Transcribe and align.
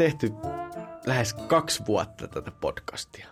tehty 0.00 0.32
lähes 1.06 1.34
kaksi 1.34 1.82
vuotta 1.86 2.28
tätä 2.28 2.50
podcastia. 2.50 3.26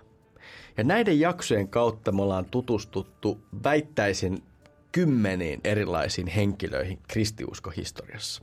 Ja 0.76 0.84
näiden 0.84 1.20
jaksojen 1.20 1.68
kautta 1.68 2.12
me 2.12 2.22
ollaan 2.22 2.44
tutustuttu, 2.44 3.40
väittäisin, 3.64 4.42
kymmeniin 4.92 5.60
erilaisiin 5.64 6.26
henkilöihin 6.26 6.98
kristiuskohistoriassa. 7.08 8.42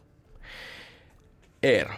Eero, 1.63 1.93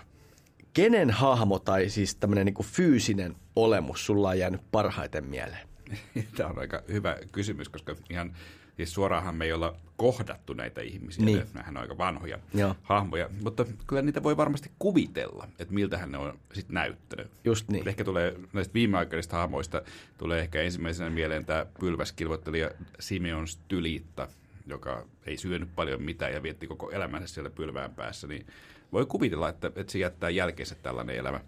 kenen 0.74 1.10
hahmo 1.10 1.60
tai 1.60 1.90
siis 1.90 2.16
tämmöinen 2.16 2.46
niin 2.46 2.66
fyysinen 2.66 3.36
olemus 3.56 4.06
sulla 4.06 4.30
on 4.30 4.40
jäänyt 4.40 4.62
parhaiten 4.72 5.26
mieleen? 5.26 5.68
Tämä 6.38 6.50
on 6.50 6.59
aika 6.59 6.82
hyvä 6.92 7.18
kysymys, 7.32 7.70
koska 7.70 7.96
ihan 8.09 8.36
Siis 8.77 8.94
suoraanhan 8.94 9.36
me 9.36 9.45
ei 9.45 9.54
olla 9.54 9.76
kohdattu 9.98 10.54
näitä 10.54 10.81
ihmisiä, 10.81 11.26
niin. 11.26 11.44
nämähän 11.54 11.77
on 11.77 11.81
aika 11.81 11.98
vanhoja 11.98 12.40
Joo. 12.54 12.76
hahmoja, 12.84 13.30
mutta 13.44 13.66
kyllä 13.88 14.02
niitä 14.02 14.23
voi 14.23 14.38
varmasti 14.38 14.72
kuvitella, 14.80 15.48
että 15.59 15.73
miltähän 15.73 16.12
ne 16.12 16.17
on 16.17 16.40
sitten 16.53 16.73
näyttänyt. 16.73 17.27
Just 17.44 17.70
niin. 17.70 17.88
Ehkä 17.88 18.03
tulee 18.03 18.36
näistä 18.53 18.73
viimeaikaisista 18.73 19.38
hahmoista, 19.38 19.81
tulee 20.17 20.40
ehkä 20.40 20.62
ensimmäisenä 20.62 21.09
mieleen 21.09 21.45
tämä 21.45 21.66
pylväskilvoittelija 21.80 22.72
Simeon 23.00 23.47
Stylitta, 23.47 24.28
joka 24.67 25.06
ei 25.25 25.38
syönyt 25.38 25.75
paljon 25.75 26.02
mitään 26.02 26.34
ja 26.34 26.44
vietti 26.44 26.67
koko 26.67 26.91
elämänsä 26.91 27.28
siellä 27.28 27.50
pylvään 27.50 27.94
päässä, 27.94 28.28
niin 28.28 28.45
voi 28.94 29.06
kuvitella, 29.06 29.50
että, 29.50 29.72
että 29.75 29.91
se 29.91 30.00
jättää 30.00 30.30
jälkeensä 30.30 30.75
tällainen 30.75 31.16
elämä. 31.16 31.39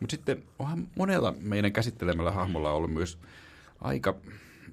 Mutta 0.00 0.10
sitten 0.16 0.42
onhan 0.58 0.88
monella 0.96 1.34
meidän 1.40 1.72
käsittelemällä 1.72 2.30
hahmolla 2.30 2.72
ollut 2.72 2.92
myös 2.92 3.18
aika 3.80 4.14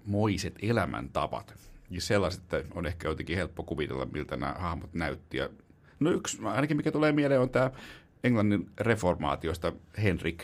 moiset 0.06 0.54
elämäntavat. 0.62 1.66
Ja 1.90 2.02
sellaiset, 2.02 2.42
että 2.42 2.64
on 2.74 2.86
ehkä 2.86 3.08
jotenkin 3.08 3.38
helppo 3.38 3.64
kuvitella, 3.64 4.06
miltä 4.06 4.38
nämä 4.38 4.56
hahmot 4.58 4.94
näytti. 4.94 5.38
Ja 5.38 5.50
no 6.00 6.12
yksi, 6.12 6.38
ainakin 6.44 6.78
mikä 6.78 6.92
tulee 6.92 7.12
mieleen, 7.12 7.42
on 7.42 7.50
tämä 7.50 7.72
Englannin 8.24 8.70
reformaatiosta 8.80 9.74
Henrik 10.04 10.44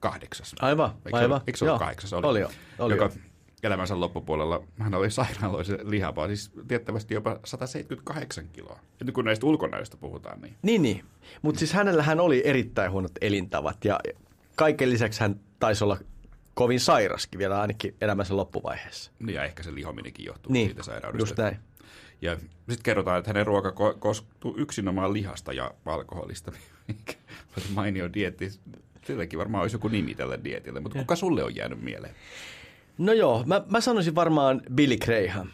kahdeksas. 0.00 0.54
Aivan, 0.60 0.90
eikö 1.06 1.16
aivan. 1.16 1.40
eikö 1.46 1.58
se 1.58 1.64
ollut 1.64 1.78
kahdeksas? 1.78 2.12
Oli, 2.12 2.26
oli, 2.26 2.40
jo, 2.40 2.50
oli 2.78 2.94
joka 2.94 3.04
jo. 3.04 3.20
elämänsä 3.62 4.00
loppupuolella, 4.00 4.62
hän 4.78 4.94
oli 4.94 5.10
sairaaloisen 5.10 5.78
lihavaa, 5.82 6.26
siis 6.26 6.50
tiettävästi 6.68 7.14
jopa 7.14 7.40
178 7.44 8.44
kiloa. 8.52 8.78
Ja 9.00 9.06
nyt 9.06 9.14
kun 9.14 9.24
näistä 9.24 9.46
ulkonäöistä 9.46 9.96
puhutaan, 9.96 10.40
niin... 10.40 10.56
Niin, 10.62 10.82
niin. 10.82 11.04
Mutta 11.42 11.58
siis 11.58 11.72
hänellä 11.72 12.02
hän 12.02 12.20
oli 12.20 12.42
erittäin 12.44 12.92
huonot 12.92 13.12
elintavat 13.20 13.84
ja 13.84 14.00
kaiken 14.54 14.90
lisäksi 14.90 15.20
hän 15.20 15.40
taisi 15.58 15.84
olla 15.84 15.98
kovin 16.56 16.80
sairaskin 16.80 17.38
vielä 17.38 17.60
ainakin 17.60 17.94
elämänsä 18.00 18.36
loppuvaiheessa. 18.36 19.10
Niin 19.18 19.34
ja 19.34 19.44
ehkä 19.44 19.62
se 19.62 19.74
lihominenkin 19.74 20.24
johtuu 20.26 20.52
Niin, 20.52 20.66
siitä 20.68 20.82
sairaudesta. 20.82 21.22
just 21.22 21.38
näin. 21.38 21.56
Ja 22.22 22.36
sitten 22.36 22.82
kerrotaan, 22.82 23.18
että 23.18 23.28
hänen 23.30 23.46
ruoka 23.46 23.70
ko- 23.70 23.96
koostuu 23.98 24.54
yksinomaan 24.58 25.12
lihasta 25.12 25.52
ja 25.52 25.70
alkoholista. 25.86 26.52
Mainio 27.74 28.12
dietti. 28.14 28.50
Silläkin 29.06 29.38
varmaan 29.38 29.62
olisi 29.62 29.74
joku 29.76 29.88
nimi 29.88 30.14
tälle 30.14 30.38
dietille, 30.44 30.80
mutta 30.80 30.98
kuka 30.98 31.16
sulle 31.16 31.42
on 31.44 31.56
jäänyt 31.56 31.82
mieleen? 31.82 32.14
No 32.98 33.12
joo, 33.12 33.42
mä, 33.46 33.62
mä 33.70 33.80
sanoisin 33.80 34.14
varmaan 34.14 34.62
Billy 34.74 34.96
Graham. 34.96 35.48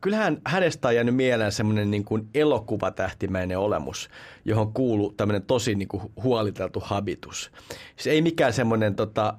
Kyllähän 0.00 0.40
hänestä 0.46 0.88
on 0.88 0.94
jäänyt 0.94 1.14
mieleen 1.16 1.52
semmoinen 1.52 1.90
niin 1.90 2.04
kuin 2.04 2.28
elokuvatähtimäinen 2.34 3.58
olemus, 3.58 4.10
johon 4.44 4.72
kuuluu 4.72 5.12
tämmöinen 5.16 5.42
tosi 5.42 5.74
niin 5.74 5.88
kuin 5.88 6.02
huoliteltu 6.22 6.80
habitus. 6.80 7.52
Se 7.96 8.10
ei 8.10 8.22
mikään 8.22 8.52
semmoinen 8.52 8.94
tota, 8.94 9.34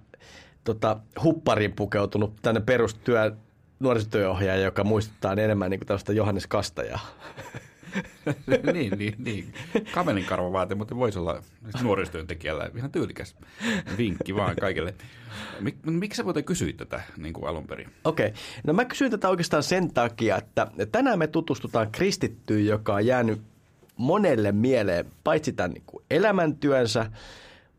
tota, 0.63 0.99
huppariin 1.23 1.73
pukeutunut 1.73 2.35
tänne 2.41 2.61
perustyö 2.61 3.35
nuorisotyöohjaaja, 3.79 4.63
joka 4.63 4.83
muistuttaa 4.83 5.33
enemmän 5.33 5.69
niin 5.69 5.79
kuin 5.79 5.87
tällaista 5.87 6.13
Johannes 6.13 6.47
Kastajaa. 6.47 6.99
niin, 8.73 8.97
niin, 8.97 9.15
niin. 9.17 9.53
Kamelin 9.93 10.25
karvavaate, 10.25 10.75
mutta 10.75 10.95
voisi 10.95 11.19
olla 11.19 11.43
nuorisotyöntekijällä 11.81 12.69
ihan 12.75 12.91
tyylikäs 12.91 13.35
vinkki 13.97 14.35
vaan 14.35 14.55
kaikille. 14.55 14.93
Mik, 15.59 15.75
miksi 15.85 16.17
sä 16.17 16.23
muuten 16.23 16.43
kysyit 16.43 16.77
tätä 16.77 17.01
niin 17.17 17.33
kuin 17.33 17.47
alun 17.47 17.67
perin? 17.67 17.89
Okei. 18.03 18.27
Okay. 18.27 18.39
No 18.63 18.73
mä 18.73 18.85
kysyin 18.85 19.11
tätä 19.11 19.29
oikeastaan 19.29 19.63
sen 19.63 19.93
takia, 19.93 20.37
että 20.37 20.67
tänään 20.91 21.19
me 21.19 21.27
tutustutaan 21.27 21.91
kristittyyn, 21.91 22.65
joka 22.65 22.93
on 22.93 23.05
jäänyt 23.05 23.41
monelle 23.97 24.51
mieleen 24.51 25.05
paitsi 25.23 25.53
tämän 25.53 25.71
niin 25.71 25.83
kuin 25.85 26.03
elämäntyönsä, 26.11 27.11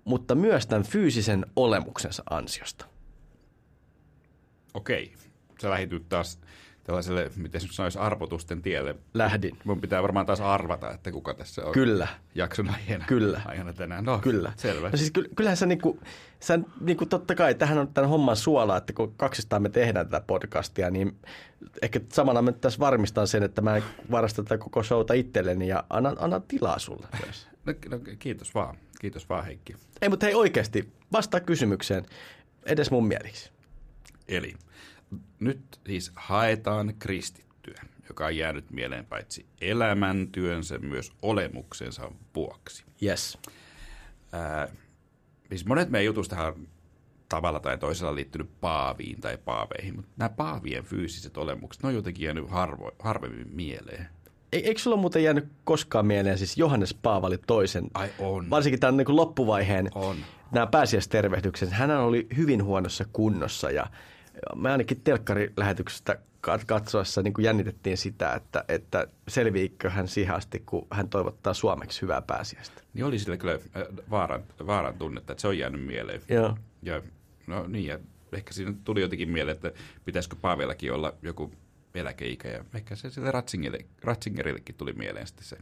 mutta 0.05 0.35
myös 0.35 0.67
tämän 0.67 0.83
fyysisen 0.83 1.47
olemuksensa 1.57 2.23
ansiosta. 2.31 2.85
Okei. 4.75 5.13
Sä 5.63 5.71
lähdit 5.71 5.91
nyt 5.91 6.09
taas 6.09 6.39
tällaiselle, 6.85 7.31
miten 7.37 7.61
nyt 7.63 7.73
sanoisi, 7.73 7.99
arvotusten 7.99 8.63
tielle. 8.63 8.97
Lähdin. 9.15 9.59
Mun 9.65 9.81
pitää 9.81 10.03
varmaan 10.03 10.27
taas 10.27 10.41
arvata, 10.41 10.91
että 10.91 11.13
kuka 11.13 11.35
tässä 11.35 11.67
on 11.67 11.73
Kyllä. 11.73 12.09
jakson 12.35 12.69
aiheena, 12.71 13.05
Kyllä. 13.09 13.41
aiheena 13.45 13.73
tänään. 13.73 14.05
No, 14.05 14.19
Kyllä. 14.19 14.53
Selvä. 14.57 14.91
No 14.91 14.97
siis 14.97 15.11
ky- 15.11 15.31
kyllähän 15.37 15.57
sä, 15.57 15.67
niinku, 15.67 15.99
sä 16.41 16.59
niinku 16.81 17.07
totta 17.07 17.35
kai, 17.35 17.55
tähän 17.55 17.79
on 17.79 17.89
tämän 17.89 18.11
homman 18.11 18.37
suola, 18.37 18.77
että 18.77 18.93
kun 18.93 19.15
kaksistaan 19.17 19.63
me 19.63 19.69
tehdään 19.69 20.07
tätä 20.09 20.25
podcastia, 20.27 20.91
niin 20.91 21.17
ehkä 21.83 22.01
samalla 22.13 22.43
me 22.43 22.53
tässä 22.53 22.79
varmistan 22.79 23.29
sen, 23.29 23.43
että 23.43 23.63
mä 23.63 23.77
en 23.77 23.83
varasta 24.11 24.43
tätä 24.43 24.59
koko 24.59 24.83
showta 24.83 25.15
itselleni 25.15 25.69
ja 25.69 25.85
annan, 25.91 26.17
annan 26.19 26.43
tilaa 26.43 26.79
sulle. 26.79 27.07
No, 27.67 27.73
no, 27.91 27.99
kiitos 28.19 28.55
vaan. 28.55 28.77
Kiitos 29.03 29.29
vaan 29.29 29.45
Heikki. 29.45 29.75
Ei, 30.03 30.09
mutta 30.09 30.27
hei 30.27 30.35
oikeasti, 30.35 30.93
vastaa 31.13 31.41
kysymykseen 31.41 32.07
edes 32.67 32.91
mun 32.91 33.07
mieliksi. 33.07 33.51
Eli 34.29 34.55
nyt 35.41 35.81
siis 35.87 36.13
haetaan 36.17 36.95
kristittyä, 36.99 37.83
joka 38.09 38.27
on 38.27 38.37
jäänyt 38.37 38.71
mieleen 38.71 39.07
paitsi 39.07 39.47
elämäntyönsä 39.61 40.79
myös 40.79 41.13
olemuksensa 41.23 42.11
vuoksi. 42.35 42.85
Yes. 43.03 43.39
Ää, 44.33 44.69
siis 45.49 45.67
monet 45.67 45.91
meidän 45.91 46.07
jutustahan 46.07 46.69
tavalla 47.29 47.61
tai 47.61 47.79
toisella 47.79 48.15
liittynyt 48.15 48.61
paaviin 48.61 49.21
tai 49.21 49.39
paaveihin, 49.39 49.97
mutta 49.97 50.13
nämä 50.17 50.29
paavien 50.29 50.85
fyysiset 50.85 51.37
olemukset, 51.37 51.83
ne 51.83 51.89
on 51.89 51.95
jotenkin 51.95 52.25
jäänyt 52.25 52.51
harvo, 52.51 52.91
harvemmin 52.99 53.55
mieleen. 53.55 54.09
Eikö 54.53 54.81
sulla 54.81 54.97
muuten 54.97 55.25
jäänyt 55.25 55.49
koskaan 55.65 56.07
mieleen 56.07 56.39
siis 56.39 56.59
Johannes 56.59 56.95
Paavali 56.95 57.39
toisen? 57.47 57.85
Ai 57.95 58.09
on. 58.19 58.51
Varsinkin 58.51 58.81
tämän 58.81 58.97
niin 58.97 59.07
kuin 59.07 59.17
loppuvaiheen 59.17 59.89
On. 59.95 60.17
nämä 60.53 60.67
pääsiäistervehdykset. 60.67 61.71
Hän 61.71 61.91
oli 61.91 62.27
hyvin 62.37 62.65
huonossa 62.65 63.05
kunnossa 63.13 63.71
ja 63.71 63.87
me 64.57 64.73
ainakin 64.73 65.01
telkkarilähetyksestä 65.05 66.19
kat- 66.47 66.65
katsoessa 66.67 67.23
niin 67.23 67.35
kuin 67.35 67.45
jännitettiin 67.45 67.99
sitä, 67.99 68.35
että, 68.35 68.65
että 68.69 69.07
selviikö 69.29 69.91
hän 69.91 70.09
siihen 70.09 70.35
asti, 70.35 70.63
kun 70.67 70.87
hän 70.91 71.09
toivottaa 71.09 71.55
suomeksi 71.55 72.03
hyvää 72.03 72.23
pääsiäistä. 72.23 72.83
Niin 72.95 73.05
oli 73.05 73.19
sillä 73.19 73.37
kyllä 73.37 73.53
äh, 73.55 73.83
vaaran, 74.11 74.43
vaaran 74.67 74.95
tunnetta, 74.99 75.33
että 75.33 75.41
se 75.41 75.49
on 75.49 75.59
jäänyt 75.59 75.87
mieleen. 75.87 76.21
Joo. 76.29 76.57
Ja, 76.83 77.03
no 77.47 77.67
niin, 77.67 77.87
ja 77.87 77.99
ehkä 78.33 78.53
siinä 78.53 78.75
tuli 78.85 79.01
jotenkin 79.01 79.31
mieleen, 79.31 79.55
että 79.57 79.73
pitäisikö 80.05 80.37
Paavillakin 80.41 80.93
olla 80.93 81.15
joku 81.23 81.53
eläkeikä, 81.95 82.49
ja 82.49 82.65
ehkä 82.75 82.97
se 82.97 83.11
sille 83.11 83.31
Ratzingerille, 83.31 83.87
Ratzingerillekin 84.03 84.75
tuli 84.75 84.93
mieleen 84.93 85.27
sitten 85.27 85.45
se 85.45 85.57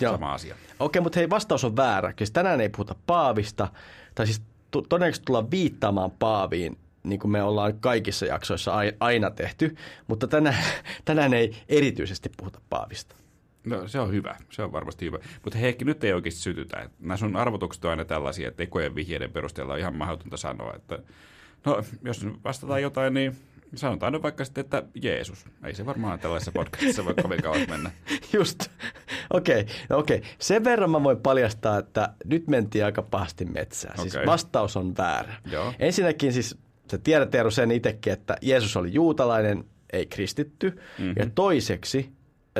Joo. 0.00 0.12
sama 0.12 0.34
asia. 0.34 0.54
Okei, 0.78 1.02
mutta 1.02 1.18
hei, 1.18 1.30
vastaus 1.30 1.64
on 1.64 1.76
väärä. 1.76 2.14
Siis 2.18 2.30
tänään 2.30 2.60
ei 2.60 2.68
puhuta 2.68 2.94
paavista, 3.06 3.68
tai 4.14 4.26
siis 4.26 4.42
tu- 4.70 4.82
todennäköisesti 4.82 5.24
tullaan 5.24 5.50
viittaamaan 5.50 6.10
paaviin, 6.10 6.78
niin 7.02 7.20
kuin 7.20 7.30
me 7.30 7.42
ollaan 7.42 7.80
kaikissa 7.80 8.26
jaksoissa 8.26 8.74
ai- 8.74 8.96
aina 9.00 9.30
tehty, 9.30 9.76
mutta 10.06 10.26
tänään, 10.26 10.64
tänään 11.04 11.34
ei 11.34 11.56
erityisesti 11.68 12.30
puhuta 12.36 12.60
paavista. 12.70 13.14
No 13.64 13.88
se 13.88 14.00
on 14.00 14.12
hyvä, 14.12 14.36
se 14.50 14.62
on 14.62 14.72
varmasti 14.72 15.06
hyvä. 15.06 15.18
Mutta 15.44 15.58
Heikki, 15.58 15.84
nyt 15.84 16.04
ei 16.04 16.12
oikeasti 16.12 16.40
sytytä. 16.40 16.90
Nämä 17.00 17.16
sun 17.16 17.36
arvotukset 17.36 17.84
on 17.84 17.90
aina 17.90 18.04
tällaisia, 18.04 18.48
että 18.48 18.56
tekojen 18.56 18.94
vihjeiden 18.94 19.32
perusteella 19.32 19.72
on 19.72 19.78
ihan 19.78 19.94
mahdotonta 19.94 20.36
sanoa, 20.36 20.74
että 20.76 20.98
no 21.64 21.82
jos 22.04 22.26
vastataan 22.44 22.82
jotain, 22.82 23.14
niin 23.14 23.36
sanotaan 23.78 24.12
nyt 24.12 24.22
vaikka 24.22 24.44
sitten, 24.44 24.62
että 24.64 24.82
Jeesus. 25.02 25.46
Ei 25.64 25.74
se 25.74 25.86
varmaan 25.86 26.18
tällaisessa 26.18 26.52
podcastissa 26.52 27.04
voi 27.04 27.14
kovin 27.22 27.42
kauan 27.42 27.70
mennä. 27.70 27.90
Just. 28.32 28.58
Okei, 29.30 29.60
okay. 29.60 29.98
okei. 29.98 30.16
Okay. 30.16 30.30
Sen 30.38 30.64
verran 30.64 30.90
mä 30.90 31.02
voin 31.02 31.20
paljastaa, 31.20 31.78
että 31.78 32.14
nyt 32.24 32.46
mentiin 32.48 32.84
aika 32.84 33.02
pahasti 33.02 33.44
metsään. 33.44 33.98
Siis 33.98 34.14
Okei. 34.14 34.26
vastaus 34.26 34.76
on 34.76 34.96
väärä. 34.96 35.34
Joo. 35.50 35.74
Ensinnäkin 35.78 36.32
siis, 36.32 36.58
sä 36.90 36.98
tiedät 36.98 37.34
Eero 37.34 37.50
sen 37.50 37.70
itsekin, 37.70 38.12
että 38.12 38.36
Jeesus 38.42 38.76
oli 38.76 38.92
juutalainen, 38.92 39.64
ei 39.92 40.06
kristitty. 40.06 40.70
Mm-hmm. 40.70 41.14
Ja 41.18 41.26
toiseksi, 41.34 42.12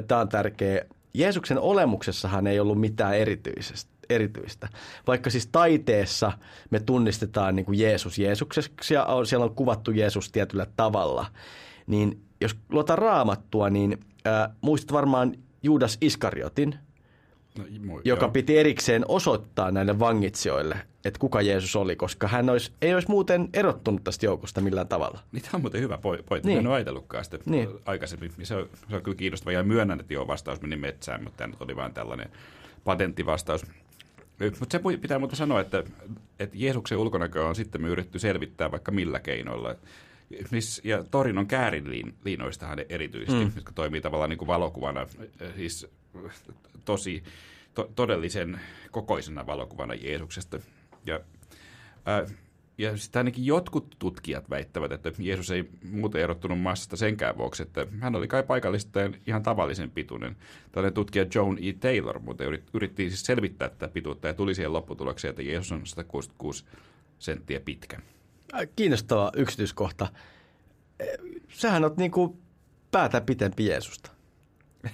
tämä 0.09 0.21
on 0.21 0.29
tärkeä, 0.29 0.85
Jeesuksen 1.15 1.59
olemuksessahan 1.59 2.47
ei 2.47 2.61
ollut 2.61 2.81
mitään 2.81 3.15
erityisestä. 3.15 3.91
Erityistä. 4.11 4.69
Vaikka 5.07 5.31
siis 5.31 5.47
taiteessa 5.47 6.33
me 6.71 6.81
tunnistetaan 6.81 7.57
niin 7.57 7.67
kuin 7.67 7.79
Jeesus 7.79 8.19
Jeesukseksi 8.19 8.95
ja 8.95 9.05
on- 9.05 9.27
siellä 9.27 9.45
on 9.45 9.55
kuvattu 9.55 9.91
Jeesus 9.91 10.33
tietyllä 10.33 10.67
tavalla, 10.77 11.27
niin 11.87 12.21
jos 12.41 12.57
luotaan 12.69 12.99
raamattua, 12.99 13.71
niin 13.71 13.99
äh, 14.27 14.51
muistat 14.61 14.93
varmaan 14.93 15.35
Juudas 15.63 15.99
Iskariotin, 16.01 16.75
No, 17.59 17.65
mu- 17.65 18.01
joka 18.05 18.25
joo. 18.25 18.31
piti 18.33 18.59
erikseen 18.59 19.05
osoittaa 19.09 19.71
näille 19.71 19.99
vangitsijoille, 19.99 20.77
että 21.05 21.19
kuka 21.19 21.41
Jeesus 21.43 21.77
oli, 21.77 21.97
koska 21.97 22.29
hän 22.29 22.51
olisi, 22.51 22.73
ei 22.83 22.95
olisi 22.95 23.09
muuten 23.09 23.49
erottunut 23.53 24.05
tästä 24.05 24.27
joukosta 24.27 24.61
millään 24.61 24.89
tavalla. 24.89 25.19
Niin 25.33 25.43
tämä 25.43 25.51
on 25.55 25.61
muuten 25.61 25.81
hyvä 25.81 25.99
pointti. 25.99 26.39
Niin. 26.49 26.59
En 26.59 26.67
ole 26.67 26.75
ajatellutkaan 26.75 27.25
sitä 27.25 27.39
Niin. 27.47 27.69
aikaisemmin. 27.87 28.33
Se 28.43 28.55
on, 28.57 28.69
se 28.91 28.97
on 28.97 29.03
kyllä 29.03 29.17
kiinnostavaa. 29.17 29.53
Ja 29.53 29.63
myönnän, 29.63 30.01
että 30.01 30.15
joo, 30.15 30.27
vastaus 30.27 30.61
meni 30.61 30.77
metsään, 30.77 31.25
mutta 31.25 31.37
tämä 31.37 31.49
nyt 31.49 31.63
oli 31.63 31.77
vain 31.77 31.95
tällainen 31.95 32.31
patenttivastaus. 32.85 33.67
Mutta 34.61 34.79
se 34.79 34.99
pitää 35.01 35.19
muuten 35.19 35.37
sanoa, 35.37 35.61
että, 35.61 35.85
että 36.39 36.57
Jeesuksen 36.59 36.99
ulkonäkö 36.99 37.47
on 37.47 37.55
sitten 37.57 37.85
yritetty 37.85 38.19
selvittää 38.19 38.71
vaikka 38.71 38.93
millä 38.93 39.21
keinoilla. 39.21 39.75
Ja 40.85 41.05
Torinon 41.05 41.47
käärinliinoistahan 41.47 42.79
erityisesti, 42.89 43.45
mm. 43.45 43.53
jotka 43.55 43.73
toimii 43.73 44.01
tavallaan 44.01 44.31
niin 44.31 44.39
kuin 44.39 44.47
valokuvana, 44.47 45.07
siis 45.57 45.87
tosi 46.85 47.23
to, 47.75 47.91
todellisen 47.97 48.61
kokoisena 48.91 49.47
valokuvana 49.47 49.95
Jeesuksesta. 49.95 50.61
Ja, 51.07 51.21
ää, 52.07 52.27
ja 52.81 52.97
sitten 52.97 53.21
ainakin 53.21 53.47
jotkut 53.47 53.97
tutkijat 53.99 54.51
väittävät, 54.51 54.93
että 54.93 55.13
Jeesus 55.19 55.51
ei 55.51 55.71
muuten 55.93 56.23
erottunut 56.23 56.61
massasta 56.61 56.97
senkään 56.97 57.39
vuoksi, 57.39 57.63
että 57.63 57.87
hän 58.01 58.17
oli 58.17 58.29
kai 58.29 58.43
paikallista 58.43 59.01
ihan 59.27 59.43
tavallisen 59.43 59.91
pituinen. 59.91 60.37
Tällainen 60.73 60.95
tutkija 60.95 61.27
Joan 61.35 61.59
E. 61.63 61.73
Taylor 61.73 62.19
muuten 62.19 62.63
yritti 62.75 63.09
siis 63.09 63.23
selvittää 63.23 63.69
tätä 63.69 63.89
pituutta 63.89 64.29
ja 64.29 64.35
tuli 64.35 64.55
siihen 64.55 64.73
lopputulokseen, 64.73 65.31
että 65.31 65.43
Jeesus 65.43 65.73
on 65.73 65.87
166 65.87 66.65
senttiä 67.19 67.61
pitkä. 67.61 67.99
Kiinnostava 68.77 69.33
yksityiskohta. 69.37 70.09
Sähän 71.49 71.85
on 71.85 71.95
niin 71.97 72.11
kuin 72.11 72.39
päätä 72.91 73.21
pitempi 73.21 73.67
Jeesusta. 73.67 74.11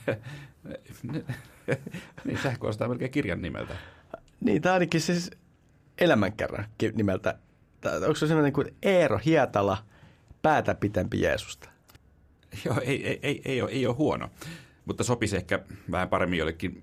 niin, 2.25 2.39
sä 2.43 2.57
kuulostaa 2.59 2.89
melkein 2.89 3.11
kirjan 3.11 3.43
nimeltä. 3.43 3.77
Niin, 4.41 4.63
tämä 4.63 4.73
ainakin 4.73 5.01
siis 5.01 5.31
elämänkerran 5.99 6.67
nimeltä. 6.95 7.39
Onko 7.93 8.15
se 8.15 8.27
sellainen 8.27 8.53
kuin 8.53 8.75
Eero 8.83 9.21
Hietala, 9.25 9.79
päätä 10.43 10.75
pitempi 10.75 11.23
Jeesusta? 11.23 11.69
Joo, 12.65 12.81
ei, 12.81 13.07
ei, 13.07 13.19
ei, 13.23 13.43
ei, 13.45 13.63
ole, 13.63 13.71
ei 13.71 13.87
ole 13.87 13.95
huono, 13.95 14.31
mutta 14.85 15.05
sopisi 15.05 15.37
ehkä 15.37 15.61
vähän 15.91 16.09
paremmin 16.09 16.39
jollekin 16.39 16.83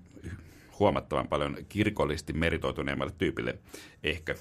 huomattavan 0.80 1.28
paljon 1.28 1.58
kirkollisesti 1.70 2.34
meritoituneemmalle 2.34 3.14
tyypille 3.18 3.60
ehkä. 4.04 4.36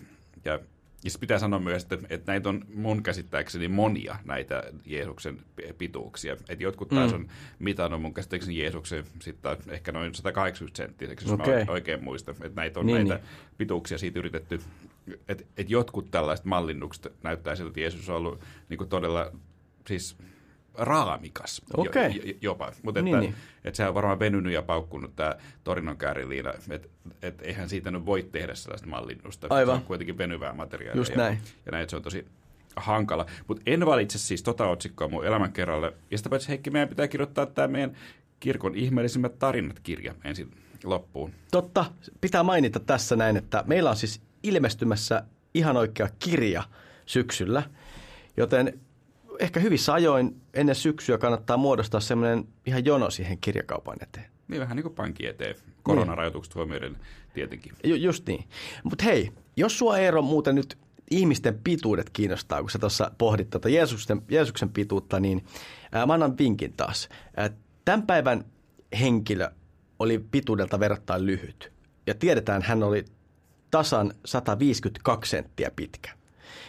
Ja 0.44 0.58
ja 1.04 1.10
pitää 1.20 1.38
sanoa 1.38 1.58
myös, 1.58 1.82
että, 1.82 1.98
että 2.10 2.32
näitä 2.32 2.48
on 2.48 2.64
mun 2.74 3.02
käsittääkseni 3.02 3.68
monia 3.68 4.16
näitä 4.24 4.62
Jeesuksen 4.86 5.40
pituuksia. 5.78 6.32
Että 6.32 6.64
jotkut 6.64 6.88
taas 6.88 7.10
mm. 7.10 7.16
on 7.16 7.28
mitannut 7.58 8.02
mun 8.02 8.14
käsittääkseni 8.14 8.58
Jeesuksen 8.58 9.04
sitten 9.20 9.56
ehkä 9.68 9.92
noin 9.92 10.14
180 10.14 10.76
senttiseksi, 10.76 11.26
jos 11.26 11.32
okay. 11.32 11.64
mä 11.64 11.72
oikein 11.72 12.04
muistan. 12.04 12.34
Että 12.34 12.60
näitä 12.60 12.80
on 12.80 12.86
niin, 12.86 13.08
näitä 13.08 13.14
niin. 13.14 13.24
pituuksia 13.58 13.98
siitä 13.98 14.18
yritetty. 14.18 14.60
Että 15.28 15.44
et 15.56 15.70
jotkut 15.70 16.10
tällaiset 16.10 16.44
mallinnukset 16.44 17.12
näyttää 17.22 17.56
siltä, 17.56 17.68
että 17.68 17.80
Jeesus 17.80 18.08
on 18.08 18.16
ollut 18.16 18.40
niin 18.68 18.88
todella 18.88 19.32
siis 19.86 20.16
raamikas 20.74 21.62
okay. 21.76 22.10
jo, 22.10 22.34
jopa. 22.40 22.72
Mutta 22.82 23.02
niin, 23.02 23.16
että, 23.16 23.26
niin. 23.26 23.34
että 23.64 23.76
se 23.76 23.88
on 23.88 23.94
varmaan 23.94 24.18
venynyt 24.18 24.52
ja 24.52 24.62
paukkunut 24.62 25.16
tämä 25.16 25.34
Torinon 25.64 25.96
kääriliina. 25.96 26.52
Että 26.70 26.88
et 27.22 27.42
eihän 27.42 27.68
siitä 27.68 27.90
nyt 27.90 28.06
voi 28.06 28.22
tehdä 28.22 28.54
sellaista 28.54 28.86
mallinnusta. 28.86 29.46
Aivan. 29.50 29.76
Se 29.76 29.80
on 29.80 29.86
kuitenkin 29.86 30.18
venyvää 30.18 30.52
materiaalia. 30.52 31.00
Just 31.00 31.14
näin. 31.14 31.34
Ja, 31.34 31.50
ja 31.66 31.72
näin, 31.72 31.90
se 31.90 31.96
on 31.96 32.02
tosi 32.02 32.26
hankala. 32.76 33.26
Mutta 33.48 33.62
en 33.66 33.86
valitse 33.86 34.18
siis 34.18 34.42
tota 34.42 34.66
otsikkoa 34.66 35.08
mun 35.08 35.26
elämän 35.26 35.52
kerralle. 35.52 35.92
Ja 36.10 36.18
sitä 36.18 36.30
paitsi 36.30 36.48
Heikki, 36.48 36.70
meidän 36.70 36.88
pitää 36.88 37.08
kirjoittaa 37.08 37.46
tämä 37.46 37.68
meidän 37.68 37.96
kirkon 38.40 38.74
ihmeellisimmät 38.74 39.38
tarinat 39.38 39.80
kirja 39.80 40.14
ensin 40.24 40.50
loppuun. 40.84 41.32
Totta. 41.50 41.84
Pitää 42.20 42.42
mainita 42.42 42.80
tässä 42.80 43.16
näin, 43.16 43.36
että 43.36 43.64
meillä 43.66 43.90
on 43.90 43.96
siis 43.96 44.20
ilmestymässä 44.42 45.22
ihan 45.54 45.76
oikea 45.76 46.08
kirja 46.18 46.62
syksyllä. 47.06 47.62
Joten 48.36 48.80
ehkä 49.38 49.60
hyvissä 49.60 49.92
ajoin 49.92 50.40
ennen 50.54 50.74
syksyä 50.74 51.18
kannattaa 51.18 51.56
muodostaa 51.56 52.00
semmoinen 52.00 52.48
ihan 52.66 52.84
jono 52.84 53.10
siihen 53.10 53.38
kirjakaupan 53.38 53.96
eteen. 54.00 54.26
Niin 54.48 54.60
vähän 54.60 54.76
niin 54.76 54.82
kuin 54.82 54.94
pankki 54.94 55.26
eteen. 55.26 55.54
Koronarajoitukset 55.82 56.54
huomioiden 56.54 56.96
tietenkin. 57.34 57.72
Ju, 57.84 57.94
just 57.94 58.26
niin. 58.26 58.44
Mutta 58.84 59.04
hei, 59.04 59.32
jos 59.56 59.78
sua 59.78 59.98
Eero 59.98 60.22
muuten 60.22 60.54
nyt 60.54 60.78
ihmisten 61.10 61.60
pituudet 61.64 62.10
kiinnostaa, 62.10 62.60
kun 62.60 62.70
sä 62.70 62.78
tuossa 62.78 63.10
pohdit 63.18 63.50
tuota 63.50 63.68
Jeesuksen, 63.68 64.22
Jeesuksen 64.28 64.68
pituutta, 64.68 65.20
niin 65.20 65.44
ää, 65.92 66.06
mä 66.06 66.12
annan 66.12 66.38
vinkin 66.38 66.72
taas. 66.72 67.08
Ää, 67.36 67.50
tämän 67.84 68.02
päivän 68.02 68.44
henkilö 69.00 69.50
oli 69.98 70.18
pituudelta 70.30 70.80
verrattain 70.80 71.26
lyhyt. 71.26 71.72
Ja 72.06 72.14
tiedetään, 72.14 72.62
hän 72.62 72.82
oli 72.82 73.04
tasan 73.72 74.14
152 74.24 75.30
senttiä 75.30 75.70
pitkä. 75.76 76.10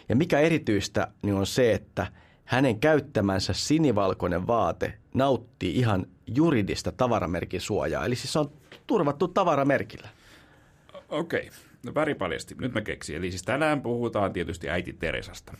Ja 0.09 0.15
mikä 0.15 0.39
erityistä, 0.39 1.07
niin 1.21 1.35
on 1.35 1.45
se, 1.45 1.73
että– 1.73 2.07
hänen 2.45 2.79
käyttämänsä 2.79 3.53
sinivalkoinen 3.53 4.47
vaate 4.47 4.93
nauttii 5.13 5.75
ihan 5.79 6.05
juridista 6.27 6.91
tavaramerkin 6.91 7.61
suojaa. 7.61 8.05
Eli 8.05 8.15
siis 8.15 8.33
se 8.33 8.39
on 8.39 8.51
turvattu 8.87 9.27
tavaramerkillä. 9.27 10.09
Okei, 11.09 11.47
okay. 11.47 11.59
no 11.85 11.95
väripaljasti. 11.95 12.55
Nyt 12.61 12.73
mä 12.73 12.81
keksin. 12.81 13.15
Eli 13.15 13.31
siis 13.31 13.43
tänään 13.43 13.81
puhutaan 13.81 14.33
tietysti 14.33 14.69
äiti 14.69 14.93
Teresasta. 14.93 15.53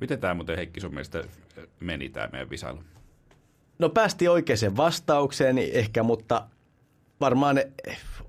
Miten 0.00 0.20
tämä 0.20 0.34
muuten 0.34 0.56
Heikki 0.56 0.80
sun 0.80 0.90
mielestä 0.90 1.24
meni 1.80 2.08
tämä 2.08 2.28
meidän 2.32 2.50
visailu? 2.50 2.82
No 3.78 3.88
päästi 3.88 4.28
oikeaan 4.28 4.76
vastaukseen 4.76 5.58
ehkä, 5.58 6.02
mutta 6.02 6.48
varmaan 7.20 7.54
ne, 7.54 7.72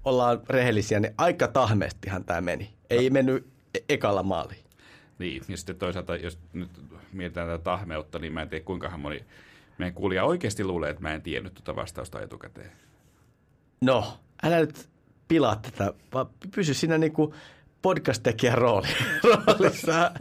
ollaan 0.06 0.42
rehellisiä, 0.50 1.00
niin 1.00 1.14
aika 1.18 1.48
tahmeestihan 1.48 2.24
tämä 2.24 2.42
meni. 2.42 2.74
Ei 2.90 3.10
no. 3.10 3.14
mennyt 3.14 3.48
e- 3.76 3.80
ekalla 3.90 4.24
maaliin. 4.24 4.64
Niin, 5.20 5.42
ja 5.48 5.58
sitten 5.58 5.76
toisaalta, 5.76 6.16
jos 6.16 6.40
nyt 6.54 6.70
mietitään 7.14 7.48
tätä 7.48 7.64
tahmeutta, 7.64 8.20
niin 8.20 8.34
mä 8.34 8.42
en 8.42 8.50
tiedä 8.50 8.66
kuinka 8.66 8.98
moni 8.98 9.26
meidän 9.78 9.94
kuulija 9.94 10.24
oikeasti 10.24 10.64
luulee, 10.64 10.90
että 10.90 11.02
mä 11.02 11.14
en 11.14 11.22
tiennyt 11.22 11.54
tuota 11.54 11.76
vastausta 11.76 12.22
etukäteen. 12.22 12.72
No, 13.82 14.20
älä 14.44 14.60
nyt 14.60 14.90
pilaa 15.28 15.56
tätä, 15.56 15.94
vaan 16.14 16.26
pysy 16.56 16.74
siinä 16.74 16.98
niin 16.98 17.14
kuin 17.14 17.34
podcast-tekijän 17.82 18.58
rooli, 18.58 18.88
roolissa. 19.30 20.12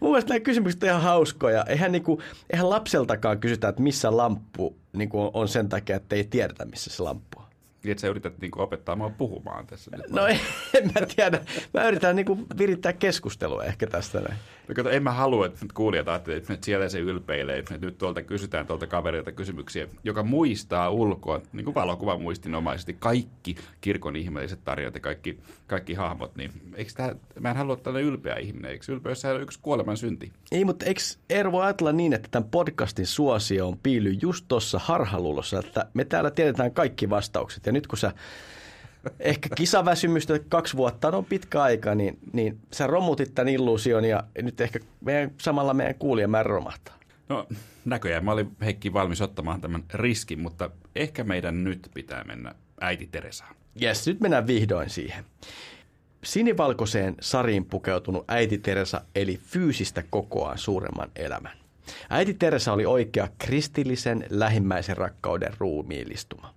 Mun 0.00 0.10
mielestä 0.10 0.28
nämä 0.28 0.40
kysymykset 0.40 0.82
on 0.82 0.88
ihan 0.88 1.02
hauskoja. 1.02 1.64
Eihän, 1.64 1.92
niin 1.92 2.02
kuin, 2.02 2.22
eihän 2.50 2.70
lapseltakaan 2.70 3.40
kysytä, 3.40 3.68
että 3.68 3.82
missä 3.82 4.16
lamppu 4.16 4.76
niin 4.92 5.08
kuin 5.08 5.30
on 5.34 5.48
sen 5.48 5.68
takia, 5.68 5.96
että 5.96 6.16
ei 6.16 6.24
tiedetä, 6.24 6.64
missä 6.64 6.90
se 6.90 7.02
lamppu 7.02 7.40
on. 7.40 7.47
Niin, 7.88 7.92
että 7.92 8.00
sä 8.00 8.08
yrität 8.08 8.38
niin 8.40 8.50
kuin, 8.50 8.62
opettaa 8.62 8.96
mua 8.96 9.10
puhumaan 9.10 9.66
tässä. 9.66 9.90
Nyt 9.96 10.10
no 10.10 10.26
en, 10.26 10.40
mä 10.84 11.06
tiedä. 11.16 11.40
Mä 11.74 11.88
yritän 11.88 12.16
niin 12.16 12.26
kuin, 12.26 12.46
virittää 12.58 12.92
keskustelua 12.92 13.64
ehkä 13.64 13.86
tästä 13.86 14.20
näin. 14.20 14.38
No, 14.68 14.74
kato, 14.74 14.90
en 14.90 15.02
mä 15.02 15.12
halua, 15.12 15.46
että 15.46 15.66
kuulijat 15.74 16.08
ajattelevat, 16.08 16.50
että 16.50 16.64
siellä 16.64 16.88
se 16.88 16.98
ylpeilee, 16.98 17.58
että 17.58 17.78
nyt 17.78 17.98
tuolta 17.98 18.22
kysytään 18.22 18.66
tuolta 18.66 18.86
kaverilta 18.86 19.32
kysymyksiä, 19.32 19.88
joka 20.04 20.22
muistaa 20.22 20.90
ulkoa, 20.90 21.40
niin 21.52 21.64
kuin 21.64 21.74
valokuvan 21.74 22.22
muistinomaisesti, 22.22 22.96
kaikki 22.98 23.56
kirkon 23.80 24.16
ihmeelliset 24.16 24.64
tarinat 24.64 24.94
ja 24.94 25.00
kaikki, 25.00 25.40
kaikki 25.66 25.94
hahmot. 25.94 26.36
Niin 26.36 26.52
eikö 26.74 26.92
tämä, 26.94 27.14
mä 27.40 27.50
en 27.50 27.56
halua 27.56 27.76
tällainen 27.76 28.12
ylpeä 28.12 28.36
ihminen, 28.36 28.70
eikö 28.70 28.92
ylpeys 28.92 29.24
on 29.24 29.42
yksi 29.42 29.58
kuoleman 29.62 29.96
synti? 29.96 30.32
Ei, 30.52 30.64
mutta 30.64 30.86
eikö 30.86 31.00
Eero 31.30 31.52
voi 31.52 31.64
ajatella 31.64 31.92
niin, 31.92 32.12
että 32.12 32.28
tämän 32.30 32.48
podcastin 32.50 33.06
suosio 33.06 33.68
on 33.68 33.78
piily 33.82 34.16
just 34.22 34.44
tuossa 34.48 34.78
harhaluulossa, 34.78 35.58
että 35.58 35.86
me 35.94 36.04
täällä 36.04 36.30
tiedetään 36.30 36.72
kaikki 36.72 37.10
vastaukset 37.10 37.66
ja 37.66 37.72
nyt 37.78 37.86
kun 37.86 37.98
sä 37.98 38.12
ehkä 39.20 39.48
kisaväsymystä 39.54 40.40
kaksi 40.48 40.76
vuotta 40.76 41.08
on 41.08 41.24
pitkä 41.24 41.62
aika, 41.62 41.94
niin, 41.94 42.18
niin 42.32 42.58
sä 42.72 42.86
romutit 42.86 43.34
tämän 43.34 43.48
illuusion 43.48 44.04
ja 44.04 44.24
nyt 44.42 44.60
ehkä 44.60 44.80
meidän, 45.00 45.30
samalla 45.40 45.74
meidän 45.74 45.94
kuulijamäärä 45.94 46.48
romahtaa. 46.48 46.98
No 47.28 47.46
näköjään 47.84 48.24
mä 48.24 48.32
olin 48.32 48.56
Heikki 48.60 48.92
valmis 48.92 49.20
ottamaan 49.20 49.60
tämän 49.60 49.84
riskin, 49.94 50.40
mutta 50.40 50.70
ehkä 50.96 51.24
meidän 51.24 51.64
nyt 51.64 51.90
pitää 51.94 52.24
mennä 52.24 52.54
äiti 52.80 53.08
Teresaan. 53.12 53.54
Jes, 53.74 54.06
nyt 54.06 54.20
mennään 54.20 54.46
vihdoin 54.46 54.90
siihen. 54.90 55.24
Sinivalkoiseen 56.24 57.14
sariin 57.20 57.64
pukeutunut 57.64 58.24
äiti 58.28 58.58
Teresa 58.58 59.00
eli 59.14 59.40
fyysistä 59.44 60.02
kokoaan 60.10 60.58
suuremman 60.58 61.10
elämän. 61.16 61.58
Äiti 62.10 62.34
Teresa 62.34 62.72
oli 62.72 62.86
oikea 62.86 63.28
kristillisen 63.38 64.26
lähimmäisen 64.30 64.96
rakkauden 64.96 65.52
ruumiillistuma. 65.58 66.54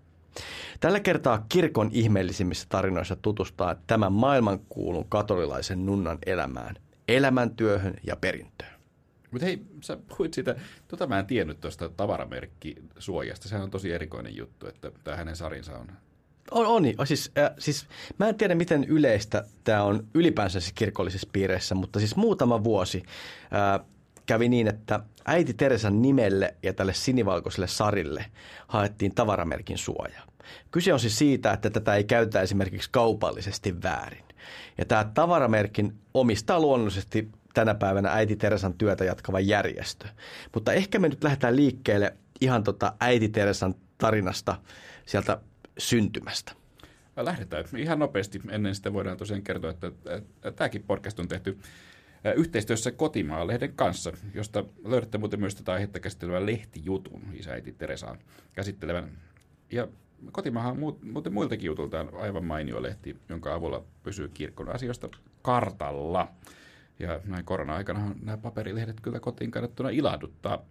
Tällä 0.79 1.00
kertaa 1.00 1.45
kirkon 1.50 1.89
ihmeellisimmissä 1.93 2.65
tarinoissa 2.69 3.15
tutustaa 3.15 3.75
tämän 3.88 4.13
maailmankuulun 4.13 5.09
katolilaisen 5.09 5.85
nunnan 5.85 6.17
elämään, 6.25 6.75
elämäntyöhön 7.07 7.93
ja 8.03 8.15
perintöön. 8.15 8.71
Mutta 9.31 9.45
hei, 9.45 9.61
sä 9.81 9.97
puhuit 10.07 10.33
siitä, 10.33 10.55
tota 10.88 11.07
mä 11.07 11.19
en 11.19 11.25
tiennyt 11.25 11.61
tuosta 11.61 11.89
tavaramerkkisuojasta. 11.89 13.50
Sehän 13.50 13.63
on 13.63 13.71
tosi 13.71 13.91
erikoinen 13.91 14.35
juttu, 14.35 14.67
että 14.67 14.91
tämä 15.03 15.17
hänen 15.17 15.35
sarinsa 15.35 15.77
on 15.77 15.88
on, 16.51 16.65
on. 16.65 17.07
Siis, 17.07 17.31
äh, 17.38 17.51
siis, 17.59 17.88
mä 18.17 18.29
en 18.29 18.35
tiedä, 18.35 18.55
miten 18.55 18.83
yleistä 18.83 19.45
tämä 19.63 19.83
on 19.83 20.07
ylipäänsä 20.13 20.59
siis 20.59 20.73
kirkollisissa 20.73 21.29
piireissä, 21.33 21.75
mutta 21.75 22.00
siis 22.00 22.15
muutama 22.15 22.63
vuosi 22.63 23.03
äh, 23.53 23.85
kävi 24.31 24.50
niin, 24.50 24.67
että 24.67 25.00
äiti 25.25 25.53
Teresan 25.53 26.01
nimelle 26.01 26.55
ja 26.63 26.73
tälle 26.73 26.93
sinivalkoiselle 26.93 27.67
sarille 27.67 28.25
haettiin 28.67 29.15
tavaramerkin 29.15 29.77
suojaa. 29.77 30.25
Kyse 30.71 30.93
on 30.93 31.00
siis 31.00 31.17
siitä, 31.17 31.53
että 31.53 31.69
tätä 31.69 31.95
ei 31.95 32.03
käytä 32.03 32.41
esimerkiksi 32.41 32.89
kaupallisesti 32.91 33.81
väärin. 33.83 34.23
Ja 34.77 34.85
tämä 34.85 35.11
tavaramerkin 35.13 35.93
omistaa 36.13 36.59
luonnollisesti 36.59 37.29
tänä 37.53 37.75
päivänä 37.75 38.13
äiti 38.13 38.35
Teresan 38.35 38.73
työtä 38.73 39.05
jatkava 39.05 39.39
järjestö. 39.39 40.07
Mutta 40.53 40.73
ehkä 40.73 41.00
me 41.00 41.09
nyt 41.09 41.23
lähdetään 41.23 41.55
liikkeelle 41.55 42.13
ihan 42.41 42.63
tota 42.63 42.93
äiti 43.00 43.29
Teresan 43.29 43.75
tarinasta 43.97 44.55
sieltä 45.05 45.38
syntymästä. 45.77 46.51
lähdetään 47.15 47.65
ihan 47.77 48.00
nopeasti. 48.00 48.41
Ennen 48.50 48.75
sitä 48.75 48.93
voidaan 48.93 49.17
tosiaan 49.17 49.41
kertoa, 49.41 49.71
että, 49.71 49.88
että 49.88 50.51
tämäkin 50.51 50.83
podcast 50.83 51.19
on 51.19 51.27
tehty 51.27 51.57
yhteistyössä 52.36 52.92
Kotimaa-lehden 52.92 53.74
kanssa, 53.75 54.12
josta 54.34 54.63
löydätte 54.86 55.18
muuten 55.18 55.40
myös 55.40 55.56
tätä 55.56 55.74
aihetta 55.74 56.00
käsittelevän 56.00 56.46
lehtijutun 56.46 57.22
isäiti 57.34 57.72
Teresaan 57.72 58.20
käsittelevän. 58.54 59.12
Ja 59.72 59.88
Kotimaahan 60.32 60.78
muuten 61.01 61.34
muiltakin 61.34 61.66
jutultaan 61.66 62.10
aivan 62.13 62.46
mainio 62.46 62.82
lehti, 62.82 63.18
jonka 63.30 63.54
avulla 63.54 63.84
pysyy 64.04 64.30
kirkon 64.34 64.70
asioista 64.70 65.10
kartalla. 65.42 66.28
Ja 67.00 67.20
näin 67.25 67.46
korona-aikana 67.46 68.16
nämä 68.22 68.38
paperilehdet 68.38 69.01
kyllä 69.01 69.20
kotiin 69.20 69.51
kannattuna 69.51 69.90
ilahduttaa 69.90 70.66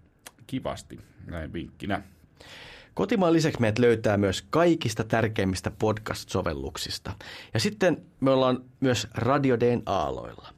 kivasti, 0.47 1.01
näin 1.27 1.53
vinkkinä. 1.53 2.03
Kotimaan 2.95 3.33
lisäksi 3.33 3.61
meidät 3.61 3.79
löytää 3.79 4.17
myös 4.17 4.43
kaikista 4.51 5.05
tärkeimmistä 5.05 5.71
podcast-sovelluksista. 5.71 7.13
Ja 7.55 7.61
sitten 7.61 8.03
me 8.21 8.31
ollaan 8.31 8.65
myös 8.81 9.09
Radio 9.15 9.61
Dn 9.61 9.83
aaloilla. 9.87 10.49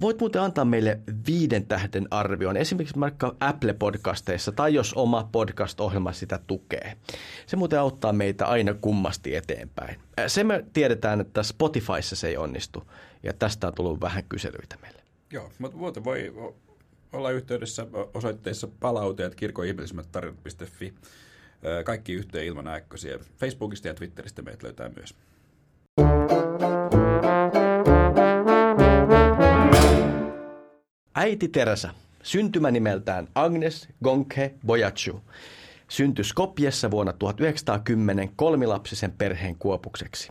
Voit 0.00 0.20
muuten 0.20 0.42
antaa 0.42 0.64
meille 0.64 1.00
viiden 1.26 1.66
tähden 1.66 2.08
arvion, 2.10 2.56
esimerkiksi 2.56 3.00
vaikka 3.00 3.36
Apple-podcasteissa 3.40 4.52
tai 4.56 4.74
jos 4.74 4.94
oma 4.94 5.28
podcast-ohjelma 5.32 6.12
sitä 6.12 6.40
tukee. 6.46 6.96
Se 7.46 7.56
muuten 7.56 7.80
auttaa 7.80 8.12
meitä 8.12 8.46
aina 8.46 8.74
kummasti 8.74 9.36
eteenpäin. 9.36 10.00
Se 10.26 10.44
me 10.44 10.64
tiedetään, 10.72 11.20
että 11.20 11.42
Spotifyssa 11.42 12.16
se 12.16 12.28
ei 12.28 12.36
onnistu 12.36 12.90
ja 13.22 13.32
tästä 13.32 13.66
on 13.66 13.74
tullut 13.74 14.00
vähän 14.00 14.24
kyselyitä 14.28 14.76
meille. 14.82 15.02
Joo, 15.30 15.50
mutta 15.58 15.76
muuten 15.76 16.04
voi 16.04 16.34
olla 17.12 17.30
yhteydessä 17.30 17.86
osoitteessa 18.14 18.68
palauteet 18.80 19.34
kirkoihmeellisemmät.fi. 19.34 20.94
Kaikki 21.84 22.12
yhteen 22.12 22.46
ilman 22.46 22.68
äkkösiä. 22.68 23.18
Facebookista 23.38 23.88
ja 23.88 23.94
Twitteristä 23.94 24.42
meitä 24.42 24.64
löytää 24.64 24.90
myös. 24.96 25.14
Äiti 31.20 31.48
Teresa, 31.48 31.94
syntymänimeltään 32.22 33.28
Agnes 33.34 33.88
Gonkhe 34.04 34.54
Boyachu, 34.66 35.22
syntyi 35.88 36.24
Skopjessa 36.24 36.90
vuonna 36.90 37.12
1910 37.12 38.30
kolmilapsisen 38.36 39.12
perheen 39.12 39.56
kuopukseksi. 39.56 40.28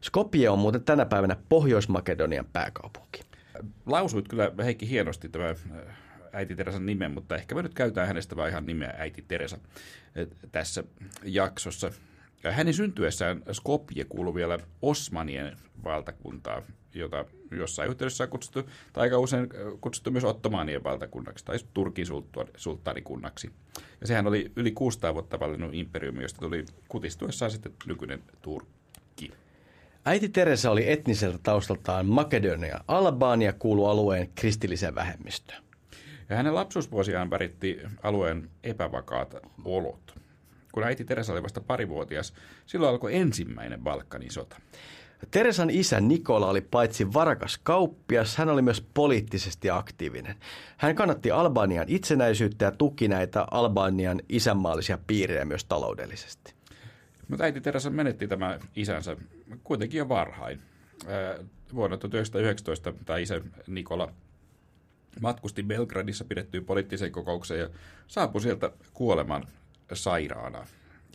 Skopje 0.00 0.50
on 0.50 0.58
muuten 0.58 0.84
tänä 0.84 1.06
päivänä 1.06 1.36
Pohjois-Makedonian 1.48 2.46
pääkaupunki. 2.52 3.20
Lausuit 3.86 4.28
kyllä 4.28 4.52
Heikki 4.64 4.88
hienosti 4.88 5.28
tämä 5.28 5.54
äiti 6.32 6.54
Teresan 6.54 6.86
nimen, 6.86 7.10
mutta 7.10 7.36
ehkä 7.36 7.54
me 7.54 7.62
nyt 7.62 7.74
käytetään 7.74 8.08
hänestä 8.08 8.36
vain 8.36 8.50
ihan 8.50 8.66
nimeä 8.66 8.94
äiti 8.98 9.24
Teresa 9.28 9.58
tässä 10.52 10.84
jaksossa. 11.24 11.90
Hänen 12.50 12.74
syntyessään 12.74 13.42
Skopje 13.52 14.04
kuului 14.04 14.34
vielä 14.34 14.58
Osmanien 14.82 15.56
valtakuntaa, 15.84 16.62
jota 16.98 17.24
jossain 17.50 17.90
yhteydessä 17.90 18.24
on 18.24 18.30
kutsuttu, 18.30 18.70
tai 18.92 19.02
aika 19.02 19.18
usein 19.18 19.48
kutsuttu 19.80 20.10
myös 20.10 20.24
Ottomaanien 20.24 20.84
valtakunnaksi 20.84 21.44
tai 21.44 21.58
Turkin 21.74 22.06
sulttaanikunnaksi. 22.56 23.50
Ja 24.00 24.06
sehän 24.06 24.26
oli 24.26 24.52
yli 24.56 24.70
600 24.70 25.14
vuotta 25.14 25.40
valinnut 25.40 25.74
imperiumi, 25.74 26.22
josta 26.22 26.40
tuli 26.40 26.64
kutistuessaan 26.88 27.50
sitten 27.50 27.72
nykyinen 27.86 28.22
Turkki. 28.42 29.32
Äiti 30.04 30.28
Teresa 30.28 30.70
oli 30.70 30.90
etniseltä 30.90 31.38
taustaltaan 31.42 32.06
Makedonia. 32.06 32.80
Albania 32.88 33.52
kuulu 33.52 33.86
alueen 33.86 34.28
kristilliseen 34.34 34.94
vähemmistöön. 34.94 35.62
Ja 36.28 36.36
hänen 36.36 36.54
lapsuusvuosiaan 36.54 37.30
väritti 37.30 37.80
alueen 38.02 38.50
epävakaat 38.64 39.34
olot. 39.64 40.14
Kun 40.72 40.84
äiti 40.84 41.04
Teresa 41.04 41.32
oli 41.32 41.42
vasta 41.42 41.60
parivuotias, 41.60 42.34
silloin 42.66 42.90
alkoi 42.90 43.16
ensimmäinen 43.16 43.80
Balkanin 43.80 44.30
sota. 44.30 44.56
Teresan 45.30 45.70
isä 45.70 46.00
Nikola 46.00 46.48
oli 46.48 46.60
paitsi 46.60 47.12
varakas 47.12 47.60
kauppias, 47.62 48.36
hän 48.36 48.48
oli 48.48 48.62
myös 48.62 48.86
poliittisesti 48.94 49.70
aktiivinen. 49.70 50.36
Hän 50.76 50.94
kannatti 50.94 51.30
Albanian 51.30 51.84
itsenäisyyttä 51.88 52.64
ja 52.64 52.70
tuki 52.70 53.08
näitä 53.08 53.46
Albanian 53.50 54.20
isänmaallisia 54.28 54.98
piirejä 55.06 55.44
myös 55.44 55.64
taloudellisesti. 55.64 56.54
Mutta 57.28 57.44
äiti 57.44 57.60
Teresa 57.60 57.90
menetti 57.90 58.28
tämä 58.28 58.58
isänsä 58.76 59.16
kuitenkin 59.64 59.98
jo 59.98 60.08
varhain. 60.08 60.60
Vuonna 61.74 61.96
1919 61.96 62.92
tämä 63.04 63.18
isä 63.18 63.40
Nikola 63.66 64.12
matkusti 65.20 65.62
Belgradissa 65.62 66.24
pidettyyn 66.24 66.64
poliittiseen 66.64 67.12
kokoukseen 67.12 67.60
ja 67.60 67.68
saapui 68.06 68.40
sieltä 68.40 68.72
kuoleman 68.92 69.44
sairaana. 69.92 70.66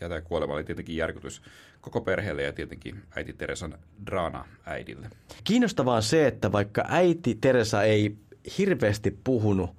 Ja 0.01 0.09
tämä 0.09 0.21
kuolema 0.21 0.53
oli 0.53 0.63
tietenkin 0.63 0.95
järkytys 0.95 1.41
koko 1.83 2.01
perheelle 2.01 2.43
ja 2.43 2.53
tietenkin 2.53 3.03
äiti 3.15 3.33
Teresan 3.33 3.77
Drana 4.05 4.45
äidille. 4.65 5.09
Kiinnostavaa 5.43 5.95
on 5.95 6.03
se, 6.03 6.27
että 6.27 6.51
vaikka 6.51 6.85
äiti 6.87 7.35
Teresa 7.35 7.83
ei 7.83 8.15
hirveästi 8.57 9.19
puhunut 9.23 9.69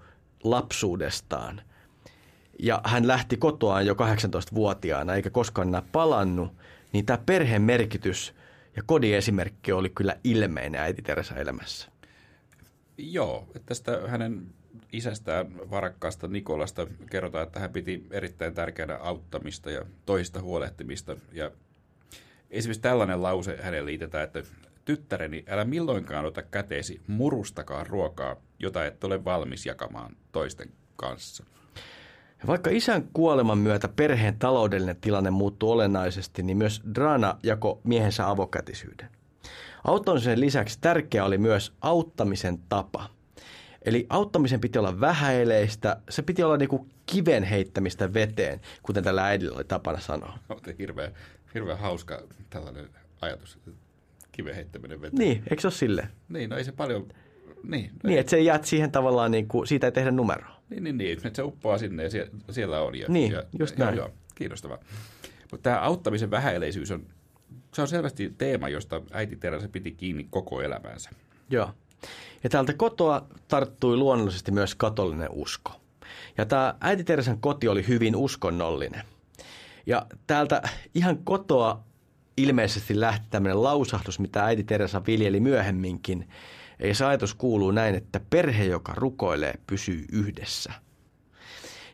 lapsuudestaan, 0.44 1.62
ja 2.58 2.80
hän 2.84 3.08
lähti 3.08 3.36
kotoaan 3.36 3.86
jo 3.86 3.94
18-vuotiaana 3.94 5.14
eikä 5.14 5.30
koskaan 5.30 5.68
enää 5.68 5.82
palannut, 5.92 6.52
niin 6.92 7.06
tämä 7.06 7.18
perheen 7.26 7.62
merkitys 7.62 8.34
ja 8.76 8.82
kodin 8.86 9.14
esimerkki 9.14 9.72
oli 9.72 9.90
kyllä 9.90 10.16
ilmeinen 10.24 10.80
äiti 10.80 11.02
Teresa 11.02 11.34
elämässä. 11.34 11.88
Joo, 12.98 13.48
tästä 13.66 14.00
hänen 14.06 14.46
isästään 14.92 15.70
varakkaasta 15.70 16.28
Nikolasta 16.28 16.86
kerrotaan, 17.10 17.46
että 17.46 17.60
hän 17.60 17.72
piti 17.72 18.06
erittäin 18.10 18.54
tärkeänä 18.54 18.96
auttamista 18.96 19.70
ja 19.70 19.84
toista 20.06 20.40
huolehtimista. 20.40 21.16
Ja 21.32 21.50
esimerkiksi 22.54 22.82
tällainen 22.82 23.22
lause 23.22 23.58
hänen 23.62 23.86
liitetään, 23.86 24.24
että 24.24 24.42
tyttäreni, 24.84 25.44
älä 25.48 25.64
milloinkaan 25.64 26.26
ota 26.26 26.42
käteesi 26.42 27.00
murustakaan 27.06 27.86
ruokaa, 27.86 28.36
jota 28.58 28.84
et 28.84 29.04
ole 29.04 29.24
valmis 29.24 29.66
jakamaan 29.66 30.16
toisten 30.32 30.68
kanssa. 30.96 31.44
Vaikka 32.46 32.70
isän 32.70 33.08
kuoleman 33.12 33.58
myötä 33.58 33.88
perheen 33.88 34.38
taloudellinen 34.38 34.96
tilanne 34.96 35.30
muuttui 35.30 35.72
olennaisesti, 35.72 36.42
niin 36.42 36.56
myös 36.56 36.82
Drana 36.94 37.38
jako 37.42 37.80
miehensä 37.84 38.28
avokätisyyden. 38.28 39.08
Auttamisen 39.84 40.40
lisäksi 40.40 40.78
tärkeä 40.80 41.24
oli 41.24 41.38
myös 41.38 41.72
auttamisen 41.80 42.58
tapa. 42.68 43.10
Eli 43.84 44.06
auttamisen 44.08 44.60
piti 44.60 44.78
olla 44.78 45.00
vähäileistä, 45.00 45.96
se 46.08 46.22
piti 46.22 46.42
olla 46.42 46.56
niinku 46.56 46.86
kiven 47.06 47.42
heittämistä 47.42 48.14
veteen, 48.14 48.60
kuten 48.82 49.04
tällä 49.04 49.24
äidillä 49.24 49.56
oli 49.56 49.64
tapana 49.64 50.00
sanoa. 50.00 50.38
Hirveän, 50.78 51.12
hirveän 51.54 51.78
hauska 51.78 52.22
tällainen 52.50 52.88
ajatus, 53.20 53.58
kiven 54.32 54.54
heittäminen 54.54 55.00
veteen. 55.00 55.18
Niin, 55.18 55.42
eikö 55.50 55.60
se 55.60 55.66
ole 55.66 55.74
sille? 55.74 56.08
Niin, 56.28 56.50
no 56.50 56.56
ei 56.56 56.64
se 56.64 56.72
paljon... 56.72 57.08
Niin, 57.62 57.90
no 58.02 58.08
niin 58.08 58.20
että 58.20 58.30
se 58.30 58.40
jäät 58.40 58.64
siihen 58.64 58.90
tavallaan, 58.90 59.30
niin 59.30 59.48
kuin, 59.48 59.66
siitä 59.66 59.86
ei 59.86 59.92
tehdä 59.92 60.10
numeroa. 60.10 60.60
Niin, 60.70 60.84
niin, 60.84 60.98
niin, 60.98 61.12
että 61.12 61.36
se 61.36 61.42
uppoaa 61.42 61.78
sinne 61.78 62.02
ja 62.02 62.10
siellä, 62.10 62.30
siellä 62.50 62.80
on. 62.80 62.94
Ja, 62.94 63.06
niin, 63.08 63.32
ja, 63.32 63.42
just 63.58 63.76
näin. 63.76 63.96
Joo, 63.96 64.10
kiinnostavaa. 64.34 64.78
Mutta 65.50 65.62
tämä 65.62 65.80
auttamisen 65.80 66.30
vähäileisyys 66.30 66.90
on 66.90 67.06
se 67.74 67.82
on 67.82 67.88
selvästi 67.88 68.34
teema, 68.38 68.68
josta 68.68 69.02
äiti 69.12 69.36
Teresa 69.36 69.68
piti 69.68 69.92
kiinni 69.92 70.26
koko 70.30 70.62
elämänsä. 70.62 71.10
Joo. 71.50 71.70
Ja 72.44 72.50
täältä 72.50 72.72
kotoa 72.72 73.26
tarttui 73.48 73.96
luonnollisesti 73.96 74.52
myös 74.52 74.74
katolinen 74.74 75.28
usko. 75.30 75.72
Ja 76.38 76.46
tämä 76.46 76.74
äiti 76.80 77.04
Teresan 77.04 77.40
koti 77.40 77.68
oli 77.68 77.88
hyvin 77.88 78.16
uskonnollinen. 78.16 79.02
Ja 79.86 80.06
täältä 80.26 80.62
ihan 80.94 81.18
kotoa 81.18 81.84
ilmeisesti 82.36 83.00
lähti 83.00 83.26
tämmöinen 83.30 83.62
lausahdus, 83.62 84.18
mitä 84.18 84.44
äiti 84.44 84.64
Teresa 84.64 85.06
viljeli 85.06 85.40
myöhemminkin. 85.40 86.28
Ja 86.78 86.94
se 86.94 87.04
ajatus 87.04 87.34
kuuluu 87.34 87.70
näin, 87.70 87.94
että 87.94 88.20
perhe, 88.30 88.64
joka 88.64 88.92
rukoilee, 88.94 89.54
pysyy 89.66 90.04
yhdessä. 90.12 90.72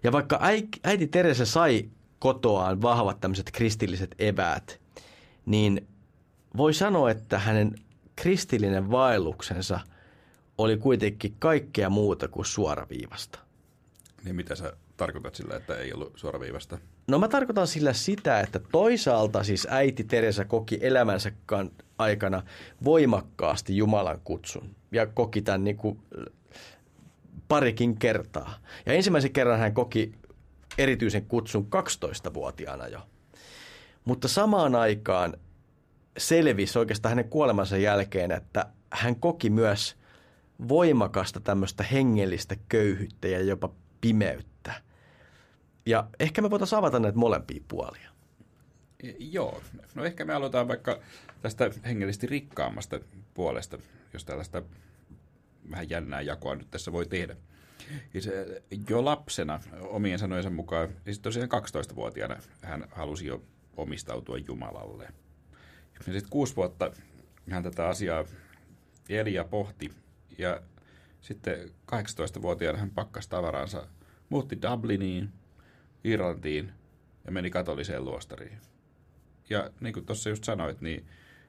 Ja 0.02 0.12
vaikka 0.12 0.40
äiti 0.85 1.06
Teresa 1.06 1.47
sai 1.47 1.90
kotoaan 2.18 2.82
vahvat 2.82 3.20
tämmöiset 3.20 3.50
kristilliset 3.52 4.14
eväät, 4.18 4.80
niin 5.47 5.88
voi 6.56 6.75
sanoa, 6.75 7.11
että 7.11 7.38
hänen 7.38 7.75
kristillinen 8.16 8.90
vaelluksensa 8.90 9.80
oli 10.59 10.76
kuitenkin 10.76 11.37
kaikkea 11.38 11.90
muuta 11.90 12.28
kuin 12.28 12.44
suoraviivasta. 12.44 13.38
Niin 14.25 14.37
mitä 14.37 14.54
sä 14.54 14.73
tarkoitat 14.97 15.35
sillä, 15.35 15.56
että 15.56 15.76
ei 15.76 15.92
ollut 15.92 16.12
suoraviivasta? 16.16 16.78
No 17.11 17.19
mä 17.19 17.29
tarkoitan 17.29 17.67
sillä 17.67 17.93
sitä, 17.93 18.40
että 18.40 18.61
toisaalta 18.73 19.45
siis 19.45 19.67
äiti 19.71 20.05
Teresa 20.05 20.45
koki 20.45 20.79
elämänsä 20.81 21.33
aikana 21.99 22.43
voimakkaasti 22.85 23.76
Jumalan 23.76 24.21
kutsun 24.25 24.76
ja 24.93 25.07
koki 25.07 25.43
tämän 25.43 25.64
niin 25.64 25.76
kuin 25.76 25.99
parikin 27.49 27.97
kertaa. 27.97 28.55
Ja 28.87 28.93
ensimmäisen 28.93 29.33
kerran 29.33 29.59
hän 29.59 29.75
koki 29.75 30.12
erityisen 30.79 31.26
kutsun 31.26 31.69
12-vuotiaana 31.76 32.88
jo. 32.88 33.00
Mutta 34.05 34.29
samaan 34.29 34.75
aikaan 34.75 35.37
selvisi 36.19 36.79
oikeastaan 36.79 37.11
hänen 37.11 37.31
kuolemansa 37.31 37.76
jälkeen, 37.76 38.31
että 38.31 38.67
hän 38.90 39.17
koki 39.17 39.50
myös 39.50 39.97
voimakasta 40.69 41.40
tämmöistä 41.40 41.83
hengellistä 41.83 42.57
köyhyyttä 42.69 43.29
ja 43.29 43.40
jopa 43.40 43.71
pimeyttä. 44.00 44.50
Ja 45.87 46.09
ehkä 46.21 46.43
me 46.43 46.51
voitaisiin 46.51 46.79
avata 46.79 46.99
näitä 46.99 47.19
molempia 47.19 47.61
puolia. 47.69 48.11
Joo, 49.19 49.63
no 49.95 50.05
ehkä 50.05 50.25
me 50.25 50.35
aloitetaan 50.35 50.69
vaikka 50.69 51.01
tästä 51.43 51.71
hengellisesti 51.85 52.27
rikkaammasta 52.27 53.01
puolesta, 53.35 53.79
jos 54.13 54.25
tällaista 54.25 54.63
vähän 55.71 55.91
jännää 55.91 56.21
jakoa 56.21 56.57
nyt 56.57 56.71
tässä 56.71 56.93
voi 56.93 57.07
tehdä. 57.07 57.37
Siis 58.13 58.29
jo 58.89 59.05
lapsena, 59.05 59.61
omien 59.81 60.19
sanojensa 60.19 60.51
mukaan, 60.51 60.89
siis 61.05 61.19
tosiaan 61.19 61.49
12-vuotiaana 61.53 62.37
hän 62.63 62.85
halusi 62.91 63.27
jo 63.27 63.43
omistautua 63.77 64.39
Jumalalle. 64.39 65.09
Ja 65.95 66.01
sitten 66.05 66.31
kuusi 66.31 66.57
vuotta 66.57 66.91
hän 67.51 67.63
tätä 67.63 67.89
asiaa 67.89 68.25
eli 69.09 69.35
ja 69.35 69.45
pohti. 69.45 69.93
Ja 70.39 70.61
sitten 71.21 71.71
18-vuotiaana 71.93 72.79
hän 72.79 72.91
pakkasi 72.91 73.29
tavaransa, 73.29 73.87
muutti 74.29 74.59
Dubliniin, 74.63 75.33
Irlantiin 76.04 76.73
ja 77.25 77.33
meni 77.33 77.50
katoliseen 77.50 78.04
luostariin. 78.04 78.59
Ja 79.50 79.71
niin 79.80 79.92
kuin 79.92 80.07
tuossa 80.07 80.28
just 80.28 80.45
sanoit, 80.45 80.80
niin 80.80 81.07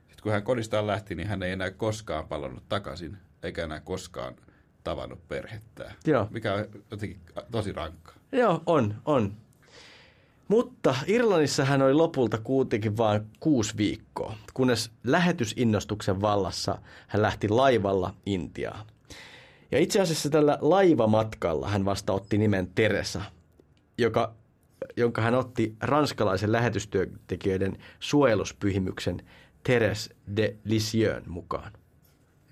sit 0.09 0.21
kun 0.21 0.31
hän 0.31 0.43
kodistaan 0.43 0.87
lähti, 0.87 1.15
niin 1.15 1.27
hän 1.27 1.43
ei 1.43 1.51
enää 1.51 1.71
koskaan 1.71 2.27
palannut 2.27 2.63
takaisin, 2.69 3.17
eikä 3.43 3.63
enää 3.63 3.79
koskaan 3.79 4.35
tavannut 4.83 5.27
perhettä. 5.27 5.91
Joo. 6.05 6.27
Mikä 6.31 6.53
on 6.53 6.65
jotenkin 6.91 7.19
tosi 7.51 7.71
rankkaa. 7.71 8.15
Joo, 8.31 8.63
on, 8.65 9.01
on. 9.05 9.33
Mutta 10.47 10.95
Irlannissa 11.07 11.65
hän 11.65 11.81
oli 11.81 11.93
lopulta 11.93 12.37
kuitenkin 12.37 12.97
vain 12.97 13.21
kuusi 13.39 13.77
viikkoa, 13.77 14.35
kunnes 14.53 14.91
lähetysinnostuksen 15.03 16.21
vallassa 16.21 16.77
hän 17.07 17.21
lähti 17.21 17.49
laivalla 17.49 18.13
Intiaan. 18.25 18.85
Ja 19.71 19.79
itse 19.79 20.01
asiassa 20.01 20.29
tällä 20.29 20.57
laivamatkalla 20.61 21.69
hän 21.69 21.85
vasta 21.85 22.13
otti 22.13 22.37
nimen 22.37 22.67
Teresa, 22.75 23.21
joka, 23.97 24.33
jonka 24.97 25.21
hän 25.21 25.35
otti 25.35 25.75
ranskalaisen 25.81 26.51
lähetystyöntekijöiden 26.51 27.77
suojeluspyhimyksen 27.99 29.21
Teres 29.63 30.13
de 30.35 30.55
Lisieux 30.63 31.25
mukaan. 31.25 31.71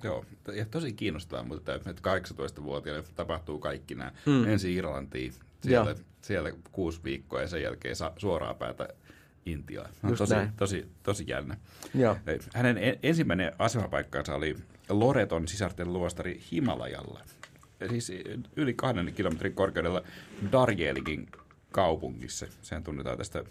Joo, 0.03 0.25
ja 0.55 0.65
tosi 0.65 0.93
kiinnostavaa, 0.93 1.43
mutta 1.43 1.75
että 1.75 1.91
18-vuotiaana 1.91 3.03
tapahtuu 3.15 3.59
kaikki 3.59 3.95
nämä. 3.95 4.11
Mm. 4.25 4.47
Ensin 4.47 4.71
Irlantiin, 4.71 5.33
siellä, 5.61 5.95
siellä 6.21 6.51
kuusi 6.71 7.03
viikkoa 7.03 7.41
ja 7.41 7.47
sen 7.47 7.61
jälkeen 7.61 7.95
suoraa 8.17 8.53
päätä 8.53 8.87
Intiaan. 9.45 9.89
No, 10.01 10.15
tosi, 10.15 10.33
tosi, 10.57 10.85
tosi 11.03 11.23
jännä. 11.27 11.57
Joo. 11.95 12.17
Hänen 12.53 12.77
ensimmäinen 13.03 13.51
asemapaikkansa 13.59 14.35
oli 14.35 14.55
Loreton 14.89 15.47
sisarten 15.47 15.93
luostari 15.93 16.39
Himalajalla. 16.51 17.21
Siis 17.89 18.11
yli 18.55 18.73
kahden 18.73 19.13
kilometrin 19.13 19.53
korkeudella 19.53 20.03
Darjeelingin 20.51 21.27
kaupungissa. 21.71 22.47
Sehän 22.61 22.83
tunnetaan 22.83 23.17
tästä, 23.17 23.43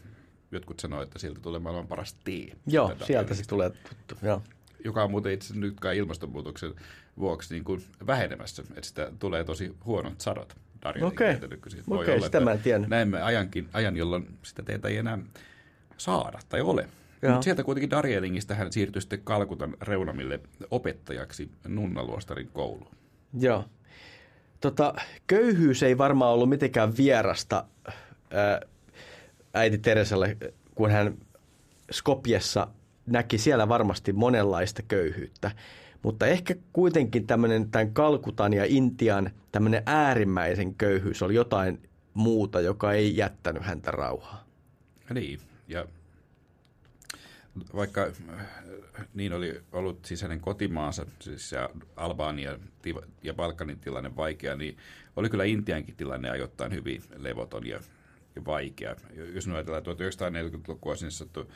jotkut 0.52 0.80
sanoo, 0.80 1.02
että 1.02 1.18
sieltä 1.18 1.40
tulee 1.40 1.60
maailman 1.60 1.86
paras 1.86 2.16
tee. 2.24 2.56
Joo, 2.66 2.92
sieltä 3.06 3.34
se 3.34 3.42
tulee 3.46 3.70
tuttu. 3.70 4.26
Joo 4.26 4.42
joka 4.84 5.04
on 5.04 5.10
muuten 5.10 5.32
itse 5.32 5.54
nytkään 5.54 5.96
ilmastonmuutoksen 5.96 6.74
vuoksi 7.18 7.54
niin 7.54 7.64
kuin 7.64 7.84
vähenemässä, 8.06 8.62
että 8.62 8.88
sitä 8.88 9.12
tulee 9.18 9.44
tosi 9.44 9.76
huonot 9.84 10.20
sadot. 10.20 10.56
Okei, 10.84 11.34
okay. 11.34 11.58
okay, 11.90 12.20
sitä 12.20 12.40
mä 12.40 12.52
en 12.52 12.58
tiedä. 12.58 12.84
Näemme 12.88 13.22
ajankin, 13.22 13.68
ajan, 13.72 13.96
jolloin 13.96 14.38
sitä 14.42 14.62
teitä 14.62 14.88
ei 14.88 14.96
enää 14.96 15.18
saada 15.96 16.38
tai 16.48 16.60
ole. 16.60 16.88
Mutta 17.22 17.42
sieltä 17.42 17.64
kuitenkin 17.64 17.90
Darjeelingistä 17.90 18.54
hän 18.54 18.72
siirtyi 18.72 19.02
sitten 19.02 19.20
Kalkutan 19.24 19.76
reunamille 19.80 20.40
opettajaksi 20.70 21.50
Nunnaluostarin 21.68 22.48
kouluun. 22.52 22.90
Joo. 23.38 23.64
Tota, 24.60 24.94
köyhyys 25.26 25.82
ei 25.82 25.98
varmaan 25.98 26.32
ollut 26.32 26.48
mitenkään 26.48 26.96
vierasta 26.96 27.64
ää, 28.30 28.60
äiti 29.54 29.78
Teresalle, 29.78 30.36
kun 30.74 30.90
hän 30.90 31.18
Skopjessa 31.90 32.68
näki 33.06 33.38
siellä 33.38 33.68
varmasti 33.68 34.12
monenlaista 34.12 34.82
köyhyyttä. 34.82 35.50
Mutta 36.02 36.26
ehkä 36.26 36.54
kuitenkin 36.72 37.26
tämmöinen 37.26 37.70
tämän 37.70 37.92
Kalkutan 37.92 38.52
ja 38.52 38.64
Intian 38.66 39.30
tämmöinen 39.52 39.82
äärimmäisen 39.86 40.74
köyhyys 40.74 41.22
oli 41.22 41.34
jotain 41.34 41.88
muuta, 42.14 42.60
joka 42.60 42.92
ei 42.92 43.16
jättänyt 43.16 43.62
häntä 43.62 43.90
rauhaa. 43.90 44.44
Niin, 45.14 45.40
ja 45.68 45.86
vaikka 47.74 48.10
äh, 48.28 48.46
niin 49.14 49.32
oli 49.32 49.60
ollut 49.72 50.08
hänen 50.22 50.40
kotimaansa, 50.40 51.06
siis 51.20 51.54
Albania 51.96 52.58
ja 53.22 53.34
Balkanin 53.34 53.78
tilanne 53.78 54.16
vaikea, 54.16 54.56
niin 54.56 54.76
oli 55.16 55.30
kyllä 55.30 55.44
Intiankin 55.44 55.96
tilanne 55.96 56.30
ajoittain 56.30 56.72
hyvin 56.72 57.02
levoton 57.16 57.66
ja 57.66 57.80
vaikea. 58.44 58.96
Jos 59.34 59.46
me 59.46 59.54
ajatellaan 59.54 59.82
1940-lukua 59.82 60.96
sinne 60.96 61.10
sattu 61.10 61.52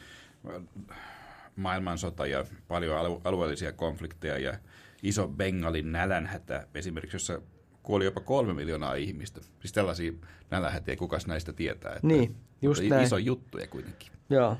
maailmansota 1.56 2.26
ja 2.26 2.44
paljon 2.68 3.20
alueellisia 3.24 3.72
konflikteja 3.72 4.38
ja 4.38 4.58
iso 5.02 5.28
Bengalin 5.28 5.92
nälänhätä 5.92 6.66
esimerkiksi, 6.74 7.14
jossa 7.14 7.40
kuoli 7.82 8.04
jopa 8.04 8.20
kolme 8.20 8.54
miljoonaa 8.54 8.94
ihmistä. 8.94 9.40
Siis 9.60 9.72
tällaisia 9.72 10.12
nälänhätiä, 10.50 10.96
kukas 10.96 11.26
näistä 11.26 11.52
tietää. 11.52 11.92
Että 11.92 12.06
niin, 12.06 12.36
just 12.62 12.82
näin. 12.88 13.04
Iso 13.04 13.18
juttuja 13.18 13.66
kuitenkin. 13.66 14.12
Joo. 14.30 14.56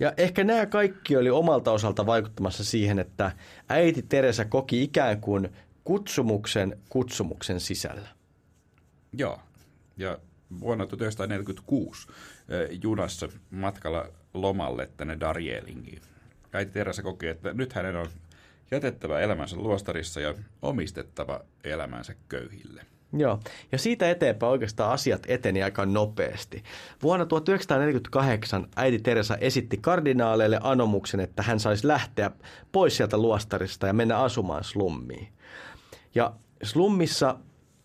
Ja 0.00 0.12
ehkä 0.16 0.44
nämä 0.44 0.66
kaikki 0.66 1.16
oli 1.16 1.30
omalta 1.30 1.72
osalta 1.72 2.06
vaikuttamassa 2.06 2.64
siihen, 2.64 2.98
että 2.98 3.32
äiti 3.68 4.02
Teresa 4.02 4.44
koki 4.44 4.82
ikään 4.82 5.20
kuin 5.20 5.48
kutsumuksen 5.84 6.78
kutsumuksen 6.88 7.60
sisällä. 7.60 8.08
Joo. 9.12 9.40
Ja 9.96 10.18
vuonna 10.60 10.86
1946 10.86 12.08
junassa 12.82 13.28
matkalla 13.50 14.08
lomalle 14.34 14.90
tänne 14.96 15.20
Darjeelingiin 15.20 16.02
äiti 16.52 16.72
Teresa 16.72 17.02
koki, 17.02 17.26
että 17.26 17.52
nyt 17.52 17.72
hänen 17.72 17.96
on 17.96 18.06
jätettävä 18.70 19.20
elämänsä 19.20 19.56
luostarissa 19.56 20.20
ja 20.20 20.34
omistettava 20.62 21.40
elämänsä 21.64 22.14
köyhille. 22.28 22.86
Joo, 23.12 23.40
ja 23.72 23.78
siitä 23.78 24.10
eteenpäin 24.10 24.52
oikeastaan 24.52 24.92
asiat 24.92 25.22
eteni 25.28 25.62
aika 25.62 25.86
nopeasti. 25.86 26.64
Vuonna 27.02 27.26
1948 27.26 28.66
äiti 28.76 28.98
Teresa 28.98 29.36
esitti 29.36 29.76
kardinaaleille 29.76 30.60
anomuksen, 30.62 31.20
että 31.20 31.42
hän 31.42 31.60
saisi 31.60 31.86
lähteä 31.86 32.30
pois 32.72 32.96
sieltä 32.96 33.18
luostarista 33.18 33.86
ja 33.86 33.92
mennä 33.92 34.18
asumaan 34.18 34.64
slummiin. 34.64 35.28
Ja 36.14 36.32
slummissa 36.62 37.38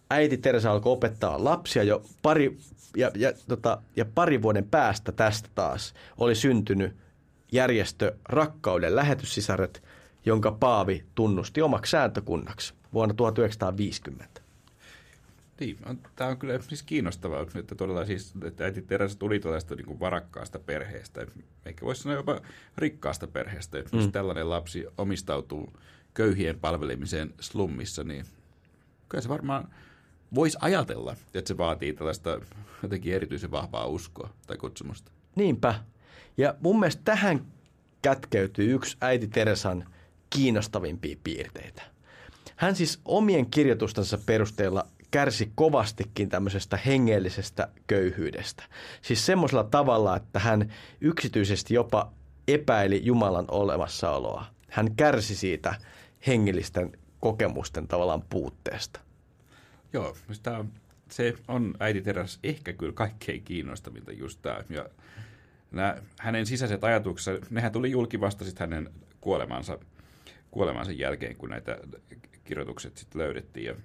äiti 0.10 0.38
Teresa 0.38 0.72
alkoi 0.72 0.92
opettaa 0.94 1.44
lapsia 1.44 1.84
jo 1.84 2.04
pari, 2.22 2.58
ja, 2.98 3.12
ja, 3.16 3.34
tota, 3.48 3.82
ja 3.96 4.06
pari 4.06 4.42
vuoden 4.42 4.68
päästä 4.72 5.12
tästä 5.12 5.50
taas 5.56 5.94
oli 6.18 6.36
syntynyt 6.36 6.96
järjestö 7.52 8.16
Rakkauden 8.30 8.96
lähetyssisaret, 8.96 9.84
jonka 10.26 10.52
Paavi 10.52 11.06
tunnusti 11.16 11.62
omaksi 11.62 11.90
sääntökunnaksi 11.90 12.74
vuonna 12.94 13.14
1950. 13.14 14.42
Niin, 15.60 15.78
tämä 16.16 16.30
on 16.30 16.38
kyllä 16.38 16.60
siis 16.62 16.84
kiinnostavaa, 16.84 17.46
että 17.56 17.76
todella 17.76 18.06
siis, 18.06 18.34
että 18.46 18.64
äiti 18.64 18.82
Teresa 18.82 19.20
tuli 19.20 19.40
tällaista 19.40 19.76
niin 19.76 20.00
varakkaasta 20.00 20.60
perheestä, 20.60 21.26
eikä 21.66 21.86
voisi 21.86 22.02
sanoa 22.02 22.18
jopa 22.18 22.42
rikkaasta 22.78 23.28
perheestä. 23.28 23.78
Mm. 23.78 24.00
Jos 24.00 24.08
tällainen 24.08 24.50
lapsi 24.50 24.86
omistautuu 24.98 25.74
köyhien 26.14 26.60
palvelemiseen 26.60 27.34
slummissa, 27.40 28.04
niin 28.04 28.26
kyllä 29.10 29.22
se 29.22 29.30
varmaan 29.30 29.68
voisi 30.36 30.58
ajatella, 30.62 31.16
että 31.34 31.48
se 31.48 31.58
vaatii 31.58 31.94
tällaista 31.94 32.40
jotenkin 32.84 33.14
erityisen 33.14 33.52
vahvaa 33.52 33.86
uskoa 33.86 34.30
tai 34.48 34.58
kutsumusta. 34.58 35.12
Niinpä. 35.36 35.76
Ja 36.38 36.56
mun 36.60 36.80
mielestä 36.80 37.02
tähän 37.06 37.46
kätkeytyy 38.02 38.74
yksi 38.74 38.98
äiti 39.02 39.28
Teresan 39.28 39.86
kiinnostavimpia 40.30 41.16
piirteitä. 41.24 41.82
Hän 42.56 42.76
siis 42.76 43.00
omien 43.06 43.46
kirjoitustensa 43.46 44.18
perusteella 44.26 44.88
kärsi 45.12 45.52
kovastikin 45.56 46.30
tämmöisestä 46.30 46.78
hengellisestä 46.78 47.68
köyhyydestä. 47.88 48.64
Siis 49.02 49.26
semmoisella 49.26 49.64
tavalla, 49.64 50.16
että 50.16 50.40
hän 50.40 50.74
yksityisesti 51.02 51.74
jopa 51.74 52.12
epäili 52.48 53.02
Jumalan 53.04 53.46
olemassaoloa. 53.52 54.46
Hän 54.70 54.96
kärsi 54.96 55.36
siitä 55.36 55.76
hengellisten 56.28 56.98
kokemusten 57.20 57.88
tavallaan 57.88 58.24
puutteesta. 58.30 59.00
Joo, 59.94 60.18
tämä 60.44 60.58
on, 60.58 60.72
se 61.10 61.34
on 61.48 61.76
äiti 61.80 62.02
Teres 62.02 62.40
ehkä 62.44 62.74
kyllä 62.74 62.94
kaikkein 62.94 63.44
kiinnostavinta 63.44 64.12
just 64.12 64.42
tämä. 64.42 64.64
Ja 64.70 64.90
nämä 65.72 65.96
hänen 66.20 66.46
sisäiset 66.46 66.84
ajatuksensa, 66.84 67.46
nehän 67.50 67.72
tuli 67.72 67.92
julki 67.92 68.20
vasta 68.22 68.46
sitten 68.46 68.70
hänen 68.70 68.90
kuolemansa, 69.22 69.80
kuolemansa 70.52 70.92
jälkeen, 70.92 71.36
kun 71.36 71.50
näitä 71.50 71.78
kirjoitukset 72.44 72.98
sitten 72.98 73.22
löydettiin. 73.22 73.66
Ja 73.66 73.76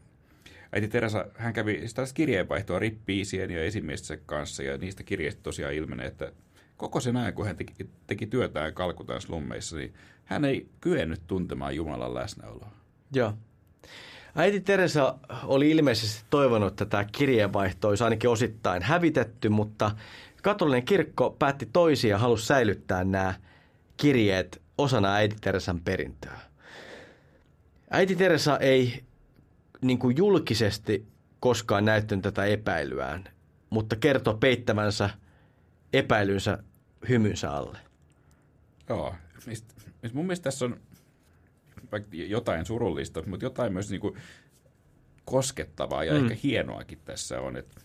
äiti 0.73 0.88
Teresa, 0.88 1.27
hän 1.35 1.53
kävi 1.53 1.79
siis 1.79 1.94
tällaista 1.94 2.14
kirjeenvaihtoa 2.14 2.79
rippiisien 2.79 3.51
ja 3.51 3.64
esimiestensä 3.64 4.23
kanssa, 4.27 4.62
ja 4.62 4.79
niistä 4.79 5.03
kirjeistä 5.03 5.42
tosiaan 5.42 5.75
ilmenee, 5.75 6.07
että 6.07 6.33
koko 6.77 7.01
sen 7.01 7.16
ajan, 7.16 7.35
kun 7.35 7.47
hän 7.47 7.57
teki, 7.57 7.90
teki 8.07 8.27
työtään 8.27 8.75
Kalkutan 8.75 9.21
slummeissa, 9.21 9.77
niin 9.77 9.94
hän 10.25 10.44
ei 10.44 10.68
kyennyt 10.81 11.21
tuntemaan 11.27 11.77
Jumalan 11.77 12.14
läsnäoloa. 12.14 12.73
Joo. 13.12 13.35
Äiti 14.35 14.61
Teresa 14.61 15.19
oli 15.45 15.71
ilmeisesti 15.71 16.25
toivonut, 16.31 16.69
että 16.69 16.85
tämä 16.87 17.05
kirjeenvaihto 17.05 17.88
olisi 17.88 18.05
ainakin 18.05 18.31
osittain 18.31 18.83
hävitetty, 18.83 19.49
mutta 19.49 19.91
katolinen 20.43 20.85
kirkko 20.85 21.37
päätti 21.38 21.69
toisia 21.73 22.11
ja 22.11 22.19
halusi 22.19 22.47
säilyttää 22.47 23.05
nämä 23.05 23.35
kirjeet 23.97 24.62
osana 24.79 25.14
äiti 25.14 25.37
Teresan 25.41 25.81
perintöä. 25.81 26.38
Äiti 27.91 28.17
Teresa 28.17 28.59
ei 28.59 29.05
niin 29.81 29.99
kuin 29.99 30.17
julkisesti 30.17 31.07
koskaan 31.41 31.85
näyttänyt 31.85 32.23
tätä 32.23 32.45
epäilyään, 32.45 33.25
mutta 33.71 33.97
kertoo 33.97 34.35
peittävänsä 34.35 35.11
epäilynsä 35.93 36.59
hymynsä 37.09 37.51
alle. 37.51 37.79
Joo, 38.88 39.14
mun 40.12 40.27
mielestä 40.27 40.45
tässä 40.45 40.64
on 40.64 40.81
jotain 42.12 42.67
surullista, 42.67 43.23
mutta 43.27 43.47
jotain 43.47 43.73
myös 43.73 43.91
niin 43.91 44.01
kuin 44.01 44.14
koskettavaa 45.25 46.05
ja 46.05 46.12
mm. 46.12 46.19
ehkä 46.19 46.37
hienoakin 46.43 46.99
tässä 47.05 47.41
on, 47.41 47.57
että, 47.57 47.81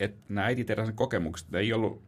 että 0.00 0.20
nämä 0.28 0.46
äiti 0.46 0.64
Teresan 0.64 0.94
kokemukset, 0.94 1.50
ne 1.50 1.58
ei 1.58 1.72
ollut, 1.72 2.02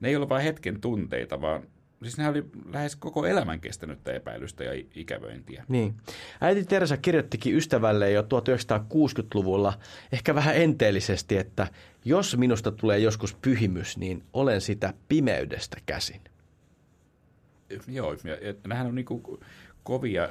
ne 0.00 0.08
ei 0.08 0.16
ollut 0.16 0.28
vain 0.28 0.44
hetken 0.44 0.80
tunteita, 0.80 1.40
vaan 1.40 1.62
Siis 2.02 2.18
ne 2.18 2.28
oli 2.28 2.44
lähes 2.72 2.96
koko 2.96 3.26
elämän 3.26 3.60
kestänyttä 3.60 4.12
epäilystä 4.12 4.64
ja 4.64 4.82
ikävöintiä. 4.94 5.64
Niin. 5.68 5.94
Äiti 6.40 6.64
Teresa 6.64 6.96
kirjoittikin 6.96 7.56
ystävälle 7.56 8.10
jo 8.10 8.22
1960-luvulla 8.22 9.78
ehkä 10.12 10.34
vähän 10.34 10.56
enteellisesti, 10.56 11.36
että 11.36 11.66
jos 12.04 12.36
minusta 12.36 12.72
tulee 12.72 12.98
joskus 12.98 13.34
pyhimys, 13.34 13.96
niin 13.96 14.24
olen 14.32 14.60
sitä 14.60 14.94
pimeydestä 15.08 15.76
käsin. 15.86 16.20
Joo, 17.88 18.16
ja, 18.24 18.34
ja 18.46 18.54
nämähän 18.62 18.86
on 18.86 18.94
niin 18.94 19.06
kovia 19.88 20.28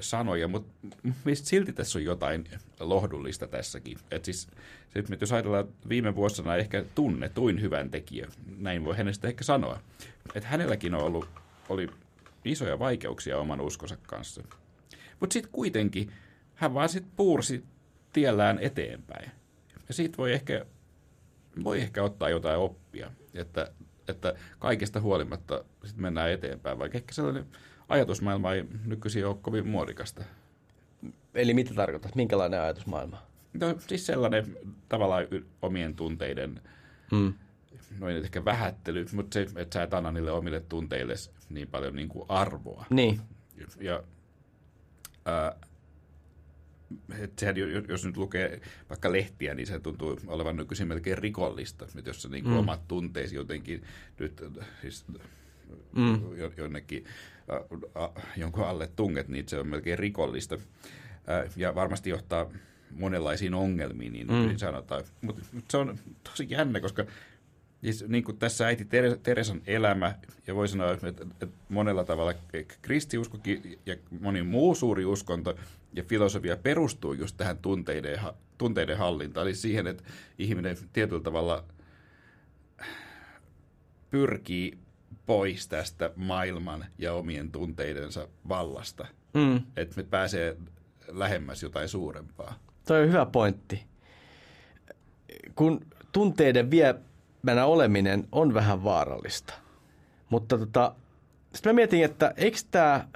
sanoja, 0.00 0.48
mutta 0.48 0.90
silti 1.34 1.72
tässä 1.72 1.98
on 1.98 2.04
jotain 2.04 2.48
lohdullista 2.80 3.46
tässäkin. 3.46 3.98
Et 4.10 4.24
siis, 4.24 4.48
sit, 4.94 5.20
jos 5.20 5.32
ajatellaan 5.32 5.68
viime 5.88 6.14
vuosina 6.16 6.56
ehkä 6.56 6.84
tunnetuin 6.94 7.60
hyvän 7.60 7.90
tekijä, 7.90 8.28
näin 8.58 8.84
voi 8.84 8.96
hänestä 8.96 9.28
ehkä 9.28 9.44
sanoa, 9.44 9.80
että 10.34 10.48
hänelläkin 10.48 10.94
on 10.94 11.02
ollut, 11.02 11.28
oli 11.68 11.90
isoja 12.44 12.78
vaikeuksia 12.78 13.38
oman 13.38 13.60
uskonsa 13.60 13.96
kanssa. 14.06 14.42
Mutta 15.20 15.32
sitten 15.32 15.52
kuitenkin 15.52 16.12
hän 16.54 16.74
vaan 16.74 16.88
sitten 16.88 17.12
puursi 17.16 17.64
tiellään 18.12 18.58
eteenpäin. 18.60 19.30
Ja 19.88 19.94
siitä 19.94 20.16
voi 20.16 20.32
ehkä, 20.32 20.66
voi 21.64 21.80
ehkä 21.80 22.02
ottaa 22.02 22.30
jotain 22.30 22.58
oppia, 22.58 23.10
että, 23.34 23.72
että 24.08 24.34
kaikesta 24.58 25.00
huolimatta 25.00 25.64
sit 25.84 25.96
mennään 25.96 26.30
eteenpäin, 26.30 26.78
vaikka 26.78 26.98
ehkä 26.98 27.14
sellainen 27.14 27.46
ajatusmaailma 27.88 28.54
ei 28.54 28.64
nykyisin 28.84 29.26
ole 29.26 29.36
kovin 29.42 29.68
muodikasta. 29.68 30.24
Eli 31.34 31.54
mitä 31.54 31.74
tarkoitat? 31.74 32.14
Minkälainen 32.14 32.60
ajatusmaailma? 32.60 33.22
No 33.52 33.74
siis 33.78 34.06
sellainen 34.06 34.56
tavallaan 34.88 35.24
omien 35.62 35.94
tunteiden, 35.94 36.60
hmm. 37.10 37.34
noin 37.98 38.16
ehkä 38.16 38.44
vähättely, 38.44 39.06
mutta 39.12 39.34
se, 39.34 39.46
että 39.56 39.74
sä 39.74 39.82
et 39.82 39.94
anna 39.94 40.12
niille 40.12 40.30
omille 40.30 40.60
tunteille 40.60 41.14
niin 41.48 41.68
paljon 41.68 41.96
niin 41.96 42.08
kuin 42.08 42.24
arvoa. 42.28 42.86
Niin. 42.90 43.20
Ja 43.80 44.02
ää, 45.24 45.56
että 47.18 47.40
sehän, 47.40 47.56
jos 47.88 48.04
nyt 48.04 48.16
lukee 48.16 48.60
vaikka 48.88 49.12
lehtiä, 49.12 49.54
niin 49.54 49.66
se 49.66 49.80
tuntuu 49.80 50.20
olevan 50.26 50.56
nykyisin 50.56 50.88
melkein 50.88 51.18
rikollista, 51.18 51.84
että 51.84 52.10
jos 52.10 52.22
sä 52.22 52.28
niin 52.28 52.44
kuin 52.44 52.52
mm. 52.52 52.58
omat 52.58 52.88
tunteesi 52.88 53.34
jotenkin 53.34 53.82
nyt 54.18 54.44
siis 54.82 55.04
mm. 55.92 56.20
jonnekin 56.56 57.04
jonkun 58.36 58.64
alle 58.64 58.90
tunget, 58.96 59.28
niin 59.28 59.48
se 59.48 59.58
on 59.58 59.68
melkein 59.68 59.98
rikollista. 59.98 60.58
Ja 61.56 61.74
varmasti 61.74 62.10
johtaa 62.10 62.50
monenlaisiin 62.90 63.54
ongelmiin, 63.54 64.12
niin, 64.12 64.26
mm. 64.26 64.56
sanotaan. 64.56 65.04
Mutta 65.22 65.42
mut 65.52 65.64
se 65.70 65.76
on 65.76 65.98
tosi 66.24 66.46
jännä, 66.50 66.80
koska 66.80 67.04
siis, 67.84 68.04
niin 68.08 68.24
kuin 68.24 68.38
tässä 68.38 68.66
äiti 68.66 68.88
Teresan 69.22 69.62
elämä, 69.66 70.14
ja 70.46 70.54
voi 70.54 70.68
sanoa, 70.68 70.92
että, 70.92 71.08
että 71.08 71.46
monella 71.68 72.04
tavalla 72.04 72.34
kristiuskokin 72.82 73.78
ja 73.86 73.96
moni 74.20 74.42
muu 74.42 74.74
suuri 74.74 75.04
uskonto 75.04 75.56
ja 75.92 76.02
filosofia 76.02 76.56
perustuu 76.56 77.12
just 77.12 77.36
tähän 77.36 77.58
tunteiden, 77.58 78.20
tunteiden 78.58 78.98
hallintaan, 78.98 79.46
eli 79.46 79.54
siihen, 79.54 79.86
että 79.86 80.04
ihminen 80.38 80.76
tietyllä 80.92 81.22
tavalla 81.22 81.64
pyrkii 84.10 84.78
pois 85.26 85.68
tästä 85.68 86.10
maailman 86.16 86.84
ja 86.98 87.12
omien 87.12 87.50
tunteidensa 87.50 88.28
vallasta. 88.48 89.06
Mm. 89.34 89.62
Että 89.76 89.96
me 89.96 90.02
pääsee 90.02 90.56
lähemmäs 91.08 91.62
jotain 91.62 91.88
suurempaa. 91.88 92.54
Toi 92.86 93.02
on 93.02 93.08
hyvä 93.08 93.26
pointti. 93.26 93.84
Kun 95.54 95.86
tunteiden 96.12 96.70
viemänä 96.70 97.66
oleminen 97.66 98.28
on 98.32 98.54
vähän 98.54 98.84
vaarallista. 98.84 99.54
Mutta 100.30 100.58
tota, 100.58 100.94
sitten 101.54 101.72
mä 101.72 101.74
mietin, 101.74 102.04
että 102.04 102.34
eikö 102.36 102.58
tämä 102.70 103.08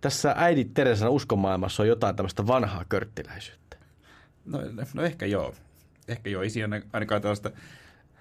tässä 0.00 0.34
äidit 0.36 0.74
Teresan 0.74 1.10
uskomaailmassa 1.10 1.82
on 1.82 1.88
jotain 1.88 2.16
tämmöistä 2.16 2.46
vanhaa 2.46 2.84
körttiläisyyttä? 2.88 3.76
No, 4.44 4.58
no 4.94 5.02
ehkä 5.02 5.26
joo. 5.26 5.54
Ehkä 6.08 6.30
joo. 6.30 6.42
Ei 6.42 6.50
siinä 6.50 6.82
ainakaan 6.92 7.22
tällaista 7.22 7.50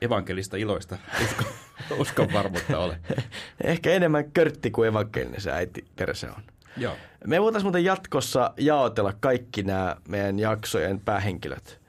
evankelista 0.04 0.58
iloista 0.58 0.98
uskon, 1.24 1.48
uskon 1.98 2.34
varmuutta 2.34 2.80
ole. 2.80 3.00
Ehkä 3.64 3.92
enemmän 3.92 4.32
körtti 4.32 4.72
kuin 4.72 4.90
evankelinen 4.90 5.42
se 5.42 5.52
äiti 5.52 5.86
Terese 5.96 6.28
on. 6.28 6.44
Joo. 6.78 6.96
Me 7.28 7.42
voitaisiin 7.42 7.66
muuten 7.66 7.84
jatkossa 7.84 8.54
jaotella 8.58 9.14
kaikki 9.20 9.64
nämä 9.64 9.96
meidän 10.08 10.40
jaksojen 10.40 11.00
päähenkilöt 11.00 11.82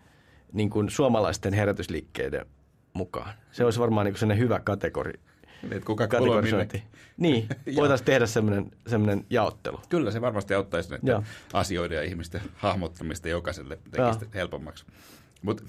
niin 0.53 0.71
kuin 0.71 0.91
suomalaisten 0.91 1.53
herätysliikkeiden 1.53 2.47
mukaan. 2.93 3.35
Se 3.53 3.65
olisi 3.65 3.81
varmaan 3.81 4.07
niin 4.07 4.17
kuin 4.21 4.39
hyvä 4.39 4.61
kategori. 4.61 5.21
Niin, 5.71 5.85
kuka 5.85 6.09
kategorisointi. 6.09 6.83
Niin, 7.17 7.49
voitaisiin 7.77 8.07
tehdä 8.07 8.27
semmoinen, 8.27 8.71
semmoinen 8.87 9.27
jaottelu. 9.31 9.81
Kyllä, 9.89 10.11
se 10.11 10.21
varmasti 10.21 10.55
auttaisi 10.55 10.91
näiden 10.91 11.27
asioiden 11.53 11.97
ja 11.97 12.03
ihmisten 12.03 12.41
hahmottamista 12.55 13.29
jokaiselle 13.29 13.79
tekistä 13.91 14.27
helpommaksi. 14.35 14.85
Mutta 15.43 15.63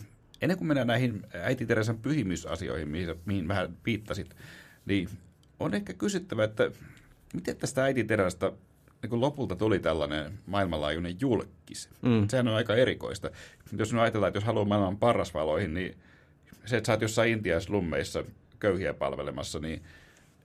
ennen 0.45 0.57
kuin 0.57 0.67
mennään 0.67 0.87
näihin 0.87 1.23
äiti 1.33 1.65
Teresan 1.65 1.97
pyhimysasioihin, 1.97 2.89
mihin, 2.89 3.15
mihin 3.25 3.47
vähän 3.47 3.77
viittasit, 3.85 4.35
niin 4.85 5.09
on 5.59 5.73
ehkä 5.73 5.93
kysyttävä, 5.93 6.43
että 6.43 6.71
miten 7.33 7.57
tästä 7.57 7.83
äiti 7.83 8.03
Teresasta 8.03 8.51
niin 9.01 9.09
kun 9.09 9.21
lopulta 9.21 9.55
tuli 9.55 9.79
tällainen 9.79 10.39
maailmanlaajuinen 10.45 11.15
julkis. 11.21 11.89
Mm. 12.01 12.27
Sehän 12.27 12.47
on 12.47 12.55
aika 12.55 12.75
erikoista. 12.75 13.31
Jos 13.77 13.93
nyt 13.93 14.01
ajatellaan, 14.01 14.27
että 14.27 14.37
jos 14.37 14.43
haluaa 14.43 14.65
maailman 14.65 14.97
parasvaloihin, 14.97 15.73
niin 15.73 15.97
se, 16.65 16.77
että 16.77 16.87
sä 16.87 16.93
oot 16.93 17.01
jossain 17.01 17.31
Intian 17.31 17.61
slummeissa 17.61 18.23
köyhiä 18.59 18.93
palvelemassa, 18.93 19.59
niin 19.59 19.83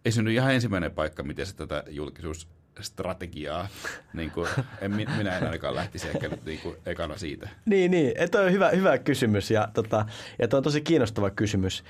ei 0.05 0.13
se 0.13 0.23
nyt 0.23 0.35
ihan 0.35 0.55
ensimmäinen 0.55 0.93
paikka, 0.93 1.23
miten 1.23 1.47
se 1.47 1.57
tätä 1.57 1.85
julkisuus 1.89 2.49
strategiaa. 2.83 3.69
Niin 4.13 4.31
kuin, 4.31 4.49
en, 4.81 4.91
minä 4.91 5.39
en 5.39 5.45
ainakaan 5.45 5.75
lähtisi 5.75 6.09
ehkä 6.09 6.29
nyt 6.29 6.45
niin 6.45 6.61
kuin 6.61 6.77
ekana 6.87 7.17
siitä. 7.17 7.49
Niin, 7.67 7.91
niin. 7.91 8.31
Tuo 8.31 8.41
on 8.41 8.53
hyvä, 8.53 8.69
hyvä 8.69 8.99
kysymys 8.99 9.51
ja, 9.51 9.69
tota, 9.75 10.07
ja 10.39 10.49
tuo 10.49 10.57
on 10.57 10.63
tosi 10.63 10.81
kiinnostava 10.81 11.31
kysymys. 11.31 11.85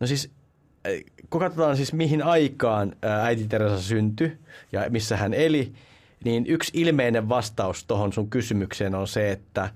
No 0.00 0.06
siis 0.06 0.30
kun 1.30 1.40
katsotaan 1.40 1.76
siis 1.76 1.92
mihin 1.92 2.22
aikaan 2.22 2.96
äiti 3.22 3.48
Teresa 3.48 3.82
syntyi 3.82 4.38
ja 4.72 4.86
missä 4.90 5.16
hän 5.16 5.34
eli, 5.34 5.72
niin 6.24 6.46
yksi 6.46 6.70
ilmeinen 6.74 7.28
vastaus 7.28 7.84
tuohon 7.84 8.12
sun 8.12 8.30
kysymykseen 8.30 8.94
on 8.94 9.08
se, 9.08 9.30
että, 9.30 9.70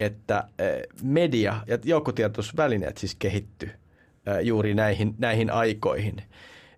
että 0.00 0.44
media 1.02 1.60
ja 1.66 1.78
joukkotietoisvälineet 1.84 2.98
siis 2.98 3.14
kehitty 3.14 3.70
juuri 4.42 4.74
näihin, 4.74 5.14
näihin 5.18 5.50
aikoihin. 5.50 6.22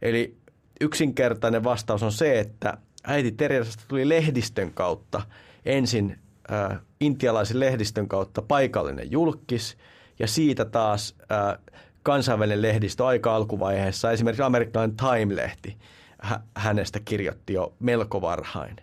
Eli 0.03 0.37
yksinkertainen 0.81 1.65
vastaus 1.65 2.03
on 2.03 2.13
se, 2.13 2.41
että 2.41 2.79
äiti 3.09 3.33
Teresasta 3.33 3.85
tuli 3.89 4.09
lehdistön 4.09 4.73
kautta 4.75 5.23
ensin 5.65 6.19
äh, 6.53 6.79
intialaisen 7.01 7.61
lehdistön 7.61 8.09
kautta 8.09 8.43
paikallinen 8.43 9.11
julkis 9.11 9.79
ja 10.19 10.27
siitä 10.27 10.65
taas 10.65 11.15
äh, 11.33 11.59
kansainvälinen 12.03 12.63
lehdistö 12.63 13.07
aika 13.07 13.37
alkuvaiheessa, 13.37 14.11
esimerkiksi 14.11 14.43
amerikkalainen 14.43 14.97
Time-lehti 14.97 15.77
hä- 16.23 16.41
hänestä 16.55 17.01
kirjoitti 17.01 17.53
jo 17.53 17.75
melko 17.81 18.21
varhain. 18.21 18.77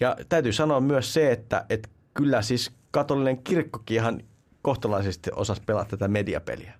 Ja 0.00 0.16
täytyy 0.28 0.52
sanoa 0.52 0.80
myös 0.80 1.14
se, 1.14 1.32
että, 1.32 1.66
että 1.70 1.88
kyllä 2.14 2.42
siis 2.42 2.72
katolinen 2.90 3.42
kirkkokin 3.42 3.94
ihan 3.94 4.20
kohtalaisesti 4.62 5.30
osasi 5.36 5.62
pelata 5.66 5.90
tätä 5.90 6.08
mediapeliä. 6.08 6.74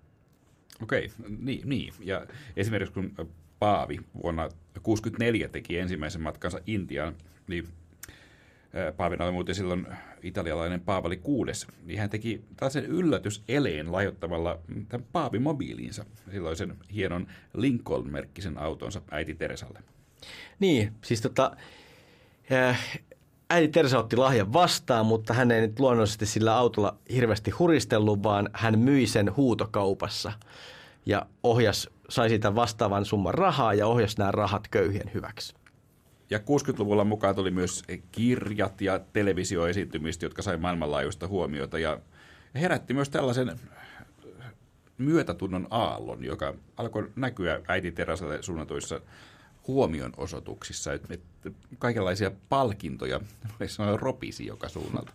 Okei, 0.82 1.10
niin, 1.38 1.68
niin. 1.68 1.94
Ja 2.00 2.26
esimerkiksi 2.56 2.94
kun 2.94 3.28
Paavi 3.60 4.00
vuonna 4.22 4.42
1964 4.42 5.48
teki 5.48 5.78
ensimmäisen 5.78 6.20
matkansa 6.20 6.58
Intiaan, 6.66 7.14
niin 7.46 7.68
Paavina 8.96 9.24
oli 9.24 9.32
muuten 9.32 9.54
silloin 9.54 9.86
italialainen 10.22 10.80
Paavali 10.80 11.16
kuudes, 11.16 11.66
niin 11.84 11.98
hän 11.98 12.10
teki 12.10 12.44
tällaisen 12.56 12.84
yllätyseleen 12.84 13.92
lajottamalla 13.92 14.58
tämän 14.88 15.06
Paavimobiiliinsa, 15.12 16.04
silloisen 16.30 16.76
hienon 16.94 17.26
Lincoln-merkkisen 17.54 18.58
autonsa 18.58 19.02
äiti 19.10 19.34
Teresalle. 19.34 19.82
Niin, 20.58 20.92
siis 21.04 21.20
tota, 21.20 21.56
äiti 23.50 23.68
Teresa 23.68 23.98
otti 23.98 24.16
lahjan 24.16 24.52
vastaan, 24.52 25.06
mutta 25.06 25.34
hän 25.34 25.50
ei 25.50 25.60
nyt 25.60 25.80
luonnollisesti 25.80 26.26
sillä 26.26 26.56
autolla 26.56 26.96
hirveästi 27.12 27.50
huristellut, 27.50 28.22
vaan 28.22 28.50
hän 28.52 28.78
myi 28.78 29.06
sen 29.06 29.36
huutokaupassa– 29.36 30.32
ja 31.06 31.26
ohjas, 31.42 31.90
sai 32.10 32.28
siitä 32.28 32.54
vastaavan 32.54 33.04
summan 33.04 33.34
rahaa 33.34 33.74
ja 33.74 33.86
ohjasi 33.86 34.18
nämä 34.18 34.30
rahat 34.30 34.68
köyhien 34.68 35.10
hyväksi. 35.14 35.54
Ja 36.30 36.38
60-luvulla 36.38 37.04
mukaan 37.04 37.34
tuli 37.34 37.50
myös 37.50 37.82
kirjat 38.12 38.80
ja 38.80 39.00
televisioesiintymistä, 39.12 40.26
jotka 40.26 40.42
sai 40.42 40.56
maailmanlaajuista 40.56 41.28
huomiota 41.28 41.78
ja 41.78 42.00
herätti 42.54 42.94
myös 42.94 43.10
tällaisen 43.10 43.60
myötätunnon 44.98 45.66
aallon, 45.70 46.24
joka 46.24 46.54
alkoi 46.76 47.10
näkyä 47.16 47.60
äiti 47.68 47.92
Terasalle 47.92 48.42
suunnatuissa 48.42 49.00
huomionosoituksissa, 49.70 50.92
että 50.92 51.14
kaikenlaisia 51.78 52.30
palkintoja, 52.48 53.20
voisi 53.60 53.74
sanoa 53.74 53.96
ropisi 53.96 54.46
joka 54.46 54.68
suunnalta. 54.68 55.12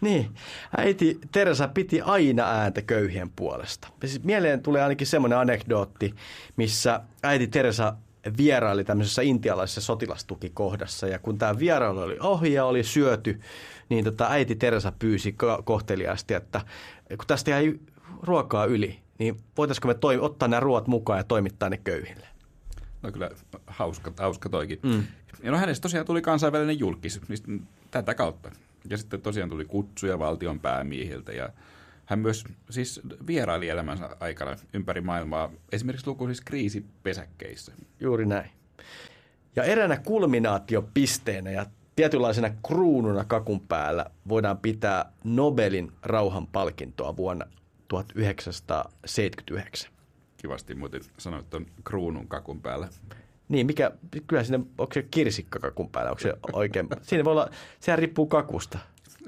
Niin, 0.00 0.30
äiti 0.76 1.18
Teresa 1.32 1.68
piti 1.68 2.00
aina 2.00 2.50
ääntä 2.50 2.82
köyhien 2.82 3.30
puolesta. 3.36 3.88
Siis 4.00 4.24
mieleen 4.24 4.62
tulee 4.62 4.82
ainakin 4.82 5.06
semmoinen 5.06 5.38
anekdootti, 5.38 6.14
missä 6.56 7.00
äiti 7.22 7.46
Teresa 7.46 7.96
vieraili 8.36 8.84
tämmöisessä 8.84 9.22
intialaisessa 9.22 9.80
sotilastukikohdassa. 9.80 11.06
Ja 11.06 11.18
kun 11.18 11.38
tämä 11.38 11.58
vierailu 11.58 12.00
oli 12.00 12.16
ohi 12.20 12.52
ja 12.52 12.64
oli 12.64 12.84
syöty, 12.84 13.40
niin 13.88 14.04
tota 14.04 14.26
äiti 14.30 14.54
Teresa 14.54 14.92
pyysi 14.98 15.36
kohteliaasti, 15.64 16.34
että 16.34 16.60
kun 17.08 17.26
tästä 17.26 17.50
jäi 17.50 17.74
ruokaa 18.22 18.64
yli, 18.64 18.98
niin 19.18 19.40
voitaisiko 19.56 19.88
me 19.88 19.94
toi, 19.94 20.18
ottaa 20.18 20.48
nämä 20.48 20.60
ruoat 20.60 20.86
mukaan 20.86 21.18
ja 21.18 21.24
toimittaa 21.24 21.70
ne 21.70 21.76
köyhille. 21.76 22.33
No 23.04 23.12
kyllä 23.12 23.30
hauska, 23.66 24.12
hauska 24.18 24.48
toikin. 24.48 24.78
Mm. 24.82 25.02
Ja 25.42 25.50
no 25.50 25.58
hänestä 25.58 25.82
tosiaan 25.82 26.06
tuli 26.06 26.22
kansainvälinen 26.22 26.78
julkis 26.78 27.20
niin 27.28 27.66
tätä 27.90 28.14
kautta. 28.14 28.50
Ja 28.90 28.98
sitten 28.98 29.22
tosiaan 29.22 29.50
tuli 29.50 29.64
kutsuja 29.64 30.18
valtion 30.18 30.60
päämiehiltä 30.60 31.32
ja 31.32 31.48
hän 32.04 32.18
myös 32.18 32.44
siis 32.70 33.00
vieraili 33.26 33.68
elämänsä 33.68 34.16
aikana 34.20 34.56
ympäri 34.72 35.00
maailmaa, 35.00 35.52
esimerkiksi 35.72 36.06
lukuisissa 36.06 36.44
kriisipesäkkeissä. 36.46 37.72
Juuri 38.00 38.26
näin. 38.26 38.50
Ja 39.56 39.64
eräänä 39.64 39.96
kulminaatiopisteenä 39.96 41.50
ja 41.50 41.66
tietynlaisena 41.96 42.50
kruununa 42.66 43.24
kakun 43.24 43.60
päällä 43.60 44.06
voidaan 44.28 44.58
pitää 44.58 45.12
Nobelin 45.24 45.92
rauhanpalkintoa 46.02 47.16
vuonna 47.16 47.46
1979. 47.88 49.93
Kivasti 50.44 50.74
muuten 50.74 51.00
sanoit 51.18 51.50
tuon 51.50 51.66
kruunun 51.84 52.28
kakun 52.28 52.60
päällä. 52.60 52.88
Niin, 53.48 53.66
mikä, 53.66 53.90
kyllä 54.26 54.44
sinne, 54.44 54.58
onko 54.78 54.94
se 54.94 55.02
kirsikka 55.02 55.58
kakun 55.58 55.90
päällä, 55.90 56.10
onko 56.10 56.20
se 56.20 56.34
oikein? 56.52 56.88
Siinä 57.02 57.24
voi 57.24 57.32
olla, 57.32 57.50
sehän 57.80 57.98
riippuu 57.98 58.26
kakusta. 58.26 58.78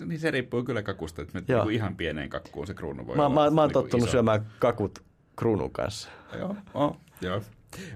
Niin 0.04 0.20
se 0.20 0.30
riippuu 0.30 0.64
kyllä 0.64 0.82
kakusta, 0.82 1.22
että 1.22 1.40
me 1.40 1.44
niin 1.48 1.70
ihan 1.70 1.96
pieneen 1.96 2.30
kakkuun 2.30 2.66
se 2.66 2.74
kruunu 2.74 3.06
voi 3.06 3.16
mä, 3.16 3.26
olla. 3.26 3.44
Mä, 3.44 3.50
mä 3.50 3.60
oon 3.60 3.68
niin 3.68 3.72
tottunut 3.72 4.04
iso. 4.04 4.12
syömään 4.12 4.46
kakut 4.58 4.98
kruunun 5.36 5.70
kanssa. 5.70 6.08
Joo, 6.38 6.56
oh, 6.74 6.96
joo. 7.20 7.42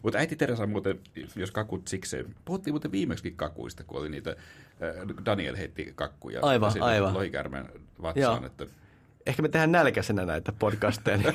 Mutta 0.03 0.19
äiti 0.19 0.37
Teresa 0.37 0.67
muuten, 0.67 1.01
jos 1.37 1.51
kakut 1.51 1.89
siksi, 1.89 2.27
puhuttiin 2.45 2.75
muuten 2.75 2.93
viimeksi 2.93 3.31
kakuista, 3.31 3.85
kun 3.85 4.01
oli 4.01 4.09
niitä, 4.09 4.31
äh, 4.31 5.25
Daniel 5.27 5.57
heitti 5.57 5.93
kakkuja. 5.95 6.41
Aivan, 6.43 6.73
aivan. 6.81 7.15
Lohikärmen 7.15 7.69
vatsaan, 8.03 8.45
että 8.45 8.67
Ehkä 9.31 9.43
me 9.43 9.49
tehdään 9.49 9.73
nälkäisenä 9.73 10.25
näitä 10.25 10.53
podcasteja. 10.53 11.33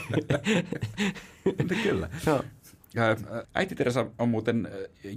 Kyllä. 1.84 2.10
No. 2.26 2.44
Äiti 3.54 3.76
Teresa 3.76 4.06
on 4.20 4.30
muuten 4.30 4.70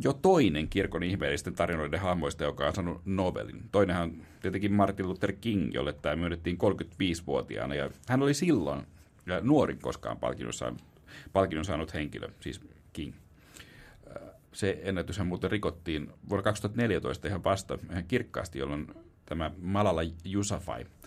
jo 0.04 0.12
toinen 0.12 0.68
kirkon 0.68 1.02
ihmeellisten 1.02 1.54
tarinoiden 1.54 2.00
hahmoista, 2.00 2.44
joka 2.44 2.66
on 2.66 2.74
saanut 2.74 3.02
Nobelin. 3.04 3.62
Toinenhan 3.72 4.10
on 4.10 4.22
tietenkin 4.42 4.72
Martin 4.72 5.08
Luther 5.08 5.32
King, 5.32 5.74
jolle 5.74 5.92
tämä 5.92 6.16
myönnettiin 6.16 6.58
35-vuotiaana. 6.58 7.74
Ja 7.74 7.90
hän 8.08 8.22
oli 8.22 8.34
silloin 8.34 8.86
ja 9.26 9.40
nuorin 9.40 9.78
koskaan 9.78 10.16
palkinnon 10.16 10.52
saanut, 10.52 10.82
palkinnon 11.32 11.64
saanut 11.64 11.94
henkilö, 11.94 12.28
siis 12.40 12.60
King. 12.92 13.14
Se 14.52 14.80
ennätyshän 14.82 15.26
muuten 15.26 15.50
rikottiin 15.50 16.10
vuonna 16.28 16.42
2014 16.42 17.28
ihan 17.28 17.44
vasta 17.44 17.78
ihan 17.90 18.04
kirkkaasti, 18.04 18.58
jolloin 18.58 18.86
tämä 19.26 19.50
Malala 19.62 20.00
Yousafzai– 20.32 20.86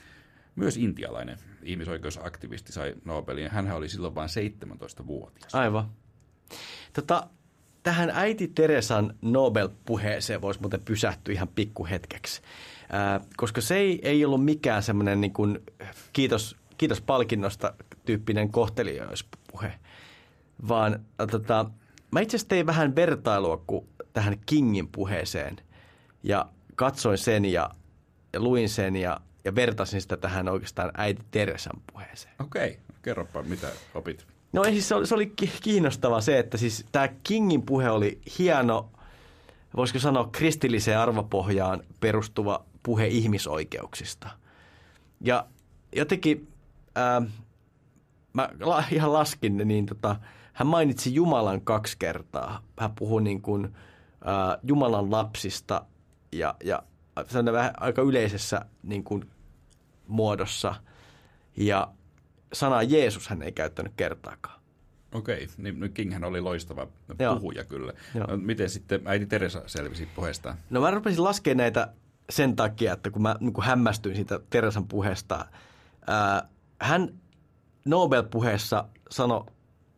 myös 0.55 0.77
intialainen 0.77 1.37
ihmisoikeusaktivisti 1.63 2.71
sai 2.71 2.93
Nobelin. 3.05 3.51
Hän 3.51 3.71
oli 3.71 3.89
silloin 3.89 4.15
vain 4.15 4.29
17-vuotias. 4.29 5.55
Aivan. 5.55 5.91
Tota, 6.93 7.27
tähän 7.83 8.11
äiti 8.13 8.47
Teresan 8.47 9.15
Nobel-puheeseen 9.21 10.41
voisi 10.41 10.59
muuten 10.59 10.81
pysähtyä 10.85 11.33
ihan 11.33 11.47
pikkuhetkeksi. 11.47 12.41
Ää, 12.89 13.21
koska 13.37 13.61
se 13.61 13.75
ei, 13.75 13.99
ei 14.03 14.25
ollut 14.25 14.45
mikään 14.45 14.83
semmoinen 14.83 15.21
niin 15.21 15.33
kiitos, 16.13 16.55
kiitos 16.77 17.01
palkinnosta 17.01 17.73
tyyppinen 18.05 18.51
kohteliaispuhe, 18.51 19.73
vaan 20.67 20.99
tota, 21.31 21.65
mä 22.11 22.19
itse 22.19 22.37
asiassa 22.37 22.49
tein 22.49 22.65
vähän 22.65 22.95
vertailua 22.95 23.63
kuin 23.67 23.87
tähän 24.13 24.37
Kingin 24.45 24.87
puheeseen 24.87 25.57
ja 26.23 26.45
katsoin 26.75 27.17
sen 27.17 27.45
ja, 27.45 27.69
ja 28.33 28.39
luin 28.39 28.69
sen 28.69 28.95
ja 28.95 29.21
ja 29.45 29.56
vertasin 29.56 30.01
sitä 30.01 30.17
tähän 30.17 30.49
oikeastaan 30.49 30.91
äiti 30.97 31.21
Teresan 31.32 31.82
puheeseen. 31.93 32.36
Okei, 32.39 32.69
okay. 32.69 32.82
kerropa 33.01 33.43
mitä 33.43 33.67
opit. 33.95 34.25
No 34.54 34.63
siis 34.63 34.88
se 34.88 34.95
oli, 34.95 35.08
se 35.08 35.15
oli 35.15 35.34
kiinnostava 35.63 36.21
se, 36.21 36.39
että 36.39 36.58
siis 36.58 36.86
tämä 36.91 37.08
Kingin 37.23 37.62
puhe 37.62 37.89
oli 37.89 38.21
hieno, 38.39 38.89
voisiko 39.75 39.99
sanoa 39.99 40.30
kristilliseen 40.32 40.99
arvopohjaan 40.99 41.84
perustuva 41.99 42.65
puhe 42.84 43.08
ihmisoikeuksista. 43.08 44.30
Ja 45.21 45.47
jotenkin, 45.95 46.47
ää, 46.95 47.21
mä 48.34 48.49
ihan 48.91 49.13
laskin, 49.13 49.58
niin 49.58 49.86
tota, 49.86 50.15
hän 50.54 50.67
mainitsi 50.67 51.15
Jumalan 51.15 51.62
kaksi 51.62 51.95
kertaa. 51.99 52.63
Hän 52.80 52.91
puhui 52.95 53.21
niin 53.21 53.41
kuin, 53.41 53.75
ää, 54.25 54.58
Jumalan 54.63 55.12
lapsista 55.12 55.86
ja, 56.32 56.56
ja 56.63 56.84
vähän 57.54 57.74
aika 57.80 58.02
yleisessä 58.02 58.65
niin 58.84 59.04
kuin, 59.04 59.30
muodossa. 60.08 60.76
Ja 61.58 61.91
sanaa 62.54 62.84
Jeesus 62.84 63.28
hän 63.28 63.41
ei 63.41 63.52
käyttänyt 63.52 63.93
kertaakaan. 63.97 64.62
Okei, 65.13 65.47
niin 65.58 65.93
Kinghän 65.93 66.24
oli 66.24 66.41
loistava 66.41 66.88
Joo. 67.19 67.36
puhuja 67.36 67.63
kyllä. 67.63 67.93
No, 68.13 68.38
miten 68.38 68.69
sitten 68.69 69.02
äiti 69.06 69.26
Teresa 69.26 69.63
selvisi 69.65 70.06
puheestaan? 70.15 70.58
No 70.69 70.82
mä 70.82 70.91
rupesin 70.91 71.24
laskemaan 71.24 71.58
näitä 71.58 71.93
sen 72.30 72.56
takia, 72.56 72.93
että 72.93 73.10
kun 73.12 73.21
mä 73.21 73.36
niin 73.39 73.54
kun 73.54 73.63
hämmästyin 73.63 74.15
siitä 74.15 74.39
Teresan 74.50 74.88
puheesta, 74.88 75.45
ää, 76.08 76.47
hän 76.80 77.10
Nobel-puheessa 77.86 78.86
sanoi, 79.10 79.45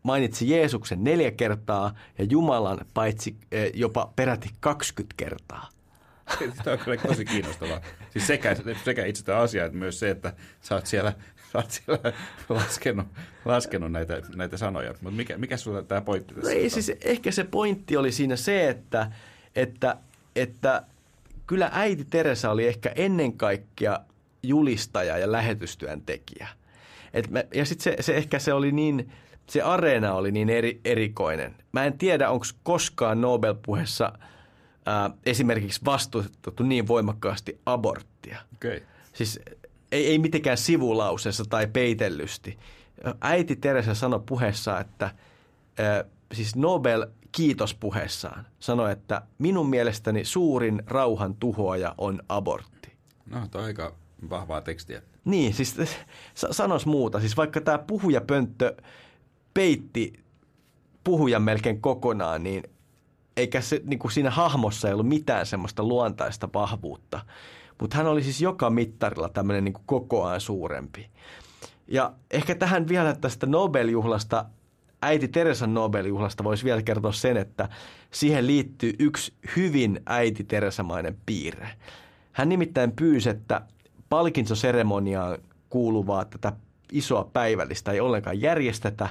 mainitsi 0.03 0.49
Jeesuksen 0.49 1.03
neljä 1.03 1.31
kertaa 1.31 1.95
ja 2.17 2.25
Jumalan 2.25 2.79
paitsi 2.93 3.37
jopa 3.73 4.13
peräti 4.15 4.49
20 4.59 5.13
kertaa. 5.17 5.69
Tämä 6.63 6.73
on 6.73 6.79
kyllä 6.79 6.97
tosi 6.97 7.25
kiinnostavaa. 7.25 7.81
Siis 8.09 8.27
sekä, 8.27 8.55
sekä 8.83 9.05
itse 9.05 9.23
tämä 9.23 9.37
asia, 9.37 9.65
että 9.65 9.77
myös 9.77 9.99
se, 9.99 10.09
että 10.09 10.33
sä 10.61 10.75
oot 10.75 10.85
siellä, 10.85 11.13
sä 11.51 11.57
oot 11.57 11.71
siellä 11.71 12.13
laskenut, 12.49 13.07
laskenut 13.45 13.91
näitä, 13.91 14.21
näitä 14.35 14.57
sanoja. 14.57 14.93
Mutta 15.01 15.17
mikä, 15.17 15.37
mikä 15.37 15.57
sulla 15.57 15.81
tämä 15.81 16.01
pointti 16.01 16.33
tässä? 16.33 16.49
No 16.49 16.57
ei, 16.57 16.69
siis 16.69 16.91
ehkä 17.01 17.31
se 17.31 17.43
pointti 17.43 17.97
oli 17.97 18.11
siinä 18.11 18.35
se, 18.35 18.69
että, 18.69 19.11
että, 19.55 19.97
että 20.35 20.83
kyllä 21.47 21.69
äiti 21.73 22.05
Teresa 22.05 22.51
oli 22.51 22.67
ehkä 22.67 22.91
ennen 22.95 23.33
kaikkea 23.33 23.99
julistaja 24.43 25.17
ja 25.17 25.31
lähetystyön 25.31 26.01
tekijä. 26.01 26.47
Et 27.13 27.29
me, 27.29 27.47
ja 27.53 27.65
sitten 27.65 27.83
se, 27.83 28.03
se 28.03 28.15
ehkä 28.15 28.39
se 28.39 28.53
oli 28.53 28.71
niin, 28.71 29.11
se 29.49 29.61
areena 29.61 30.13
oli 30.13 30.31
niin 30.31 30.49
eri, 30.49 30.81
erikoinen. 30.85 31.55
Mä 31.71 31.85
en 31.85 31.97
tiedä, 31.97 32.29
onko 32.29 32.45
koskaan 32.63 33.21
Nobel-puheessa– 33.21 34.13
ää, 34.85 35.09
esimerkiksi 35.25 35.81
vastustettu 35.85 36.63
niin 36.63 36.87
voimakkaasti 36.87 37.59
aborttia. 37.65 38.39
Okay. 38.55 38.81
Siis 39.13 39.39
ei, 39.91 40.07
ei 40.07 40.19
mitenkään 40.19 40.57
sivulauseessa 40.57 41.45
tai 41.45 41.67
peitellysti. 41.67 42.57
Äiti 43.21 43.55
Teresa 43.55 43.95
sanoi 43.95 44.23
puheessa, 44.25 44.79
että 44.79 45.11
ää, 45.79 46.03
siis 46.33 46.55
Nobel 46.55 47.07
kiitospuheessaan 47.31 48.47
sanoi, 48.59 48.91
että 48.91 49.21
minun 49.37 49.69
mielestäni 49.69 50.25
suurin 50.25 50.83
rauhan 50.87 51.35
tuhoaja 51.35 51.95
on 51.97 52.23
abortti. 52.29 52.93
No, 53.25 53.47
toi 53.51 53.63
aika 53.63 53.95
vahvaa 54.29 54.61
tekstiä. 54.61 55.01
Niin, 55.25 55.53
siis 55.53 55.75
sanos 56.51 56.85
muuta. 56.85 57.19
Siis 57.19 57.37
vaikka 57.37 57.61
tämä 57.61 57.77
puhujapönttö 57.77 58.75
peitti 59.53 60.13
puhujan 61.03 61.41
melkein 61.41 61.81
kokonaan, 61.81 62.43
niin 62.43 62.63
eikä 63.37 63.61
se, 63.61 63.81
niin 63.85 63.99
kuin 63.99 64.11
siinä 64.11 64.29
hahmossa 64.29 64.87
ei 64.87 64.93
ollut 64.93 65.07
mitään 65.07 65.45
semmoista 65.45 65.83
luontaista 65.83 66.49
vahvuutta. 66.53 67.19
Mutta 67.81 67.97
hän 67.97 68.07
oli 68.07 68.23
siis 68.23 68.41
joka 68.41 68.69
mittarilla 68.69 69.29
tämmöinen 69.29 69.63
niin 69.63 69.73
kokoaan 69.85 70.41
suurempi. 70.41 71.09
Ja 71.87 72.13
ehkä 72.31 72.55
tähän 72.55 72.87
vielä 72.87 73.15
tästä 73.15 73.45
Nobel-juhlasta, 73.45 74.45
äiti 75.01 75.27
Teresan 75.27 75.73
Nobel-juhlasta 75.73 76.43
voisi 76.43 76.63
vielä 76.63 76.81
kertoa 76.81 77.11
sen, 77.11 77.37
että 77.37 77.69
siihen 78.11 78.47
liittyy 78.47 78.93
yksi 78.99 79.33
hyvin 79.55 79.99
äiti 80.05 80.43
Teresamainen 80.43 81.17
piirre. 81.25 81.69
Hän 82.31 82.49
nimittäin 82.49 82.91
pyysi, 82.91 83.29
että 83.29 83.61
palkintsoseremoniaan 84.09 85.37
kuuluvaa 85.69 86.25
tätä 86.25 86.53
isoa 86.91 87.29
päivällistä 87.33 87.91
ei 87.91 87.99
ollenkaan 87.99 88.41
järjestetä, 88.41 89.09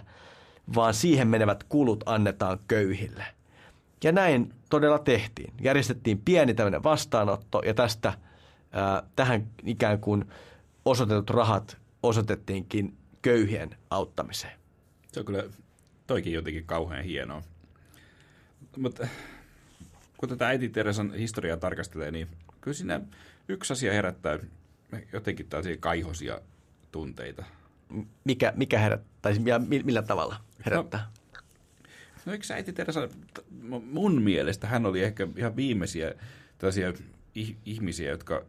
vaan 0.75 0.95
siihen 0.95 1.29
menevät 1.29 1.65
kulut 1.65 2.03
annetaan 2.07 2.59
köyhille. 2.69 3.25
Ja 4.05 4.12
näin 4.12 4.55
todella 4.71 4.99
tehtiin. 4.99 5.55
Järjestettiin 5.61 6.19
pieni 6.19 6.55
tämmöinen 6.55 6.83
vastaanotto 6.83 7.62
ja 7.65 7.75
tästä 7.75 8.12
ää, 8.73 9.03
tähän 9.17 9.47
ikään 9.65 9.99
kuin 10.01 10.25
osoitetut 10.85 11.31
rahat 11.31 11.77
osoitettiinkin 12.03 12.97
köyhien 13.23 13.77
auttamiseen. 13.91 14.59
Se 15.12 15.21
on 15.21 15.27
kyllä 15.27 15.45
toikin 16.07 16.33
jotenkin 16.33 16.65
kauhean 16.67 17.05
hienoa. 17.05 17.43
Mutta 18.77 19.09
kun 20.17 20.29
tätä 20.29 20.49
äiti 20.49 20.69
Teresan 20.69 21.15
historiaa 21.15 21.57
tarkastelee, 21.57 22.11
niin 22.11 22.29
kyllä 22.61 22.75
siinä 22.75 23.01
yksi 23.49 23.73
asia 23.73 23.93
herättää 23.93 24.38
jotenkin 25.12 25.47
tällaisia 25.47 25.77
kaihosia 25.81 26.41
tunteita. 26.93 27.45
Mikä, 28.25 28.53
mikä 28.57 28.79
herättää, 28.79 29.33
ja 29.45 29.59
millä 29.59 30.03
tavalla 30.03 30.37
herättää? 30.65 31.01
No, 31.01 31.22
no 32.27 32.33
eikö 32.33 32.55
äiti 32.55 32.73
Teresa, 32.73 33.09
mun 33.83 34.23
mielestä 34.23 34.67
hän 34.67 34.87
oli 34.87 35.03
ehkä 35.03 35.29
ihan 35.37 35.57
viimeisiä 35.57 36.15
tällaisia 36.59 36.93
ihmisiä, 37.65 38.11
jotka 38.11 38.45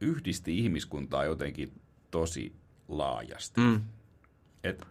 yhdisti 0.00 0.58
ihmiskuntaa 0.58 1.24
jotenkin 1.24 1.72
tosi 2.10 2.52
laajasti. 2.88 3.60
Mm. 3.60 3.80
Et, 4.64 4.86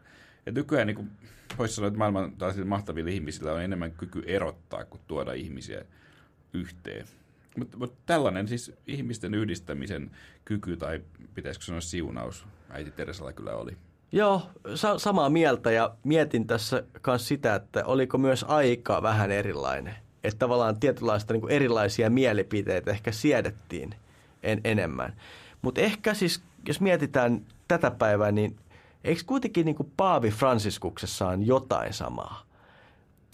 et 0.45 0.55
nykyään 0.55 0.87
niin 0.87 1.11
voisi 1.57 1.75
sanoa, 1.75 1.87
että 1.87 1.97
maailman 1.97 2.33
mahtavilla 2.65 3.09
ihmisillä 3.09 3.53
on 3.53 3.61
enemmän 3.61 3.91
kyky 3.91 4.23
erottaa 4.25 4.85
kuin 4.85 5.01
tuoda 5.07 5.33
ihmisiä 5.33 5.85
yhteen. 6.53 7.05
Mutta 7.57 7.77
mut 7.77 8.05
tällainen 8.05 8.47
siis 8.47 8.71
ihmisten 8.87 9.33
yhdistämisen 9.33 10.11
kyky, 10.45 10.77
tai 10.77 11.01
pitäisikö 11.33 11.65
sanoa 11.65 11.81
siunaus, 11.81 12.45
äiti 12.69 12.91
Teresalla 12.91 13.33
kyllä 13.33 13.55
oli. 13.55 13.77
Joo, 14.11 14.41
sa- 14.75 14.99
samaa 14.99 15.29
mieltä 15.29 15.71
ja 15.71 15.95
mietin 16.03 16.47
tässä 16.47 16.83
myös 17.07 17.27
sitä, 17.27 17.55
että 17.55 17.85
oliko 17.85 18.17
myös 18.17 18.45
aika 18.47 19.01
vähän 19.01 19.31
erilainen. 19.31 19.95
Että 20.23 20.39
tavallaan 20.39 20.79
tietynlaista 20.79 21.33
niin 21.33 21.49
erilaisia 21.49 22.09
mielipiteitä 22.09 22.91
ehkä 22.91 23.11
siedettiin 23.11 23.95
en- 24.43 24.61
enemmän. 24.63 25.13
Mutta 25.61 25.81
ehkä 25.81 26.13
siis, 26.13 26.41
jos 26.67 26.81
mietitään 26.81 27.41
tätä 27.67 27.91
päivää, 27.91 28.31
niin 28.31 28.55
eikö 29.03 29.21
kuitenkin 29.25 29.65
niin 29.65 29.91
Paavi 29.97 30.29
Franciskuksessaan 30.31 31.47
jotain 31.47 31.93
samaa? 31.93 32.43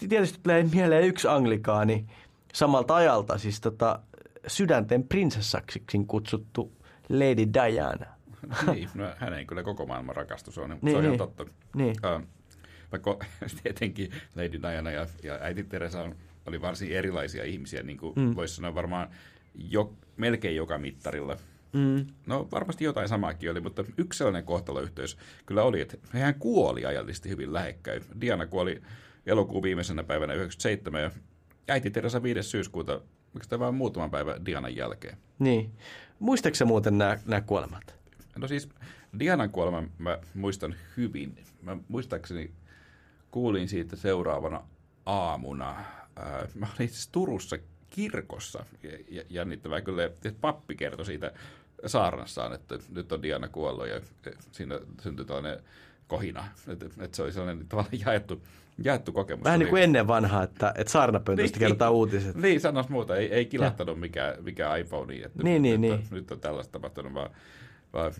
Tietysti 0.08 0.38
tulee 0.42 0.62
mieleen 0.72 1.04
yksi 1.04 1.28
anglikaani 1.28 2.06
samalta 2.52 2.94
ajalta, 2.94 3.38
siis 3.38 3.60
tota, 3.60 3.98
sydänten 4.46 5.04
prinsessaksi 5.04 5.82
kutsuttu 6.06 6.72
Lady 7.08 7.48
Diana. 7.54 8.17
niin, 8.72 8.88
no, 8.94 9.04
hän 9.16 9.34
ei 9.34 9.46
kyllä 9.46 9.62
koko 9.62 9.86
maailman 9.86 10.16
rakastus 10.16 10.54
se 10.54 10.60
on, 10.60 10.70
niin, 10.70 10.80
se 10.82 10.96
on 10.96 11.02
niin, 11.02 11.04
ihan 11.04 11.18
totta. 11.18 11.46
Niin. 11.74 11.96
Uh, 12.16 12.26
vaikka 12.92 13.18
tietenkin 13.62 14.10
Lady 14.34 14.62
Diana 14.62 14.90
ja, 14.90 15.06
ja 15.22 15.38
äiti 15.40 15.64
Teresa 15.64 16.10
oli 16.46 16.60
varsin 16.60 16.92
erilaisia 16.92 17.44
ihmisiä, 17.44 17.82
niin 17.82 17.98
kuin 17.98 18.14
mm. 18.16 18.36
voisi 18.36 18.54
sanoa 18.54 18.74
varmaan 18.74 19.08
jo, 19.54 19.92
melkein 20.16 20.56
joka 20.56 20.78
mittarilla. 20.78 21.36
Mm. 21.72 22.06
No 22.26 22.48
varmasti 22.52 22.84
jotain 22.84 23.08
samaakin 23.08 23.50
oli, 23.50 23.60
mutta 23.60 23.84
yksi 23.98 24.18
sellainen 24.18 24.44
kohtaloyhteys 24.44 25.18
kyllä 25.46 25.62
oli, 25.62 25.80
että 25.80 25.96
hän 26.10 26.34
kuoli 26.34 26.86
ajallisesti 26.86 27.28
hyvin 27.28 27.52
lähekkäin. 27.52 28.02
Diana 28.20 28.46
kuoli 28.46 28.82
elokuun 29.26 29.62
viimeisenä 29.62 30.04
päivänä 30.04 30.34
97 30.34 31.02
ja 31.02 31.10
äiti 31.68 31.90
Teresa 31.90 32.22
5. 32.22 32.42
syyskuuta 32.42 33.00
Miksi 33.34 33.50
tämä 33.50 33.64
vain 33.64 33.74
muutaman 33.74 34.10
päivän 34.10 34.46
Dianan 34.46 34.76
jälkeen? 34.76 35.18
Niin. 35.38 35.72
Muistaaksä 36.18 36.64
muuten 36.64 36.98
nämä, 36.98 37.18
nämä 37.26 37.40
kuolemat? 37.40 37.97
No 38.40 38.48
siis 38.48 38.68
Dianan 39.18 39.50
kuoleman 39.50 39.90
mä 39.98 40.18
muistan 40.34 40.74
hyvin. 40.96 41.44
Mä 41.62 41.76
muistaakseni 41.88 42.50
kuulin 43.30 43.68
siitä 43.68 43.96
seuraavana 43.96 44.62
aamuna. 45.06 45.76
Mä 46.54 46.66
olin 46.66 46.88
itse 46.88 47.12
Turussa 47.12 47.56
kirkossa. 47.90 48.64
Jännittävää 49.30 49.80
kyllä, 49.80 50.04
että 50.04 50.32
pappi 50.40 50.74
kertoi 50.74 51.06
siitä 51.06 51.32
saarnassaan, 51.86 52.52
että 52.52 52.78
nyt 52.94 53.12
on 53.12 53.22
Diana 53.22 53.48
kuollut 53.48 53.88
ja 53.88 54.00
siinä 54.52 54.80
syntyi 55.02 55.24
tällainen 55.24 55.60
kohina. 56.08 56.44
Että, 56.68 56.86
että 57.00 57.16
se 57.16 57.22
oli 57.22 57.32
sellainen 57.32 57.68
tavallaan 57.68 58.00
jaettu 58.06 58.42
jaettu 58.84 59.12
kokemus. 59.12 59.44
Vähän 59.44 59.58
niin 59.58 59.68
kuin 59.68 59.82
ennen 59.82 60.06
vanhaa, 60.06 60.42
että, 60.42 60.74
että 60.76 60.92
saarnapöntöstä 60.92 61.56
niin, 61.56 61.58
kerrotaan 61.58 61.92
uutiset. 61.92 62.36
Niin, 62.36 62.60
sanoisi 62.60 62.92
muuta. 62.92 63.16
Ei, 63.16 63.32
ei 63.32 63.46
kilahtanut 63.46 64.00
mikään, 64.00 64.34
mikä 64.44 64.76
iPhone. 64.76 65.14
Että 65.14 65.42
niin, 65.42 65.62
niin, 65.62 65.80
nyt, 65.80 65.90
niin. 65.90 65.92
On, 65.92 66.02
nyt 66.10 66.30
on 66.30 66.40
tällaista 66.40 66.72
tapahtunut, 66.72 67.14
vaan, 67.14 67.30
vaan 67.92 68.12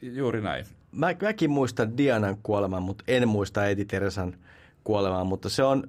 juuri 0.00 0.40
näin. 0.40 0.66
Mä, 0.92 1.14
mäkin 1.22 1.50
muistan 1.50 1.96
Dianan 1.96 2.36
kuoleman, 2.42 2.82
mutta 2.82 3.04
en 3.08 3.28
muista 3.28 3.60
äiti 3.60 3.84
Teresan 3.84 4.36
kuolemaa, 4.84 5.24
mutta 5.24 5.48
se 5.48 5.62
on, 5.62 5.84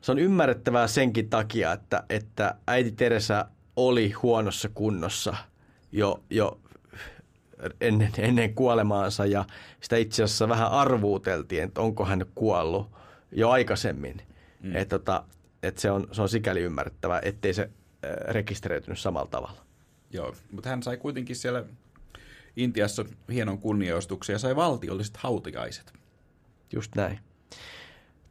se 0.00 0.12
on 0.12 0.18
ymmärrettävää 0.18 0.86
senkin 0.86 1.30
takia, 1.30 1.72
että, 1.72 2.04
että 2.10 2.54
äiti 2.66 2.92
Teresa 2.92 3.46
oli 3.76 4.10
huonossa 4.10 4.68
kunnossa 4.74 5.36
jo, 5.92 6.22
jo 6.30 6.60
ennen, 7.80 8.10
ennen 8.18 8.54
kuolemaansa 8.54 9.26
ja 9.26 9.44
sitä 9.80 9.96
itse 9.96 10.22
asiassa 10.22 10.48
vähän 10.48 10.70
arvuuteltiin, 10.70 11.62
että 11.62 11.80
onko 11.80 12.04
hän 12.04 12.26
kuollut– 12.34 12.90
jo 13.32 13.50
aikaisemmin. 13.50 14.22
Mm. 14.62 14.76
Että 14.76 14.98
tota, 14.98 15.24
et 15.62 15.78
se, 15.78 15.90
on, 15.90 16.08
se 16.12 16.22
on 16.22 16.28
sikäli 16.28 16.60
ymmärrettävää, 16.60 17.20
ettei 17.24 17.54
se 17.54 17.70
rekisteröitynyt 18.28 18.98
samalla 18.98 19.28
tavalla. 19.30 19.62
Joo, 20.10 20.34
mutta 20.50 20.68
hän 20.68 20.82
sai 20.82 20.96
kuitenkin 20.96 21.36
siellä 21.36 21.64
Intiassa 22.56 23.04
hienon 23.32 23.58
kunniaostuksen 23.58 24.34
ja 24.34 24.38
sai 24.38 24.56
valtiolliset 24.56 25.16
hautajaiset. 25.16 25.92
Just 26.72 26.94
näin. 26.94 27.20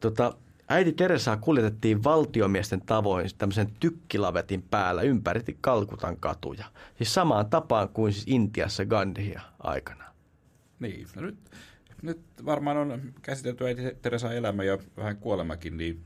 Tota, 0.00 0.36
äiti 0.68 0.92
Teresaa 0.92 1.36
kuljetettiin 1.36 2.04
valtiomiesten 2.04 2.80
tavoin 2.80 3.30
tämmöisen 3.38 3.72
tykkilavetin 3.80 4.62
päällä 4.62 5.02
ympäri 5.02 5.58
Kalkutan 5.60 6.16
katuja. 6.16 6.64
Siis 6.96 7.14
samaan 7.14 7.50
tapaan 7.50 7.88
kuin 7.88 8.12
siis 8.12 8.24
Intiassa 8.28 8.84
Gandhia 8.84 9.40
aikana. 9.58 10.04
Niin, 10.80 11.06
no 11.16 11.22
nyt 11.22 11.38
nyt 12.02 12.20
varmaan 12.44 12.76
on 12.76 13.14
käsitelty 13.22 13.66
äiti 13.66 13.82
Teresa 14.02 14.32
elämä 14.32 14.64
ja 14.64 14.78
vähän 14.96 15.16
kuolemakin, 15.16 15.76
niin 15.76 16.00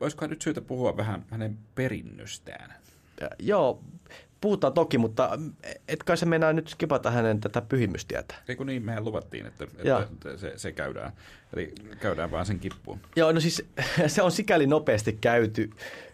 olisikohan 0.00 0.30
nyt 0.30 0.42
syytä 0.42 0.60
puhua 0.60 0.96
vähän 0.96 1.24
hänen 1.30 1.58
perinnöstään? 1.74 2.74
Ja, 3.20 3.30
joo, 3.38 3.84
puhutaan 4.42 4.72
toki, 4.72 4.98
mutta 4.98 5.38
et 5.88 6.02
kai 6.02 6.16
se 6.16 6.26
mennään 6.26 6.56
nyt 6.56 6.68
skipata 6.68 7.10
hänen 7.10 7.40
tätä 7.40 7.60
pyhimystietä. 7.60 8.34
Ei 8.48 8.56
kun 8.56 8.66
niin, 8.66 8.82
mehän 8.82 9.04
luvattiin, 9.04 9.46
että, 9.46 9.64
että 9.64 10.36
se, 10.36 10.52
se 10.56 10.72
käydään. 10.72 11.12
Eli 11.52 11.74
käydään 12.00 12.30
vaan 12.30 12.46
sen 12.46 12.58
kippuun. 12.58 13.00
Joo, 13.16 13.32
no 13.32 13.40
siis 13.40 13.64
se 14.06 14.22
on 14.22 14.32
sikäli 14.32 14.66
nopeasti 14.66 15.12
käyty, 15.20 15.70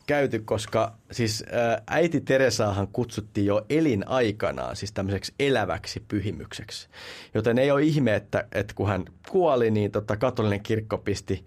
käyty, 0.06 0.38
koska 0.38 0.94
siis 1.10 1.44
äiti 1.86 2.20
Teresaahan 2.20 2.88
kutsuttiin 2.88 3.46
jo 3.46 3.66
elinaikanaan 3.70 4.76
siis 4.76 4.92
tämmöiseksi 4.92 5.34
eläväksi 5.38 6.04
pyhimykseksi. 6.08 6.88
Joten 7.34 7.58
ei 7.58 7.70
ole 7.70 7.82
ihme, 7.82 8.14
että, 8.14 8.44
että 8.52 8.74
kun 8.74 8.88
hän 8.88 9.04
kuoli, 9.28 9.70
niin 9.70 9.90
tota, 9.90 10.16
katolinen 10.16 10.62
kirkko 10.62 10.98
pisti 10.98 11.44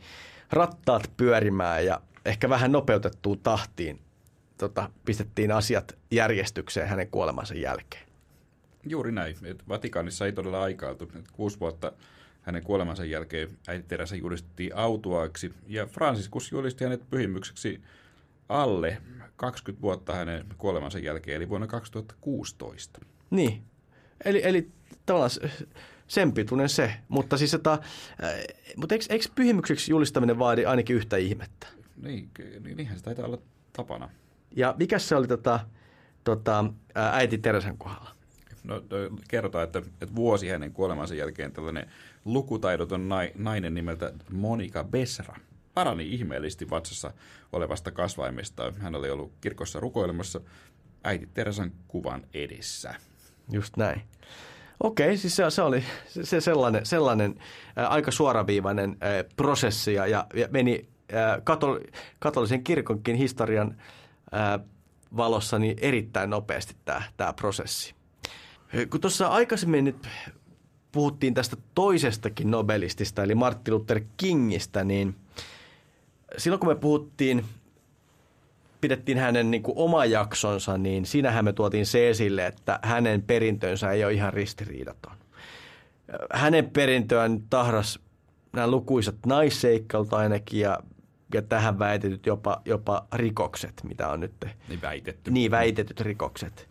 rattaat 0.52 1.12
pyörimään 1.17 1.86
ja 1.86 2.02
ehkä 2.26 2.50
vähän 2.50 2.72
nopeutettuun 2.72 3.39
tahtiin 3.39 4.00
tota, 4.62 4.90
pistettiin 5.06 5.52
asiat 5.52 5.98
järjestykseen 6.12 6.88
hänen 6.88 7.08
kuolemansa 7.08 7.54
jälkeen. 7.54 8.08
Juuri 8.86 9.12
näin. 9.12 9.36
Vatikaanissa 9.70 10.26
ei 10.26 10.32
todella 10.32 10.64
aikailtu. 10.64 11.12
Kuusi 11.34 11.60
vuotta 11.60 11.92
hänen 12.42 12.64
kuolemansa 12.64 13.06
jälkeen 13.06 13.50
äiti 13.68 13.86
Teresa 13.88 14.16
julistettiin 14.16 14.76
autuaaksi 14.76 15.54
ja 15.68 15.86
Franciscus 15.86 16.52
julisti 16.52 16.84
hänet 16.84 17.10
pyhimykseksi 17.10 17.82
alle 18.50 18.98
20 19.36 19.82
vuotta 19.82 20.14
hänen 20.14 20.46
kuolemansa 20.58 21.00
jälkeen, 21.00 21.38
eli 21.38 21.50
vuonna 21.50 21.68
2016. 21.68 23.00
Niin, 23.30 23.64
eli, 24.26 24.42
eli 24.44 24.70
tavallaan 25.06 25.32
sen 26.08 26.32
pituinen 26.32 26.70
se, 26.70 26.94
mutta 27.08 27.38
siis 27.38 27.54
että, 27.54 27.72
äh, 27.72 27.80
mutta 28.76 28.96
eikö, 28.96 29.06
eikö 29.10 29.26
pyhimykseksi 29.36 29.92
julistaminen 29.92 30.40
vaadi 30.40 30.66
ainakin 30.66 30.96
yhtä 30.96 31.18
ihmettä? 31.18 31.68
Niin, 32.02 32.30
niin 32.64 32.78
niinhän 32.78 32.98
se 32.98 33.04
taitaa 33.04 33.26
olla 33.26 33.42
tapana. 33.74 34.10
Ja 34.56 34.75
mikä 34.79 34.99
se 34.99 35.15
oli 35.15 35.27
tota, 35.27 35.60
tota, 36.23 36.65
äiti 36.95 37.37
Teresan 37.37 37.77
kohdalla? 37.77 38.10
No, 38.63 38.81
kerrotaan, 39.27 39.63
että, 39.63 39.79
että 39.79 40.15
vuosi 40.15 40.49
hänen 40.49 40.73
kuolemansa 40.73 41.15
jälkeen 41.15 41.52
tällainen 41.52 41.91
lukutaidoton 42.25 43.10
nainen 43.35 43.73
nimeltä 43.73 44.13
Monika 44.31 44.83
Besra 44.83 45.35
parani 45.73 46.13
ihmeellisesti 46.13 46.69
vatsassa 46.69 47.13
olevasta 47.52 47.91
kasvaimesta. 47.91 48.73
Hän 48.79 48.95
oli 48.95 49.10
ollut 49.10 49.33
kirkossa 49.41 49.79
rukoilemassa 49.79 50.41
äiti 51.04 51.29
Teresan 51.33 51.71
kuvan 51.87 52.23
edessä. 52.33 52.95
Just 53.52 53.77
näin. 53.77 54.02
Okei, 54.83 55.17
siis 55.17 55.35
se, 55.35 55.49
se 55.49 55.62
oli 55.62 55.83
se 56.08 56.41
sellainen, 56.41 56.85
sellainen 56.85 57.35
ää, 57.75 57.87
aika 57.87 58.12
suoraviivainen 58.12 58.97
ää, 59.02 59.23
prosessi 59.35 59.93
ja, 59.93 60.08
ja 60.08 60.27
meni 60.52 60.89
ää, 61.13 61.41
katol, 61.43 61.79
katolisen 62.19 62.63
kirkonkin 62.63 63.15
historian 63.15 63.77
valossa 65.17 65.60
niin 65.60 65.77
erittäin 65.82 66.29
nopeasti 66.29 66.75
tämä, 66.86 67.04
tämä 67.17 67.34
prosessi. 67.34 67.96
Kun 68.90 69.02
tuossa 69.02 69.27
aikaisemmin 69.27 69.86
nyt 69.86 70.08
puhuttiin 70.92 71.34
tästä 71.34 71.58
toisestakin 71.75 72.52
nobelistista, 72.52 73.23
eli 73.23 73.36
Martin 73.36 73.73
Luther 73.73 74.02
Kingistä, 74.17 74.84
niin 74.84 75.15
silloin 76.38 76.60
kun 76.60 76.69
me 76.69 76.75
puhuttiin, 76.75 77.46
pidettiin 78.82 79.17
hänen 79.17 79.52
niin 79.52 79.63
kuin 79.63 79.77
oma 79.77 80.06
jaksonsa, 80.06 80.77
niin 80.77 81.06
siinähän 81.06 81.46
me 81.46 81.54
tuotiin 81.54 81.86
se 81.86 82.10
esille, 82.10 82.46
että 82.46 82.79
hänen 82.84 83.21
perintönsä 83.21 83.92
ei 83.92 84.06
ole 84.06 84.13
ihan 84.13 84.34
ristiriidaton. 84.34 85.13
Hänen 86.34 86.69
perintöään 86.69 87.42
tahras 87.50 88.00
nämä 88.54 88.67
lukuisat 88.67 89.15
naisseikkailut 89.25 90.13
ainakin 90.13 90.60
ja, 90.60 90.79
ja 91.34 91.42
tähän 91.42 91.79
väitetyt 91.79 92.25
jopa, 92.25 92.62
jopa 92.65 93.08
rikokset, 93.13 93.82
mitä 93.84 94.08
on 94.08 94.19
nyt. 94.19 94.46
Niin 94.67 94.82
väitetty. 94.82 95.32
Niin 95.32 95.52
väitetyt 95.52 96.02
rikokset. 96.02 96.69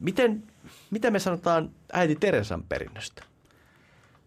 Miten, 0.00 0.42
mitä 0.90 1.10
me 1.10 1.18
sanotaan 1.18 1.70
äiti 1.92 2.16
Teresan 2.16 2.62
perinnöstä? 2.62 3.22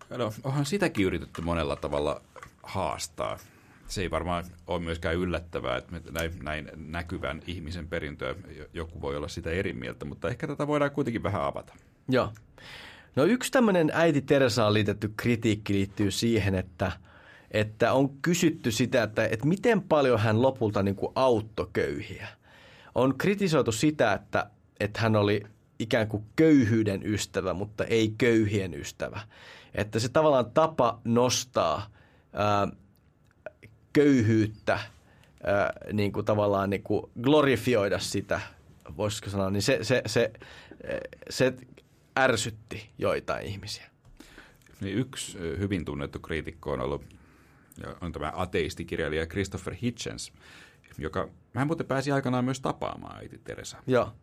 No, 0.09 0.34
onhan 0.43 0.65
sitäkin 0.65 1.05
yritetty 1.05 1.41
monella 1.41 1.76
tavalla 1.76 2.22
haastaa. 2.63 3.38
Se 3.88 4.01
ei 4.01 4.11
varmaan 4.11 4.45
ole 4.67 4.82
myöskään 4.82 5.15
yllättävää, 5.15 5.78
että 5.78 6.11
näin, 6.11 6.32
näin 6.43 6.72
näkyvän 6.76 7.41
ihmisen 7.47 7.88
perintöä 7.88 8.36
joku 8.74 9.01
voi 9.01 9.15
olla 9.15 9.28
sitä 9.28 9.49
eri 9.49 9.74
mieltä, 9.74 10.05
mutta 10.05 10.30
ehkä 10.30 10.47
tätä 10.47 10.67
voidaan 10.67 10.91
kuitenkin 10.91 11.24
vähän 11.24 11.41
avata. 11.41 11.74
Joo. 12.09 12.34
No 13.15 13.24
yksi 13.24 13.51
tämmöinen 13.51 13.91
äiti 13.93 14.22
Teresaan 14.22 14.74
liitetty 14.74 15.13
kritiikki 15.17 15.74
liittyy 15.74 16.11
siihen, 16.11 16.55
että, 16.55 16.91
että 17.52 17.93
on 17.93 18.10
kysytty 18.22 18.72
sitä, 18.72 19.04
että, 19.04 19.26
että 19.26 19.47
miten 19.47 19.82
paljon 19.82 20.20
hän 20.20 20.41
lopulta 20.41 20.84
niin 20.84 20.95
kuin 20.95 21.12
auttoi 21.16 21.68
köyhiä. 21.74 22.28
On 22.95 23.18
kritisoitu 23.18 23.72
sitä, 23.72 24.14
että, 24.14 24.50
että 24.80 25.02
hän 25.02 25.16
oli 25.16 25.43
ikään 25.80 26.08
kuin 26.08 26.24
köyhyyden 26.36 27.02
ystävä, 27.06 27.54
mutta 27.54 27.84
ei 27.86 28.14
köyhien 28.18 28.74
ystävä. 28.74 29.22
Että 29.76 30.00
se 30.00 30.10
tavallaan 30.10 30.52
tapa 30.52 31.02
nostaa 31.04 31.89
ää, 32.34 32.68
köyhyyttä, 33.93 34.80
ää, 35.43 35.74
niin 35.93 36.12
kuin 36.12 36.26
tavallaan 36.26 36.70
niin 36.70 36.84
kuin 36.84 37.12
glorifioida 37.22 38.00
sitä, 38.00 38.41
voisiko 38.97 39.30
sanoa, 39.30 39.50
niin 39.50 39.62
se, 39.62 39.80
se, 39.82 40.02
se, 40.06 40.32
se 41.30 41.54
ärsytti 42.20 42.89
joitain 42.97 43.45
ihmisiä. 43.45 43.89
Niin 44.82 44.97
yksi 44.97 45.39
hyvin 45.39 45.86
tunnettu 45.86 46.20
kriitikko 46.20 46.72
on 46.72 46.82
ollut 46.82 47.18
on 48.01 48.11
tämä 48.11 48.32
ateistikirjailija 48.36 49.25
Christopher 49.25 49.75
Hitchens, 49.82 50.32
joka 50.97 51.30
hän 51.55 51.67
muuten 51.67 51.86
pääsi 51.86 52.11
aikanaan 52.11 52.45
myös 52.45 52.61
tapaamaan 52.61 53.17
äiti 53.17 53.38
Teresa. 53.43 53.77
Joo, 53.88 54.13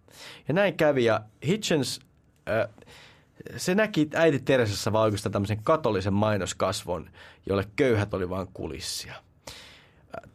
ja 0.49 0.55
näin 0.55 0.77
kävi. 0.77 1.05
Ja 1.05 1.21
Hitchens, 1.47 2.01
äh, 2.49 2.69
se 3.57 3.75
näki 3.75 4.09
äiti 4.15 4.39
Teresassa 4.39 4.93
vaan 4.93 5.05
oikeastaan 5.05 5.33
tämmöisen 5.33 5.63
katolisen 5.63 6.15
mainoskasvon, 6.15 7.11
jolle 7.47 7.65
köyhät 7.77 8.15
oli 8.15 8.29
vain 8.29 8.49
kulissia. 8.55 9.15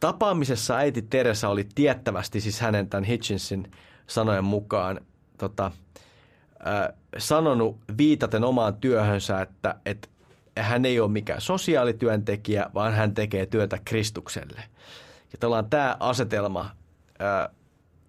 Tapaamisessa 0.00 0.76
äiti 0.76 1.02
Teresa 1.02 1.48
oli 1.48 1.68
tiettävästi, 1.74 2.40
siis 2.40 2.60
hänen 2.60 2.88
tämän 2.88 3.04
Hitchensin 3.04 3.70
sanojen 4.06 4.44
mukaan, 4.44 5.00
tota, 5.38 5.70
äh, 6.66 6.98
sanonut 7.18 7.78
viitaten 7.98 8.44
omaan 8.44 8.76
työhönsä, 8.76 9.40
että, 9.40 9.74
että 9.86 10.08
hän 10.58 10.84
ei 10.84 11.00
ole 11.00 11.10
mikään 11.10 11.40
sosiaalityöntekijä, 11.40 12.70
vaan 12.74 12.92
hän 12.92 13.14
tekee 13.14 13.46
työtä 13.46 13.78
Kristukselle. 13.84 14.62
Ja 15.32 15.38
tavallaan 15.40 15.70
tämä 15.70 15.96
asetelma, 16.00 16.70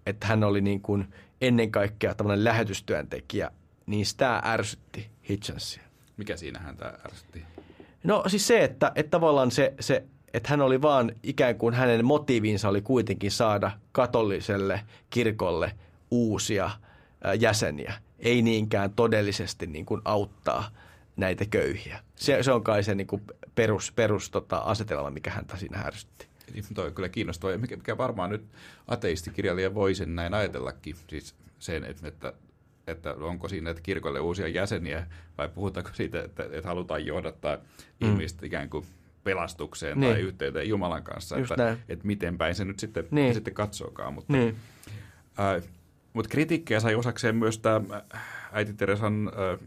että 0.06 0.26
hän 0.26 0.44
oli 0.44 0.60
niin 0.60 0.80
kuin 0.80 1.14
ennen 1.40 1.70
kaikkea 1.70 2.14
tämmöinen 2.14 2.44
lähetystyöntekijä, 2.44 3.50
niin 3.86 4.06
sitä 4.06 4.42
ärsytti 4.44 5.10
Hitchensia. 5.30 5.82
Mikä 6.16 6.36
siinä 6.36 6.58
häntä 6.58 6.98
ärsytti? 7.04 7.44
No 8.04 8.24
siis 8.26 8.46
se, 8.46 8.64
että, 8.64 8.92
että 8.94 9.10
tavallaan 9.10 9.50
se, 9.50 9.74
se, 9.80 10.04
että 10.34 10.48
hän 10.48 10.60
oli 10.60 10.82
vaan 10.82 11.12
ikään 11.22 11.56
kuin 11.56 11.74
hänen 11.74 12.04
motiivinsa 12.04 12.68
oli 12.68 12.82
kuitenkin 12.82 13.30
saada 13.30 13.70
katoliselle 13.92 14.80
kirkolle 15.10 15.74
uusia 16.10 16.70
jäseniä 17.40 17.94
ei 18.18 18.42
niinkään 18.42 18.92
todellisesti 18.92 19.66
niin 19.66 19.86
kuin 19.86 20.00
auttaa 20.04 20.70
näitä 21.16 21.44
köyhiä. 21.50 22.00
Se, 22.16 22.42
se 22.42 22.52
on 22.52 22.64
kai 22.64 22.82
se 22.82 22.94
niin 22.94 23.06
kuin 23.06 23.22
perus, 23.54 23.92
perus 23.92 24.30
tota, 24.30 24.58
asetelma, 24.58 25.10
mikä 25.10 25.30
häntä 25.30 25.56
siinä 25.56 25.78
härsytti. 25.78 26.26
Toi 26.74 26.86
on 26.86 26.94
kyllä 26.94 27.08
kiinnostavaa, 27.08 27.58
mikä, 27.58 27.76
mikä 27.76 27.98
varmaan 27.98 28.30
nyt 28.30 28.44
ateistikirjailija 28.88 29.74
voi 29.74 29.94
sen 29.94 30.16
näin 30.16 30.34
ajatellakin, 30.34 30.96
siis 31.08 31.34
sen, 31.58 31.84
että, 31.84 32.32
että 32.86 33.14
onko 33.14 33.48
siinä 33.48 33.70
että 33.70 33.82
kirkolle 33.82 34.20
uusia 34.20 34.48
jäseniä 34.48 35.06
vai 35.38 35.48
puhutaanko 35.48 35.90
siitä, 35.92 36.22
että, 36.22 36.42
että 36.52 36.68
halutaan 36.68 37.06
johdattaa 37.06 37.56
mm. 37.56 38.08
ihmistä 38.08 38.46
ikään 38.46 38.70
kuin 38.70 38.86
pelastukseen 39.24 40.00
niin. 40.00 40.12
tai 40.12 40.22
yhteyteen 40.22 40.68
Jumalan 40.68 41.02
kanssa, 41.02 41.36
että, 41.36 41.76
että 41.88 42.06
miten 42.06 42.38
päin 42.38 42.54
se 42.54 42.64
nyt 42.64 42.78
sitten, 42.78 43.08
niin. 43.10 43.34
sitten 43.34 43.54
katsookaan. 43.54 44.14
Mutta, 44.14 44.32
niin. 44.32 44.56
ää, 45.36 45.60
mutta 46.12 46.28
kritiikkiä 46.28 46.80
sai 46.80 46.94
osakseen 46.94 47.36
myös 47.36 47.58
tämä 47.58 47.80
äh, 48.14 48.22
äiti 48.52 48.74
Teresan 48.74 49.30
äh, 49.38 49.52
äh, 49.52 49.58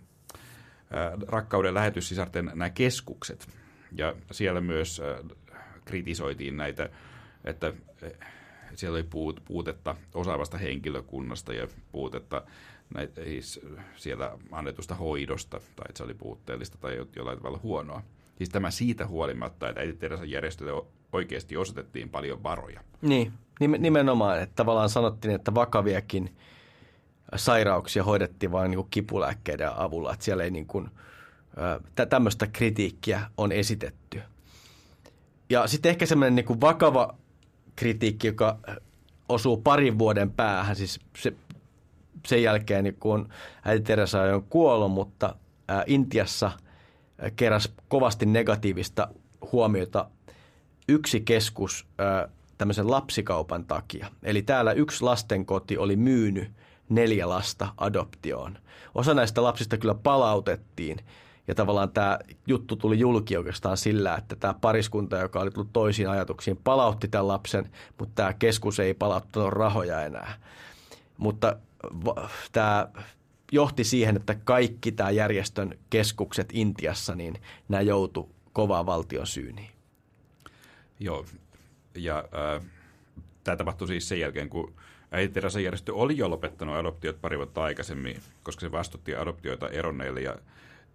rakkauden 1.28 1.74
lähetyssisarten 1.74 2.46
nämä 2.46 2.70
keskukset. 2.70 3.48
Ja 3.92 4.16
siellä 4.32 4.62
myös 4.62 5.02
kritisoitiin 5.86 6.58
näitä, 6.58 6.90
että 7.46 7.74
siellä 8.76 8.96
oli 8.96 9.04
puut, 9.04 9.42
puutetta 9.46 9.96
osaavasta 10.14 10.58
henkilökunnasta 10.58 11.54
ja 11.54 11.68
puutetta 11.92 12.42
näitä, 12.94 13.24
siis 13.24 13.60
siellä 13.96 14.38
annetusta 14.52 14.96
hoidosta, 14.96 15.60
tai 15.60 15.86
että 15.90 15.98
se 15.98 16.04
oli 16.04 16.14
puutteellista 16.14 16.78
tai 16.78 17.06
jollain 17.16 17.38
tavalla 17.38 17.60
huonoa. 17.64 18.04
Siis 18.38 18.50
tämä 18.50 18.72
siitä 18.72 19.08
huolimatta, 19.08 19.70
että 19.70 19.82
äiti 19.82 19.94
Teresan 19.94 20.30
järjestölle 20.30 20.84
oikeasti 21.14 21.58
osoitettiin 21.58 22.10
paljon 22.10 22.44
varoja. 22.44 22.82
Niin, 23.02 23.34
nimenomaan, 23.60 24.42
että 24.42 24.56
tavallaan 24.56 24.90
sanottiin, 24.90 25.36
että 25.36 25.56
vakaviakin 25.56 26.36
sairauksia 27.36 28.04
hoidettiin 28.04 28.52
vain 28.52 28.72
niin 28.72 28.88
kipulääkkeiden 28.92 29.70
avulla, 29.76 30.14
että 30.14 30.26
siellä 30.26 30.44
ei 30.44 30.52
niin 30.52 30.68
kuin, 30.68 30.90
tämmöistä 32.10 32.48
kritiikkiä 32.48 33.22
on 33.38 33.52
esitetty. 33.52 34.22
Ja 35.50 35.68
sitten 35.68 35.90
ehkä 35.90 36.06
semmoinen 36.06 36.36
niin 36.36 36.46
kuin 36.46 36.62
vakava 36.62 37.16
kritiikki, 37.76 38.28
joka 38.28 38.58
osuu 39.30 39.58
parin 39.58 40.00
vuoden 40.00 40.32
päähän, 40.32 40.76
siis 40.76 41.00
se, 41.18 41.34
sen 42.28 42.44
jälkeen 42.44 42.84
niin 42.84 42.98
kun 43.00 43.30
äiti 43.66 43.84
Teresa 43.84 44.22
on 44.22 44.44
kuollut, 44.44 44.92
mutta 44.92 45.36
ää, 45.68 45.84
Intiassa 45.88 46.52
keräs 47.36 47.74
kovasti 47.88 48.26
negatiivista 48.26 49.08
huomiota 49.52 50.10
yksi 50.90 51.22
keskus 51.22 51.88
ää, 51.98 52.30
tämmöisen 52.58 52.92
lapsikaupan 52.92 53.66
takia. 53.66 54.08
Eli 54.24 54.42
täällä 54.42 54.72
yksi 54.72 55.04
lastenkoti 55.04 55.78
oli 55.78 55.96
myynyt 55.96 56.52
neljä 56.90 57.30
lasta 57.30 57.68
adoptioon. 57.78 58.58
Osa 58.96 59.14
näistä 59.14 59.44
lapsista 59.44 59.78
kyllä 59.78 59.96
palautettiin 59.96 60.98
ja 61.48 61.56
tavallaan 61.56 61.92
tämä 61.92 62.20
juttu 62.48 62.76
tuli 62.76 63.00
julki 63.00 63.38
oikeastaan 63.38 63.78
sillä, 63.78 64.16
että 64.16 64.36
tämä 64.36 64.54
pariskunta, 64.62 65.18
joka 65.18 65.40
oli 65.40 65.52
tullut 65.52 65.74
toisiin 65.74 66.10
ajatuksiin, 66.10 66.58
palautti 66.58 67.08
tämän 67.08 67.28
lapsen, 67.28 67.72
mutta 68.00 68.16
tämä 68.16 68.34
keskus 68.34 68.80
ei 68.80 68.94
palauttanut 68.94 69.54
rahoja 69.54 70.02
enää. 70.02 70.34
Mutta 71.18 71.56
tämä 72.52 72.88
johti 73.52 73.84
siihen, 73.84 74.16
että 74.16 74.36
kaikki 74.36 74.92
tämä 74.92 75.10
järjestön 75.12 75.80
keskukset 75.90 76.50
Intiassa, 76.54 77.16
niin 77.16 77.42
nämä 77.70 77.82
joutu 77.82 78.30
kovaa 78.54 78.86
valtion 78.86 79.28
syyniin. 79.28 79.72
Joo, 81.00 81.26
ja 81.96 82.18
äh, 82.18 82.66
tämä 83.44 83.56
tapahtui 83.56 83.88
siis 83.88 84.10
sen 84.10 84.20
jälkeen, 84.20 84.50
kun 84.50 84.74
äiti 85.12 85.34
Teresa 85.34 85.60
järjestö 85.60 85.96
oli 85.96 86.18
jo 86.18 86.30
lopettanut 86.30 86.76
adoptiot 86.76 87.22
pari 87.22 87.38
vuotta 87.38 87.64
aikaisemmin, 87.64 88.20
koska 88.44 88.62
se 88.62 88.72
vastutti 88.72 89.16
adoptioita 89.16 89.70
eronneille 89.70 90.22
ja 90.22 90.36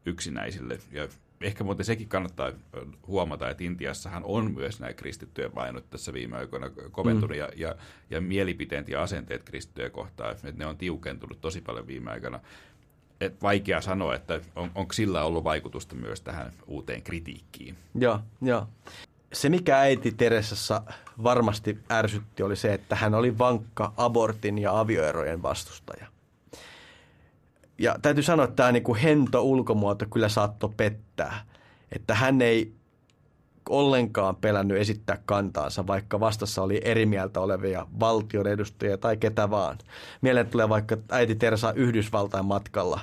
yksinäisille. 0.06 0.78
Ja 0.92 1.08
ehkä 1.40 1.64
muuten 1.64 1.86
sekin 1.86 2.08
kannattaa 2.08 2.52
huomata, 3.06 3.50
että 3.50 3.64
Intiassahan 3.64 4.24
on 4.24 4.54
myös 4.54 4.80
nämä 4.80 4.92
kristittyjen 4.92 5.54
vainot 5.54 5.90
tässä 5.90 6.12
viime 6.12 6.36
aikoina 6.36 6.70
koventunut 6.90 7.36
mm. 7.36 7.38
ja, 7.38 7.48
ja, 7.56 7.74
ja 8.10 8.20
mielipiteet 8.20 8.88
ja 8.88 9.02
asenteet 9.02 9.42
kristittyjä 9.42 9.90
kohtaan, 9.90 10.32
että 10.32 10.52
ne 10.56 10.66
on 10.66 10.76
tiukentunut 10.76 11.40
tosi 11.40 11.60
paljon 11.60 11.86
viime 11.86 12.10
aikana. 12.10 12.40
Et 13.20 13.42
vaikea 13.42 13.80
sanoa, 13.80 14.14
että 14.14 14.40
on, 14.56 14.70
onko 14.74 14.92
sillä 14.92 15.24
ollut 15.24 15.44
vaikutusta 15.44 15.94
myös 15.94 16.20
tähän 16.20 16.52
uuteen 16.66 17.02
kritiikkiin. 17.02 17.76
Joo, 17.94 18.20
joo 18.42 18.66
se, 19.33 19.49
mikä 19.49 19.78
äiti 19.78 20.12
Teresassa 20.12 20.83
varmasti 21.22 21.78
ärsytti, 21.91 22.43
oli 22.43 22.57
se, 22.57 22.74
että 22.74 22.97
hän 22.97 23.14
oli 23.14 23.39
vankka 23.39 23.93
abortin 23.97 24.59
ja 24.59 24.80
avioerojen 24.80 25.43
vastustaja. 25.43 26.07
Ja 27.78 27.97
täytyy 28.03 28.22
sanoa, 28.22 28.45
että 28.45 28.57
tämä 28.57 28.72
niin 28.72 28.83
kuin 28.83 28.99
hento 28.99 29.43
ulkomuoto 29.43 30.07
kyllä 30.12 30.28
saattoi 30.28 30.70
pettää. 30.76 31.47
Että 31.93 32.14
hän 32.14 32.43
ei 32.43 32.72
ollenkaan 33.68 34.37
pelännyt 34.37 34.78
esittää 34.78 35.18
kantaansa, 35.24 35.87
vaikka 35.87 36.20
vastassa 36.20 36.62
oli 36.62 36.80
eri 36.85 37.07
mieltä 37.07 37.41
olevia 37.41 37.87
valtion 38.01 38.47
edustajia 38.47 38.99
tai 38.99 39.16
ketä 39.16 39.51
vaan. 39.51 39.78
Mieleen 40.20 40.47
tulee 40.47 40.68
vaikka 40.68 40.97
äiti 41.11 41.35
Teresa 41.35 41.72
Yhdysvaltain 41.72 42.45
matkalla 42.45 43.01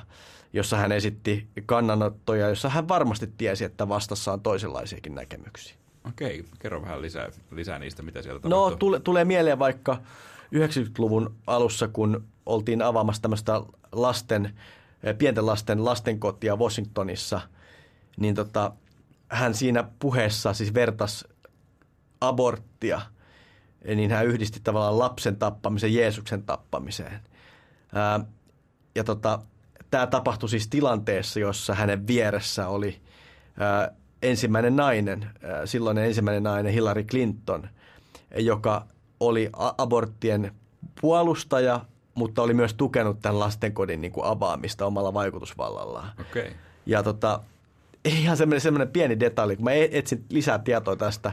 jossa 0.52 0.76
hän 0.76 0.92
esitti 0.92 1.48
kannanottoja, 1.66 2.48
jossa 2.48 2.68
hän 2.68 2.88
varmasti 2.88 3.26
tiesi, 3.38 3.64
että 3.64 3.88
vastassa 3.88 4.32
on 4.32 4.40
toisenlaisiakin 4.40 5.14
näkemyksiä. 5.14 5.79
Okei, 6.08 6.44
kerro 6.58 6.82
vähän 6.82 7.02
lisää, 7.02 7.28
lisää 7.50 7.78
niistä, 7.78 8.02
mitä 8.02 8.22
sieltä 8.22 8.48
No 8.48 8.56
tapahtui. 8.56 8.78
tule, 8.78 9.00
tulee 9.00 9.24
mieleen 9.24 9.58
vaikka 9.58 9.96
90-luvun 10.54 11.34
alussa, 11.46 11.88
kun 11.88 12.24
oltiin 12.46 12.82
avaamassa 12.82 13.22
tämmöistä 13.22 13.60
lasten, 13.92 14.58
eh, 15.02 15.18
pienten 15.18 15.46
lasten 15.46 15.84
lastenkotia 15.84 16.56
Washingtonissa, 16.56 17.40
niin 18.16 18.34
tota, 18.34 18.72
hän 19.28 19.54
siinä 19.54 19.84
puheessa 19.98 20.52
siis 20.54 20.74
vertas 20.74 21.24
aborttia, 22.20 23.00
niin 23.94 24.10
hän 24.10 24.26
yhdisti 24.26 24.60
tavallaan 24.64 24.98
lapsen 24.98 25.36
tappamisen 25.36 25.94
Jeesuksen 25.94 26.42
tappamiseen. 26.42 27.20
Ää, 27.94 28.20
ja 28.94 29.04
tota, 29.04 29.42
tämä 29.90 30.06
tapahtui 30.06 30.48
siis 30.48 30.68
tilanteessa, 30.68 31.40
jossa 31.40 31.74
hänen 31.74 32.06
vieressä 32.06 32.68
oli 32.68 33.00
ää, 33.58 33.90
ensimmäinen 34.22 34.76
nainen, 34.76 35.30
silloinen 35.64 36.04
ensimmäinen 36.04 36.42
nainen 36.42 36.72
Hillary 36.72 37.04
Clinton, 37.04 37.68
joka 38.36 38.86
oli 39.20 39.50
aborttien 39.78 40.52
puolustaja, 41.00 41.84
mutta 42.14 42.42
oli 42.42 42.54
myös 42.54 42.74
tukenut 42.74 43.20
tämän 43.20 43.38
lastenkodin 43.38 44.00
niin 44.00 44.12
kuin 44.12 44.26
avaamista 44.26 44.86
omalla 44.86 45.14
vaikutusvallallaan. 45.14 46.10
Okei. 46.20 46.52
Ja 46.86 47.02
tota, 47.02 47.40
ihan 48.04 48.36
semmoinen, 48.36 48.60
semmoinen 48.60 48.88
pieni 48.88 49.20
detalji, 49.20 49.56
kun 49.56 49.64
mä 49.64 49.72
e- 49.72 49.98
etsin 49.98 50.24
lisää 50.30 50.58
tietoa 50.58 50.96
tästä 50.96 51.32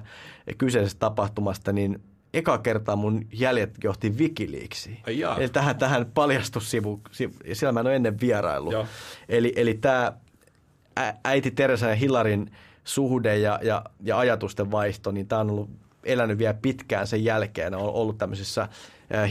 kyseisestä 0.57 0.99
tapahtumasta, 0.99 1.71
niin 1.71 2.03
eka 2.33 2.57
kertaa 2.57 2.95
mun 2.95 3.25
jäljet 3.33 3.75
johti 3.83 4.09
Wikileaksiin. 4.09 4.97
Eli 5.37 5.49
tähän, 5.49 5.77
tähän 5.77 6.05
paljastussivu, 6.13 7.01
si- 7.11 7.33
ja 7.45 7.55
siellä 7.55 7.71
mä 7.71 7.79
en 7.79 7.85
ole 7.85 7.95
ennen 7.95 8.19
vierailu. 8.19 8.71
Joo. 8.71 8.85
Eli, 9.29 9.53
eli 9.55 9.73
tämä 9.73 10.13
äiti 11.23 11.51
Teresa 11.51 11.89
ja 11.89 11.95
Hillarin 11.95 12.51
suhde 12.87 13.37
ja, 13.37 13.59
ja, 13.63 13.83
ja 14.03 14.17
ajatusten 14.17 14.71
vaihto, 14.71 15.11
niin 15.11 15.27
tämä 15.27 15.41
on 15.41 15.49
ollut 15.49 15.69
elänyt 16.03 16.37
vielä 16.37 16.53
pitkään 16.53 17.07
sen 17.07 17.23
jälkeen. 17.23 17.75
On 17.75 17.93
ollut 17.93 18.17
tämmöisissä 18.17 18.67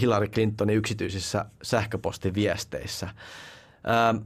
Hillary 0.00 0.28
Clintonin 0.28 0.76
yksityisissä 0.76 1.44
sähköpostiviesteissä. 1.62 3.08
Ähm, 3.88 4.16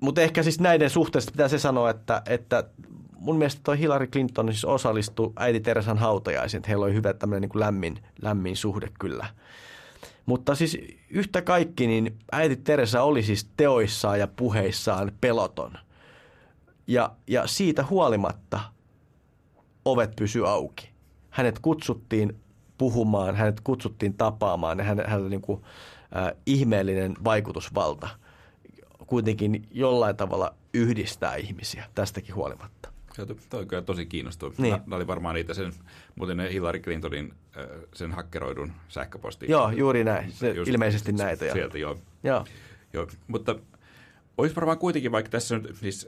mutta 0.00 0.20
ehkä 0.20 0.42
siis 0.42 0.60
näiden 0.60 0.90
suhteesta 0.90 1.32
pitää 1.32 1.48
se 1.48 1.58
sanoa, 1.58 1.90
että, 1.90 2.22
että 2.26 2.64
mun 3.18 3.38
mielestä 3.38 3.60
toi 3.64 3.78
Hillary 3.78 4.06
Clinton 4.06 4.52
siis 4.52 4.64
osallistui 4.64 5.32
äiti 5.36 5.60
Teresan 5.60 5.98
hautajaisiin, 5.98 6.58
että 6.58 6.68
heillä 6.68 6.84
oli 6.84 6.94
hyvä 6.94 7.12
tämmöinen 7.12 7.50
niin 7.50 7.60
lämmin, 7.60 7.98
lämmin 8.22 8.56
suhde 8.56 8.88
kyllä. 8.98 9.26
Mutta 10.26 10.54
siis 10.54 10.78
yhtä 11.10 11.42
kaikki, 11.42 11.86
niin 11.86 12.18
äiti 12.32 12.56
Teresa 12.56 13.02
oli 13.02 13.22
siis 13.22 13.46
teoissaan 13.56 14.18
ja 14.18 14.26
puheissaan 14.26 15.12
peloton. 15.20 15.78
Ja, 16.86 17.16
ja 17.26 17.46
siitä 17.46 17.84
huolimatta 17.84 18.60
ovet 19.84 20.16
pysy 20.16 20.46
auki. 20.46 20.90
Hänet 21.30 21.58
kutsuttiin 21.58 22.40
puhumaan, 22.78 23.36
hänet 23.36 23.60
kutsuttiin 23.60 24.14
tapaamaan 24.14 24.78
ja 24.78 24.84
hänellä 24.84 25.16
oli 25.16 25.30
niin 25.30 25.42
kuin, 25.42 25.62
äh, 26.16 26.32
ihmeellinen 26.46 27.16
vaikutusvalta 27.24 28.08
kuitenkin 29.06 29.66
jollain 29.70 30.16
tavalla 30.16 30.54
yhdistää 30.74 31.36
ihmisiä 31.36 31.84
tästäkin 31.94 32.34
huolimatta. 32.34 32.92
Se 33.12 33.22
on 33.52 33.66
kyllä 33.68 33.82
tosi 33.82 34.06
kiinnostava. 34.06 34.52
Niin. 34.58 34.72
Nämä 34.72 34.96
oli 34.96 35.06
varmaan 35.06 35.34
niitä 35.34 35.54
sen, 35.54 35.72
muuten 36.14 36.36
ne 36.36 36.52
Hillary 36.52 36.80
Clintonin 36.80 37.34
sen 37.94 38.12
hakkeroidun 38.12 38.72
sähköpostin. 38.88 39.50
Joo, 39.50 39.70
juuri 39.70 40.04
näin. 40.04 40.32
Se, 40.32 40.50
Just 40.50 40.70
ilmeisesti 40.70 41.12
näitä. 41.12 41.52
Sieltä, 41.52 41.78
joo. 41.78 41.98
Joo. 42.22 42.44
joo. 42.92 43.06
Mutta 43.26 43.56
olisi 44.38 44.56
varmaan 44.56 44.78
kuitenkin, 44.78 45.12
vaikka 45.12 45.30
tässä 45.30 45.58
nyt 45.58 45.76
siis 45.76 46.06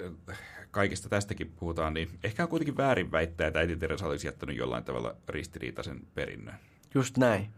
kaikista 0.75 1.09
tästäkin 1.09 1.53
puhutaan, 1.61 1.95
niin 1.95 2.09
ehkä 2.25 2.43
on 2.43 2.49
kuitenkin 2.49 2.77
väärin 2.77 3.13
väittää, 3.13 3.47
että 3.47 3.59
äiti 3.59 3.77
Teresa 3.77 4.07
olisi 4.07 4.27
jättänyt 4.27 4.57
jollain 4.57 4.85
tavalla 4.85 5.17
ristiriitaisen 5.29 6.01
perinnön. 6.15 6.55
Just 6.95 7.17
näin. 7.17 7.51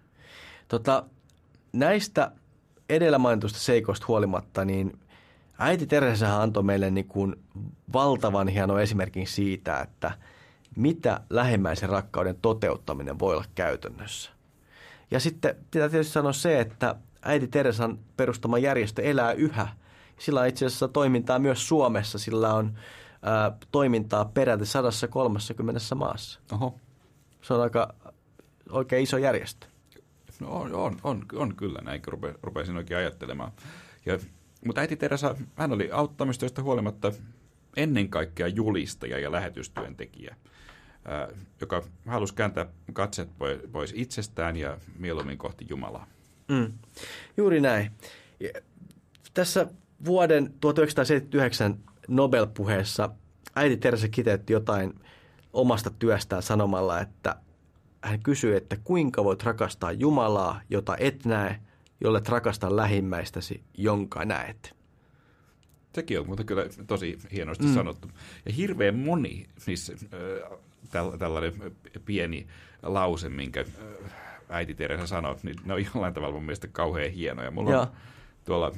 Tota, 0.68 1.04
näistä 1.72 2.32
edellä 2.88 3.18
mainitusta 3.18 3.58
seikoista 3.58 4.06
huolimatta, 4.08 4.64
niin 4.64 4.98
äiti 5.58 5.86
Teresa 5.86 6.42
antoi 6.42 6.62
meille 6.62 6.90
niin 6.90 7.08
kuin 7.08 7.36
valtavan 7.92 8.48
hieno 8.48 8.78
esimerkin 8.78 9.26
siitä, 9.26 9.80
että 9.80 10.10
mitä 10.76 11.20
lähimmäisen 11.30 11.88
rakkauden 11.88 12.36
toteuttaminen 12.42 13.18
voi 13.18 13.34
olla 13.34 13.44
käytännössä. 13.54 14.30
Ja 15.10 15.20
sitten 15.20 15.56
pitää 15.70 15.88
tietysti 15.88 16.12
sanoa 16.12 16.32
se, 16.32 16.60
että 16.60 16.94
äiti 17.22 17.48
Teresan 17.48 17.98
perustama 18.16 18.58
järjestö 18.58 19.02
elää 19.02 19.32
yhä. 19.32 19.68
Sillä 20.18 20.40
on 20.40 20.46
itse 20.46 20.66
asiassa 20.66 20.88
toimintaa 20.88 21.38
myös 21.38 21.68
Suomessa. 21.68 22.18
Sillä 22.18 22.54
on 22.54 22.78
ää, 23.22 23.56
toimintaa 23.72 24.24
peräti 24.24 24.66
130 24.66 25.80
maassa. 25.94 26.40
Oho. 26.52 26.80
Se 27.42 27.54
on 27.54 27.60
aika 27.60 27.94
oikein 28.70 29.02
iso 29.02 29.18
järjestö. 29.18 29.66
No 30.40 30.48
on, 30.48 30.74
on, 30.74 30.96
on, 31.04 31.24
on 31.34 31.56
kyllä, 31.56 31.78
näin 31.82 32.02
kun 32.02 32.12
rupe, 32.12 32.34
rupesin 32.42 32.76
oikein 32.76 32.98
ajattelemaan. 32.98 33.52
Ja, 34.06 34.18
mutta 34.66 34.80
äiti 34.80 34.96
Teresa, 34.96 35.36
hän 35.54 35.72
oli 35.72 35.90
auttamistyöstä 35.92 36.62
huolimatta 36.62 37.12
ennen 37.76 38.08
kaikkea 38.08 38.48
julistaja 38.48 39.18
ja 39.18 39.32
lähetystyöntekijä, 39.32 40.36
ää, 41.04 41.28
joka 41.60 41.82
halusi 42.06 42.34
kääntää 42.34 42.66
katset 42.92 43.28
poi- 43.38 43.68
pois 43.72 43.92
itsestään 43.96 44.56
ja 44.56 44.78
mieluummin 44.98 45.38
kohti 45.38 45.66
Jumalaa. 45.68 46.06
Mm. 46.48 46.72
Juuri 47.36 47.60
näin. 47.60 47.92
Ja 48.40 48.50
Tässä 49.34 49.66
vuoden 50.04 50.54
1979 50.60 51.78
Nobel-puheessa 52.08 53.10
äiti 53.56 53.76
Teresa 53.76 54.08
kiteytti 54.08 54.52
jotain 54.52 54.94
omasta 55.52 55.90
työstään 55.90 56.42
sanomalla, 56.42 57.00
että 57.00 57.36
hän 58.02 58.20
kysyi, 58.20 58.56
että 58.56 58.76
kuinka 58.84 59.24
voit 59.24 59.42
rakastaa 59.42 59.92
Jumalaa, 59.92 60.60
jota 60.70 60.96
et 60.96 61.24
näe, 61.24 61.60
jolle 62.00 62.22
rakastaa 62.28 62.76
lähimmäistäsi, 62.76 63.62
jonka 63.74 64.24
näet. 64.24 64.76
Sekin 65.94 66.20
on 66.20 66.26
muuten 66.26 66.46
kyllä 66.46 66.62
tosi 66.86 67.18
hienosti 67.32 67.64
mm. 67.64 67.74
sanottu. 67.74 68.08
Ja 68.46 68.52
hirveän 68.52 68.98
moni, 68.98 69.46
siis 69.58 69.90
äh, 69.90 70.58
täl, 70.90 71.10
tällainen 71.10 71.52
pieni 72.04 72.46
lause, 72.82 73.28
minkä 73.28 73.60
äh, 73.60 74.12
äiti 74.48 74.74
Teresa 74.74 75.06
sanoi, 75.06 75.36
niin 75.42 75.56
ne 75.64 75.74
on 75.74 75.84
jollain 75.94 76.14
tavalla 76.14 76.34
mun 76.34 76.44
mielestä 76.44 76.68
kauhean 76.68 77.10
hienoja. 77.10 77.50
Mulla 77.50 77.70
Joo. 77.70 77.80
on 77.80 77.88
tuolla, 78.44 78.72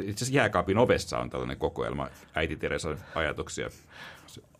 itse 0.00 0.24
asiassa 0.24 0.34
jääkaapin 0.36 0.78
ovessa 0.78 1.18
on 1.18 1.30
tällainen 1.30 1.56
kokoelma 1.56 2.08
äiti 2.34 2.56
Teresan 2.56 2.98
ajatuksia. 3.14 3.68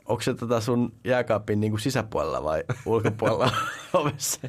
Onko 0.07 0.22
se 0.22 0.35
tota 0.35 0.61
sun 0.61 0.93
jääkaapin 1.05 1.61
niin 1.61 1.72
kuin 1.72 1.80
sisäpuolella 1.80 2.45
vai 2.45 2.64
ulkopuolella 2.87 3.51
ovessa? 3.93 4.41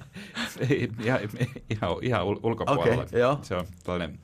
Ei, 0.69 0.89
ihan, 1.03 1.19
ihan, 1.69 1.91
ihan 2.01 2.21
ul- 2.21 2.39
ulkopuolella. 2.43 3.03
Okei, 3.03 3.19
joo. 3.19 3.39
Se 3.41 3.55
on 3.55 3.65
tällainen 3.83 4.19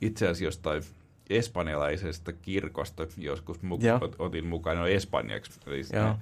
itse 0.00 0.24
asiassa 0.24 0.44
jostain 0.44 0.82
espanjalaisesta 1.30 2.32
kirkosta 2.32 3.06
joskus 3.16 3.56
mu- 3.62 3.86
Joo. 3.86 4.00
otin 4.18 4.46
mukaan, 4.46 4.76
ne 4.76 4.82
on 4.82 4.88
espanjaksi, 4.90 5.60
eli 5.66 5.82
Joo. 5.92 6.16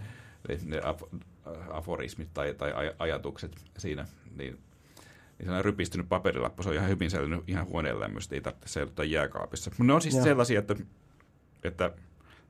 ne, 0.48 0.58
ne 0.64 0.80
af- 0.80 1.20
aforismit 1.70 2.28
tai, 2.34 2.54
tai 2.54 2.70
aj- 2.70 2.94
ajatukset 2.98 3.56
siinä, 3.78 4.06
niin, 4.36 4.58
niin 5.40 5.48
se 5.48 5.52
on 5.52 5.64
rypistynyt 5.64 6.08
paperilappu, 6.08 6.62
se 6.62 6.68
on 6.68 6.74
ihan 6.74 6.88
hyvin 6.88 7.10
säilynyt 7.10 7.44
ihan 7.46 7.66
huoneen 7.66 8.00
lämmöstä, 8.00 8.34
ei 8.34 8.40
tarvitse 8.40 8.68
säilyttää 8.68 9.04
jääkaapissa. 9.04 9.70
Mutta 9.70 9.84
ne 9.84 9.92
on 9.92 10.02
siis 10.02 10.14
Joo. 10.14 10.24
sellaisia, 10.24 10.58
että, 10.58 10.76
että 11.64 11.90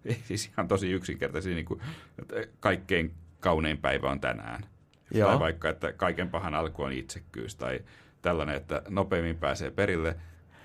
siis 0.28 0.46
ihan 0.46 0.68
tosi 0.68 0.90
yksinkertaisia, 0.90 1.54
niin 1.54 1.64
kuin, 1.64 1.80
että 2.18 2.34
kaikkein 2.60 3.14
kaunein 3.40 3.78
päivä 3.78 4.10
on 4.10 4.20
tänään. 4.20 4.62
Joo. 5.14 5.28
Tai 5.28 5.40
vaikka, 5.40 5.68
että 5.68 5.92
kaiken 5.92 6.28
pahan 6.28 6.54
alku 6.54 6.82
on 6.82 6.92
itsekkyys, 6.92 7.54
tai 7.54 7.80
tällainen, 8.22 8.56
että 8.56 8.82
nopeammin 8.88 9.36
pääsee 9.36 9.70
perille, 9.70 10.16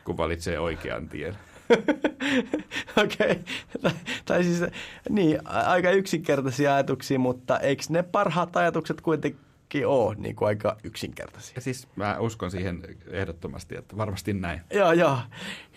kun 0.03 0.17
valitsee 0.17 0.59
oikean 0.59 1.09
tien. 1.09 1.38
Okei. 3.03 3.32
Okay. 3.32 3.91
Tai 4.26 4.43
siis, 4.43 4.61
niin, 5.09 5.47
aika 5.47 5.91
yksinkertaisia 5.91 6.73
ajatuksia, 6.76 7.19
mutta 7.19 7.59
eikö 7.59 7.84
ne 7.89 8.03
parhaat 8.03 8.57
ajatukset 8.57 9.01
kuitenkin 9.01 9.41
ole 9.84 10.15
niin 10.15 10.36
kuin 10.36 10.47
aika 10.47 10.78
yksinkertaisia? 10.84 11.53
Ja 11.55 11.61
siis 11.61 11.88
mä 11.95 12.17
uskon 12.19 12.51
siihen 12.51 12.84
ehdottomasti, 13.07 13.78
että 13.78 13.97
varmasti 13.97 14.34
näin. 14.34 14.61
Joo, 14.73 14.91
joo. 14.91 15.17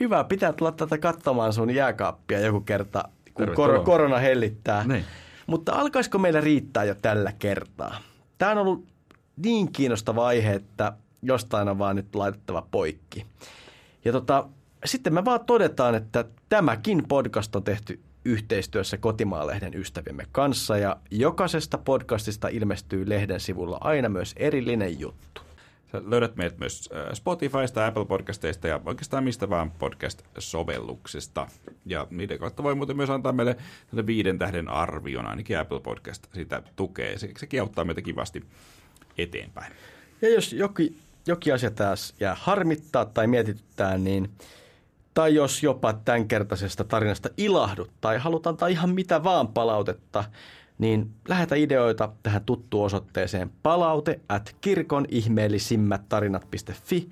Hyvä. 0.00 0.24
Pitää 0.24 0.52
tulla 0.52 0.72
tätä 0.72 0.98
katsomaan 0.98 1.52
sun 1.52 1.74
jääkaappia 1.74 2.40
joku 2.40 2.60
kerta, 2.60 3.04
kun 3.34 3.52
kor- 3.54 3.84
korona 3.84 4.18
hellittää. 4.18 4.84
Niin. 4.84 5.04
Mutta 5.46 5.72
alkaisiko 5.72 6.18
meillä 6.18 6.40
riittää 6.40 6.84
jo 6.84 6.94
tällä 6.94 7.32
kertaa? 7.32 8.00
Tämä 8.38 8.52
on 8.52 8.58
ollut 8.58 8.86
niin 9.36 9.72
kiinnostava 9.72 10.26
aihe, 10.26 10.52
että 10.52 10.92
jostain 11.22 11.68
on 11.68 11.78
vaan 11.78 11.96
nyt 11.96 12.14
laitettava 12.14 12.66
poikki. 12.70 13.26
Ja 14.04 14.12
tota, 14.12 14.48
sitten 14.84 15.14
me 15.14 15.24
vaan 15.24 15.44
todetaan, 15.44 15.94
että 15.94 16.24
tämäkin 16.48 17.08
podcast 17.08 17.56
on 17.56 17.62
tehty 17.62 18.00
yhteistyössä 18.24 18.96
Kotimaalehden 18.96 19.74
ystäviemme 19.74 20.24
kanssa 20.32 20.78
ja 20.78 20.96
jokaisesta 21.10 21.78
podcastista 21.78 22.48
ilmestyy 22.48 23.08
lehden 23.08 23.40
sivulla 23.40 23.78
aina 23.80 24.08
myös 24.08 24.34
erillinen 24.36 25.00
juttu. 25.00 25.40
Sä 25.92 26.02
löydät 26.06 26.36
meidät 26.36 26.58
myös 26.58 26.88
äh, 26.94 27.12
Spotifysta, 27.12 27.86
Apple 27.86 28.04
Podcasteista 28.04 28.68
ja 28.68 28.80
oikeastaan 28.84 29.24
mistä 29.24 29.50
vaan 29.50 29.70
podcast-sovelluksesta. 29.70 31.48
Ja 31.86 32.06
niiden 32.10 32.38
kautta 32.38 32.62
voi 32.62 32.74
muuten 32.74 32.96
myös 32.96 33.10
antaa 33.10 33.32
meille 33.32 33.56
viiden 34.06 34.38
tähden 34.38 34.68
arvion, 34.68 35.26
ainakin 35.26 35.58
Apple 35.58 35.80
Podcast 35.80 36.26
sitä 36.34 36.62
tukee. 36.76 37.18
Se, 37.18 37.30
sekin 37.38 37.60
auttaa 37.60 37.84
meitä 37.84 38.02
kivasti 38.02 38.44
eteenpäin. 39.18 39.72
Ja 40.22 40.28
jos 40.28 40.52
jokin, 40.52 40.98
jokin 41.26 41.54
asia 41.54 41.70
taas 41.70 42.14
jää 42.20 42.36
harmittaa 42.40 43.04
tai 43.04 43.26
mietityttää, 43.26 43.98
niin 43.98 44.30
tai 45.18 45.34
jos 45.34 45.62
jopa 45.62 45.92
tämänkertaisesta 45.92 46.84
tarinasta 46.84 47.28
ilahduttaa 47.36 48.12
ja 48.12 48.20
halutaan 48.20 48.52
antaa 48.52 48.68
ihan 48.68 48.90
mitä 48.90 49.24
vaan 49.24 49.48
palautetta, 49.48 50.24
niin 50.78 51.10
lähetä 51.28 51.54
ideoita 51.54 52.12
tähän 52.22 52.44
tuttuun 52.44 52.86
osoitteeseen 52.86 53.50
palaute 53.62 54.20
at 54.28 54.56
kirkon 54.60 55.06
ihmeellisimmät 55.08 56.08
tarinat.fi. 56.08 57.08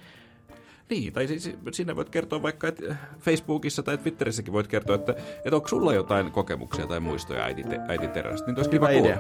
Niin, 0.91 1.13
tai 1.13 1.27
siis 1.27 1.51
sinne 1.73 1.97
voit 1.97 2.11
kertoa 2.11 2.43
vaikka, 2.43 2.69
että 2.69 2.97
Facebookissa 3.19 3.83
tai 3.83 3.99
Twitterissäkin 3.99 4.53
voit 4.53 4.69
kertoa, 4.69 4.95
että, 4.95 5.13
että 5.45 5.57
onko 5.57 5.69
sulla 5.69 5.95
jotain 5.95 6.33
kokemuksia 6.33 6.87
tai 6.87 7.01
muistoja 7.01 7.45
äitite, 7.45 7.81
äititerästä. 7.89 8.53
Niin 8.53 8.73
Hyvä 8.73 8.91
idea. 8.91 9.19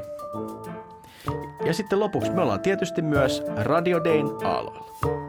Ja 1.65 1.75
sitten 1.75 2.01
lopuksi 2.01 2.31
me 2.31 2.43
ollaan 2.43 2.61
tietysti 2.61 3.03
myös 3.03 3.43
Radio 3.57 4.05
Dayn 4.05 4.27
aloilla. 4.45 5.26